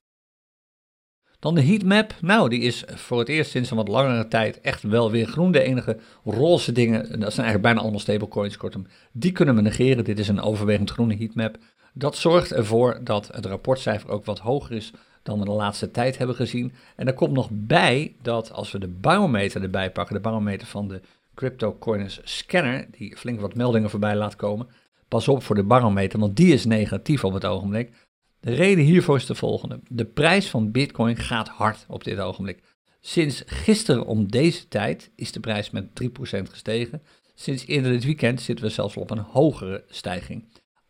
Dan 1.38 1.54
de 1.54 1.62
heatmap. 1.62 2.14
Nou, 2.20 2.48
die 2.48 2.60
is 2.60 2.84
voor 2.86 3.18
het 3.18 3.28
eerst 3.28 3.50
sinds 3.50 3.70
een 3.70 3.76
wat 3.76 3.88
langere 3.88 4.28
tijd 4.28 4.60
echt 4.60 4.82
wel 4.82 5.10
weer 5.10 5.26
groen. 5.26 5.52
De 5.52 5.62
enige 5.62 5.98
roze 6.24 6.72
dingen, 6.72 7.00
dat 7.00 7.32
zijn 7.32 7.46
eigenlijk 7.46 7.62
bijna 7.62 7.80
allemaal 7.80 8.00
stablecoins, 8.00 8.56
kortom, 8.56 8.86
die 9.12 9.32
kunnen 9.32 9.54
we 9.54 9.60
negeren. 9.60 10.04
Dit 10.04 10.18
is 10.18 10.28
een 10.28 10.40
overwegend 10.40 10.90
groene 10.90 11.16
heatmap. 11.16 11.58
Dat 11.98 12.16
zorgt 12.16 12.52
ervoor 12.52 13.00
dat 13.04 13.28
het 13.32 13.46
rapportcijfer 13.46 14.10
ook 14.10 14.24
wat 14.24 14.38
hoger 14.38 14.76
is 14.76 14.92
dan 15.22 15.38
we 15.38 15.44
de 15.44 15.50
laatste 15.50 15.90
tijd 15.90 16.18
hebben 16.18 16.36
gezien. 16.36 16.72
En 16.96 17.06
er 17.06 17.14
komt 17.14 17.32
nog 17.32 17.48
bij 17.52 18.14
dat 18.22 18.52
als 18.52 18.72
we 18.72 18.78
de 18.78 18.88
barometer 18.88 19.62
erbij 19.62 19.90
pakken, 19.90 20.14
de 20.14 20.20
barometer 20.20 20.66
van 20.66 20.88
de 20.88 21.00
CryptoCoiners 21.34 22.20
scanner, 22.22 22.86
die 22.90 23.16
flink 23.16 23.40
wat 23.40 23.54
meldingen 23.54 23.90
voorbij 23.90 24.16
laat 24.16 24.36
komen. 24.36 24.68
Pas 25.08 25.28
op 25.28 25.42
voor 25.42 25.54
de 25.54 25.62
barometer, 25.62 26.18
want 26.18 26.36
die 26.36 26.52
is 26.52 26.64
negatief 26.64 27.24
op 27.24 27.32
het 27.32 27.44
ogenblik. 27.44 27.92
De 28.40 28.54
reden 28.54 28.84
hiervoor 28.84 29.16
is 29.16 29.26
de 29.26 29.34
volgende. 29.34 29.80
De 29.88 30.04
prijs 30.04 30.50
van 30.50 30.70
Bitcoin 30.70 31.16
gaat 31.16 31.48
hard 31.48 31.84
op 31.88 32.04
dit 32.04 32.18
ogenblik. 32.18 32.62
Sinds 33.00 33.42
gisteren 33.46 34.06
om 34.06 34.30
deze 34.30 34.68
tijd 34.68 35.10
is 35.14 35.32
de 35.32 35.40
prijs 35.40 35.70
met 35.70 35.84
3% 36.02 36.06
gestegen. 36.42 37.02
Sinds 37.34 37.66
eerder 37.66 37.92
dit 37.92 38.04
weekend 38.04 38.40
zitten 38.40 38.64
we 38.64 38.70
zelfs 38.70 38.96
op 38.96 39.10
een 39.10 39.18
hogere 39.18 39.84
stijging. 39.88 40.44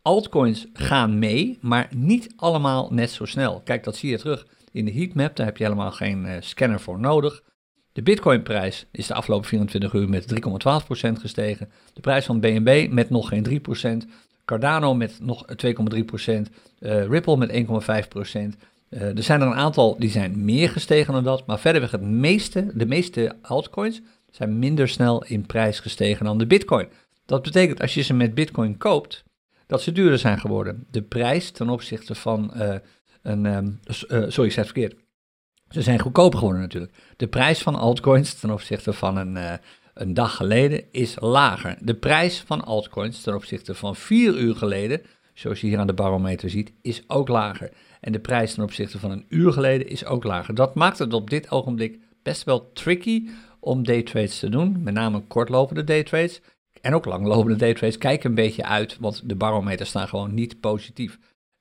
Altcoins 0.09 0.67
gaan 0.73 1.19
mee, 1.19 1.59
maar 1.61 1.89
niet 1.97 2.33
allemaal 2.37 2.89
net 2.91 3.11
zo 3.11 3.25
snel. 3.25 3.61
Kijk, 3.65 3.85
dat 3.85 3.97
zie 3.97 4.11
je 4.11 4.19
terug 4.19 4.47
in 4.73 4.85
de 4.85 4.93
heatmap. 4.93 5.37
Daar 5.37 5.47
heb 5.47 5.57
je 5.57 5.65
helemaal 5.65 5.91
geen 5.91 6.25
uh, 6.25 6.33
scanner 6.41 6.81
voor 6.81 7.01
nodig. 7.01 7.43
De 7.93 8.03
Bitcoinprijs 8.03 8.87
is 8.91 9.07
de 9.07 9.15
afgelopen 9.15 9.49
24 9.49 9.93
uur 9.93 10.09
met 10.09 10.35
3,12% 10.35 11.13
gestegen. 11.13 11.71
De 11.93 12.01
prijs 12.01 12.25
van 12.25 12.41
BNB 12.41 12.89
met 12.91 13.11
nog 13.11 13.29
geen 13.29 13.63
3%. 14.05 14.09
Cardano 14.45 14.95
met 14.95 15.19
nog 15.21 15.45
2,3%. 15.67 15.73
Uh, 16.27 16.43
eh, 16.81 17.09
Ripple 17.09 17.37
met 17.37 17.51
1,5%. 17.53 17.57
Uh, 18.91 19.17
er 19.17 19.23
zijn 19.23 19.41
er 19.41 19.47
een 19.47 19.55
aantal 19.55 19.97
die 19.99 20.11
zijn 20.11 20.45
meer 20.45 20.71
gestegen 20.71 21.13
dan 21.13 21.25
dat. 21.25 21.47
Maar 21.47 21.59
verderweg 21.59 21.91
het 21.91 22.03
meeste, 22.03 22.71
de 22.75 22.87
meeste 22.87 23.37
altcoins 23.43 24.01
zijn 24.31 24.59
minder 24.59 24.89
snel 24.89 25.25
in 25.25 25.47
prijs 25.47 25.81
gestegen 25.81 26.25
dan 26.25 26.39
de 26.39 26.47
Bitcoin. 26.47 26.89
Dat 27.27 27.43
betekent 27.43 27.81
als 27.81 27.95
je 27.95 28.03
ze 28.03 28.15
met 28.15 28.35
Bitcoin 28.35 28.77
koopt, 28.77 29.27
dat 29.69 29.83
ze 29.83 29.93
duurder 29.93 30.19
zijn 30.19 30.41
geworden. 30.41 30.87
De 30.91 31.03
prijs 31.03 31.51
ten 31.51 31.69
opzichte 31.69 32.15
van 32.15 32.51
uh, 32.57 32.75
een. 33.23 33.45
Um, 33.45 33.81
uh, 33.87 33.95
sorry, 34.09 34.25
ik 34.25 34.53
zei 34.53 34.67
het 34.67 34.67
verkeerd. 34.67 34.97
Ze 35.69 35.83
zijn 35.83 35.99
goedkoper 35.99 36.39
geworden 36.39 36.63
natuurlijk. 36.63 36.93
De 37.17 37.29
prijs 37.29 37.63
van 37.63 37.75
altcoins 37.75 38.35
ten 38.35 38.51
opzichte 38.51 38.93
van 38.93 39.17
een, 39.17 39.37
uh, 39.37 39.53
een 39.95 40.15
dag 40.15 40.37
geleden 40.37 40.85
is 40.91 41.17
lager. 41.21 41.77
De 41.81 41.95
prijs 41.95 42.41
van 42.41 42.65
altcoins 42.65 43.23
ten 43.23 43.35
opzichte 43.35 43.75
van 43.75 43.97
vier 43.97 44.39
uur 44.39 44.57
geleden, 44.57 45.03
zoals 45.35 45.61
je 45.61 45.67
hier 45.67 45.79
aan 45.79 45.87
de 45.87 45.95
barometer 45.95 46.51
ziet, 46.51 46.73
is 46.83 47.03
ook 47.07 47.29
lager. 47.29 47.71
En 48.01 48.13
de 48.13 48.21
prijs 48.21 48.55
ten 48.55 48.63
opzichte 48.63 48.99
van 48.99 49.11
een 49.11 49.27
uur 49.29 49.53
geleden 49.53 49.89
is 49.89 50.05
ook 50.05 50.25
lager. 50.25 50.55
Dat 50.55 50.75
maakt 50.75 50.99
het 50.99 51.13
op 51.13 51.31
dit 51.31 51.51
ogenblik 51.51 51.99
best 52.23 52.45
wel 52.45 52.73
tricky 52.73 53.29
om 53.61 53.85
daytrades 53.85 54.39
te 54.39 54.49
doen, 54.49 54.83
met 54.83 54.95
name 54.95 55.21
kortlopende 55.21 55.85
daytrades. 55.85 56.41
En 56.81 56.95
ook 56.95 57.05
langlopende 57.05 57.57
daytrades 57.57 57.99
kijken 57.99 58.29
een 58.29 58.35
beetje 58.35 58.65
uit, 58.65 58.97
want 59.01 59.29
de 59.29 59.35
barometers 59.35 59.89
staan 59.89 60.09
gewoon 60.09 60.35
niet 60.35 60.61
positief. 60.61 61.19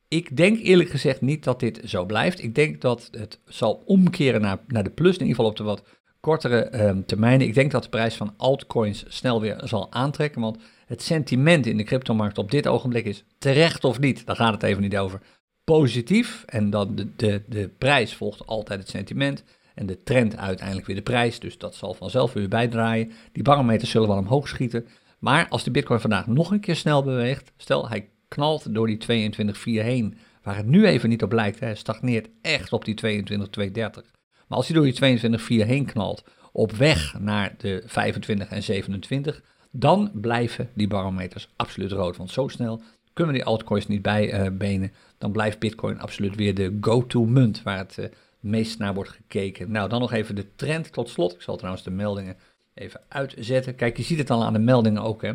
Ik 0.08 0.38
denk 0.38 0.60
eerlijk 0.60 0.90
gezegd 0.90 1.22
niet 1.22 1.44
dat 1.44 1.60
dit 1.60 1.82
zo 1.86 2.06
blijft. 2.06 2.44
Ik 2.44 2.56
denk 2.56 2.82
dat 2.82 3.08
het 3.12 3.40
zal 3.46 3.84
omkeren 3.86 4.42
naar, 4.42 4.60
naar 4.68 4.84
de 4.84 4.90
plus, 4.90 5.14
in 5.14 5.22
ieder 5.22 5.36
geval 5.36 5.50
op 5.52 5.58
de 5.58 5.64
wat 5.64 5.84
kortere 6.20 6.88
um, 6.88 7.06
termijnen. 7.06 7.48
Ik 7.48 7.54
denk 7.54 7.72
dat 7.72 7.84
de 7.84 7.90
prijs 7.90 8.16
van 8.16 8.34
altcoins 8.38 9.06
snel 9.08 9.42
weer 9.42 9.62
zal 9.64 9.92
aantrekken, 9.92 10.42
want 10.42 10.58
het 10.86 11.02
sentiment 11.02 11.66
in 11.66 11.78
de 11.78 11.84
cryptomarkt 11.84 12.38
op 12.38 12.52
dit 12.52 12.68
ogenblik 12.68 13.06
is 13.06 13.24
terecht 13.38 13.84
of 13.84 14.00
niet, 14.00 14.26
daar 14.26 14.36
gaat 14.36 14.54
het 14.54 14.64
even 14.64 14.82
niet 14.82 14.98
over, 14.98 15.22
positief. 15.64 16.44
En 16.46 16.70
dan 16.70 16.96
de, 16.96 17.16
de, 17.16 17.44
de 17.48 17.70
prijs 17.78 18.16
volgt 18.16 18.46
altijd 18.46 18.80
het 18.80 18.90
sentiment. 18.90 19.44
En 19.76 19.86
de 19.86 20.04
trend 20.04 20.38
uiteindelijk 20.38 20.88
weer 20.88 20.96
de 20.96 21.02
prijs. 21.02 21.40
Dus 21.40 21.58
dat 21.58 21.76
zal 21.76 21.94
vanzelf 21.94 22.34
weer 22.34 22.48
bijdraaien. 22.48 23.12
Die 23.32 23.44
barometers 23.44 23.90
zullen 23.90 24.08
wel 24.08 24.18
omhoog 24.18 24.48
schieten. 24.48 24.88
Maar 25.20 25.48
als 25.50 25.64
de 25.64 25.72
Bitcoin 25.72 26.00
vandaag 26.00 26.28
nog 26.28 26.52
een 26.52 26.60
keer 26.60 26.76
snel 26.76 27.04
beweegt. 27.04 27.52
Stel 27.58 27.90
hij 27.90 28.10
knalt 28.28 28.74
door 28.74 28.88
die 28.88 29.32
22,4 29.36 29.62
heen. 29.64 30.18
Waar 30.44 30.56
het 30.56 30.66
nu 30.66 30.86
even 30.86 31.10
niet 31.10 31.24
op 31.24 31.32
lijkt. 31.32 31.60
Hij 31.60 31.76
stagneert 31.76 32.30
echt 32.42 32.74
op 32.74 32.86
die 32.86 32.96
22,230. 32.96 34.04
Maar 34.48 34.58
als 34.58 34.68
hij 34.68 34.76
door 34.76 34.86
die 34.86 35.30
22,4 35.64 35.68
heen 35.68 35.86
knalt. 35.86 36.24
Op 36.52 36.72
weg 36.72 37.20
naar 37.20 37.56
de 37.58 37.84
25 37.86 38.50
en 38.50 38.64
27. 38.64 39.42
Dan 39.72 40.12
blijven 40.14 40.70
die 40.74 40.88
barometers 40.88 41.50
absoluut 41.56 41.92
rood. 41.92 42.18
Want 42.18 42.32
zo 42.32 42.48
snel 42.48 42.82
kunnen 43.14 43.34
we 43.34 43.40
die 43.40 43.50
altcoins 43.50 43.88
niet 43.88 44.02
bijbenen. 44.02 44.92
dan 45.18 45.32
blijft 45.32 45.60
Bitcoin 45.60 46.00
absoluut 46.00 46.36
weer 46.36 46.56
de 46.56 46.78
go-to 46.82 47.26
munt. 47.26 47.64
Waar 47.64 47.78
het 47.78 47.98
uh, 48.00 48.06
meest 48.40 48.80
naar 48.80 48.94
wordt 48.94 49.10
gekeken. 49.10 49.72
Nou, 49.72 49.90
dan 49.90 50.00
nog 50.00 50.12
even 50.12 50.36
de 50.36 50.56
trend 50.56 50.94
tot 50.94 51.10
slot. 51.10 51.34
Ik 51.34 51.42
zal 51.42 51.58
trouwens 51.58 51.84
de 51.84 51.92
meldingen 51.92 52.36
even 52.78 53.02
uitzetten. 53.08 53.76
Kijk, 53.76 53.98
je 53.98 54.04
ziet 54.04 54.18
het 54.18 54.30
al 54.30 54.44
aan 54.44 54.54
de 54.54 54.60
meldingen 54.60 55.02
ook. 55.02 55.22
Hè. 55.22 55.32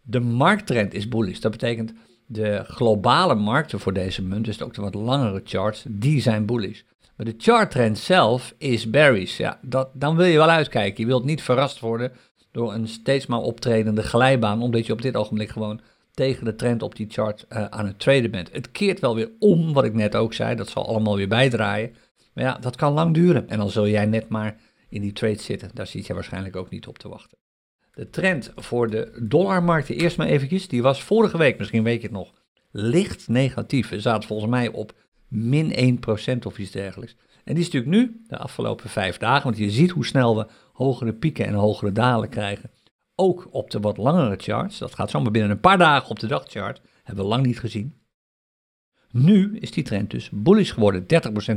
De 0.00 0.20
markttrend 0.20 0.94
is 0.94 1.08
bullish. 1.08 1.38
Dat 1.38 1.50
betekent 1.50 1.92
de 2.26 2.64
globale 2.66 3.34
markten 3.34 3.80
voor 3.80 3.92
deze 3.92 4.22
munt, 4.22 4.44
dus 4.44 4.62
ook 4.62 4.74
de 4.74 4.80
wat 4.80 4.94
langere 4.94 5.40
charts, 5.44 5.84
die 5.88 6.20
zijn 6.20 6.46
bullish. 6.46 6.82
Maar 7.16 7.26
de 7.26 7.34
charttrend 7.38 7.98
zelf 7.98 8.54
is 8.58 8.90
bearish. 8.90 9.36
Ja, 9.36 9.58
dat, 9.62 9.90
dan 9.92 10.16
wil 10.16 10.26
je 10.26 10.36
wel 10.36 10.50
uitkijken. 10.50 11.00
Je 11.00 11.06
wilt 11.06 11.24
niet 11.24 11.42
verrast 11.42 11.80
worden 11.80 12.12
door 12.52 12.74
een 12.74 12.88
steeds 12.88 13.26
maar 13.26 13.40
optredende 13.40 14.02
glijbaan, 14.02 14.62
omdat 14.62 14.86
je 14.86 14.92
op 14.92 15.02
dit 15.02 15.16
ogenblik 15.16 15.48
gewoon 15.48 15.80
tegen 16.12 16.44
de 16.44 16.54
trend 16.54 16.82
op 16.82 16.96
die 16.96 17.06
chart 17.10 17.46
uh, 17.48 17.64
aan 17.64 17.86
het 17.86 17.98
traden 17.98 18.30
bent. 18.30 18.52
Het 18.52 18.70
keert 18.70 19.00
wel 19.00 19.14
weer 19.14 19.30
om, 19.38 19.72
wat 19.72 19.84
ik 19.84 19.94
net 19.94 20.16
ook 20.16 20.34
zei, 20.34 20.54
dat 20.54 20.68
zal 20.68 20.86
allemaal 20.86 21.16
weer 21.16 21.28
bijdraaien. 21.28 21.94
Maar 22.32 22.44
ja, 22.44 22.58
dat 22.60 22.76
kan 22.76 22.92
lang 22.92 23.14
duren. 23.14 23.48
En 23.48 23.58
dan 23.58 23.70
zul 23.70 23.88
jij 23.88 24.06
net 24.06 24.28
maar 24.28 24.56
in 24.88 25.00
die 25.00 25.12
trade 25.12 25.40
zitten. 25.40 25.70
Daar 25.74 25.86
zit 25.86 26.06
je 26.06 26.14
waarschijnlijk 26.14 26.56
ook 26.56 26.70
niet 26.70 26.86
op 26.86 26.98
te 26.98 27.08
wachten. 27.08 27.38
De 27.92 28.10
trend 28.10 28.52
voor 28.56 28.90
de 28.90 29.26
dollarmarkten, 29.28 29.94
eerst 29.96 30.16
maar 30.16 30.26
eventjes, 30.26 30.68
die 30.68 30.82
was 30.82 31.02
vorige 31.02 31.38
week, 31.38 31.58
misschien 31.58 31.82
weet 31.82 32.00
je 32.00 32.06
het 32.06 32.16
nog, 32.16 32.34
licht 32.70 33.28
negatief. 33.28 33.88
We 33.88 34.00
zaten 34.00 34.28
volgens 34.28 34.50
mij 34.50 34.68
op 34.68 34.92
min 35.28 35.98
1% 36.34 36.38
of 36.46 36.58
iets 36.58 36.70
dergelijks. 36.70 37.16
En 37.44 37.54
die 37.54 37.64
is 37.64 37.70
natuurlijk 37.70 38.02
nu, 38.02 38.22
de 38.26 38.38
afgelopen 38.38 38.90
vijf 38.90 39.16
dagen, 39.16 39.44
want 39.44 39.56
je 39.56 39.70
ziet 39.70 39.90
hoe 39.90 40.06
snel 40.06 40.36
we 40.36 40.46
hogere 40.72 41.14
pieken 41.14 41.46
en 41.46 41.54
hogere 41.54 41.92
dalen 41.92 42.28
krijgen. 42.28 42.70
Ook 43.14 43.48
op 43.50 43.70
de 43.70 43.80
wat 43.80 43.96
langere 43.96 44.36
charts, 44.36 44.78
dat 44.78 44.94
gaat 44.94 45.10
zomaar 45.10 45.30
binnen 45.30 45.50
een 45.50 45.60
paar 45.60 45.78
dagen 45.78 46.10
op 46.10 46.18
de 46.18 46.26
dagchart, 46.26 46.80
hebben 47.02 47.24
we 47.24 47.30
lang 47.30 47.46
niet 47.46 47.58
gezien. 47.58 47.96
Nu 49.10 49.58
is 49.58 49.70
die 49.70 49.84
trend 49.84 50.10
dus 50.10 50.30
bullish 50.32 50.72
geworden, 50.72 51.06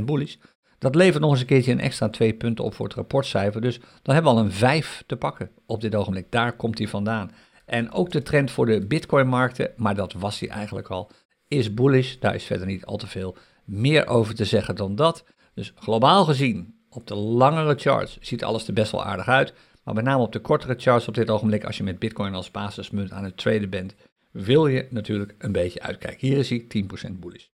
bullish. 0.04 0.36
Dat 0.82 0.94
levert 0.94 1.22
nog 1.22 1.30
eens 1.30 1.40
een 1.40 1.46
keertje 1.46 1.72
een 1.72 1.80
extra 1.80 2.08
twee 2.08 2.34
punten 2.34 2.64
op 2.64 2.74
voor 2.74 2.86
het 2.86 2.94
rapportcijfer. 2.94 3.60
Dus 3.60 3.80
dan 4.02 4.14
hebben 4.14 4.32
we 4.32 4.38
al 4.38 4.44
een 4.44 4.52
vijf 4.52 5.02
te 5.06 5.16
pakken 5.16 5.50
op 5.66 5.80
dit 5.80 5.94
ogenblik. 5.94 6.26
Daar 6.30 6.56
komt 6.56 6.78
hij 6.78 6.88
vandaan. 6.88 7.30
En 7.66 7.92
ook 7.92 8.10
de 8.10 8.22
trend 8.22 8.50
voor 8.50 8.66
de 8.66 8.86
Bitcoin-markten, 8.86 9.70
maar 9.76 9.94
dat 9.94 10.12
was 10.12 10.40
hij 10.40 10.48
eigenlijk 10.48 10.88
al, 10.88 11.10
is 11.48 11.74
bullish. 11.74 12.16
Daar 12.18 12.34
is 12.34 12.44
verder 12.44 12.66
niet 12.66 12.84
al 12.84 12.96
te 12.96 13.06
veel 13.06 13.36
meer 13.64 14.06
over 14.06 14.34
te 14.34 14.44
zeggen 14.44 14.76
dan 14.76 14.94
dat. 14.94 15.24
Dus 15.54 15.72
globaal 15.74 16.24
gezien, 16.24 16.74
op 16.90 17.06
de 17.06 17.14
langere 17.14 17.74
charts 17.74 18.18
ziet 18.20 18.44
alles 18.44 18.66
er 18.66 18.72
best 18.72 18.92
wel 18.92 19.04
aardig 19.04 19.28
uit. 19.28 19.54
Maar 19.84 19.94
met 19.94 20.04
name 20.04 20.22
op 20.22 20.32
de 20.32 20.40
kortere 20.40 20.74
charts 20.78 21.08
op 21.08 21.14
dit 21.14 21.30
ogenblik, 21.30 21.64
als 21.64 21.76
je 21.76 21.82
met 21.82 21.98
Bitcoin 21.98 22.34
als 22.34 22.50
basismunt 22.50 23.12
aan 23.12 23.24
het 23.24 23.36
traden 23.36 23.70
bent, 23.70 23.94
wil 24.30 24.66
je 24.66 24.86
natuurlijk 24.90 25.34
een 25.38 25.52
beetje 25.52 25.82
uitkijken. 25.82 26.28
Hier 26.28 26.38
is 26.38 26.48
hij 26.48 26.66
10% 27.10 27.12
bullish. 27.12 27.46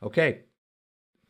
Oké, 0.00 0.34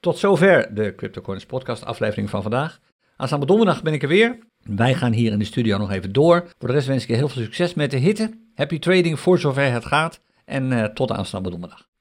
tot 0.03 0.19
zover 0.19 0.75
de 0.75 0.95
CryptoCoins 0.95 1.47
podcast 1.47 1.85
aflevering 1.85 2.31
van 2.31 2.43
vandaag. 2.43 2.81
Aanstaande 3.17 3.47
donderdag 3.47 3.83
ben 3.83 3.93
ik 3.93 4.03
er 4.03 4.09
weer. 4.09 4.39
Wij 4.63 4.95
gaan 4.95 5.13
hier 5.13 5.33
in 5.33 5.39
de 5.39 5.45
studio 5.45 5.79
nog 5.79 5.91
even 5.91 6.13
door. 6.13 6.47
Voor 6.59 6.69
de 6.69 6.75
rest 6.75 6.87
wens 6.87 7.03
ik 7.03 7.09
je 7.09 7.15
heel 7.15 7.29
veel 7.29 7.43
succes 7.43 7.75
met 7.75 7.91
de 7.91 7.97
hitte. 7.97 8.31
Happy 8.55 8.79
trading 8.79 9.21
voor 9.21 9.39
zover 9.39 9.73
het 9.73 9.85
gaat. 9.85 10.21
En 10.45 10.71
uh, 10.71 10.85
tot 10.85 11.11
aanstaande 11.11 11.51
donderdag. 11.51 11.92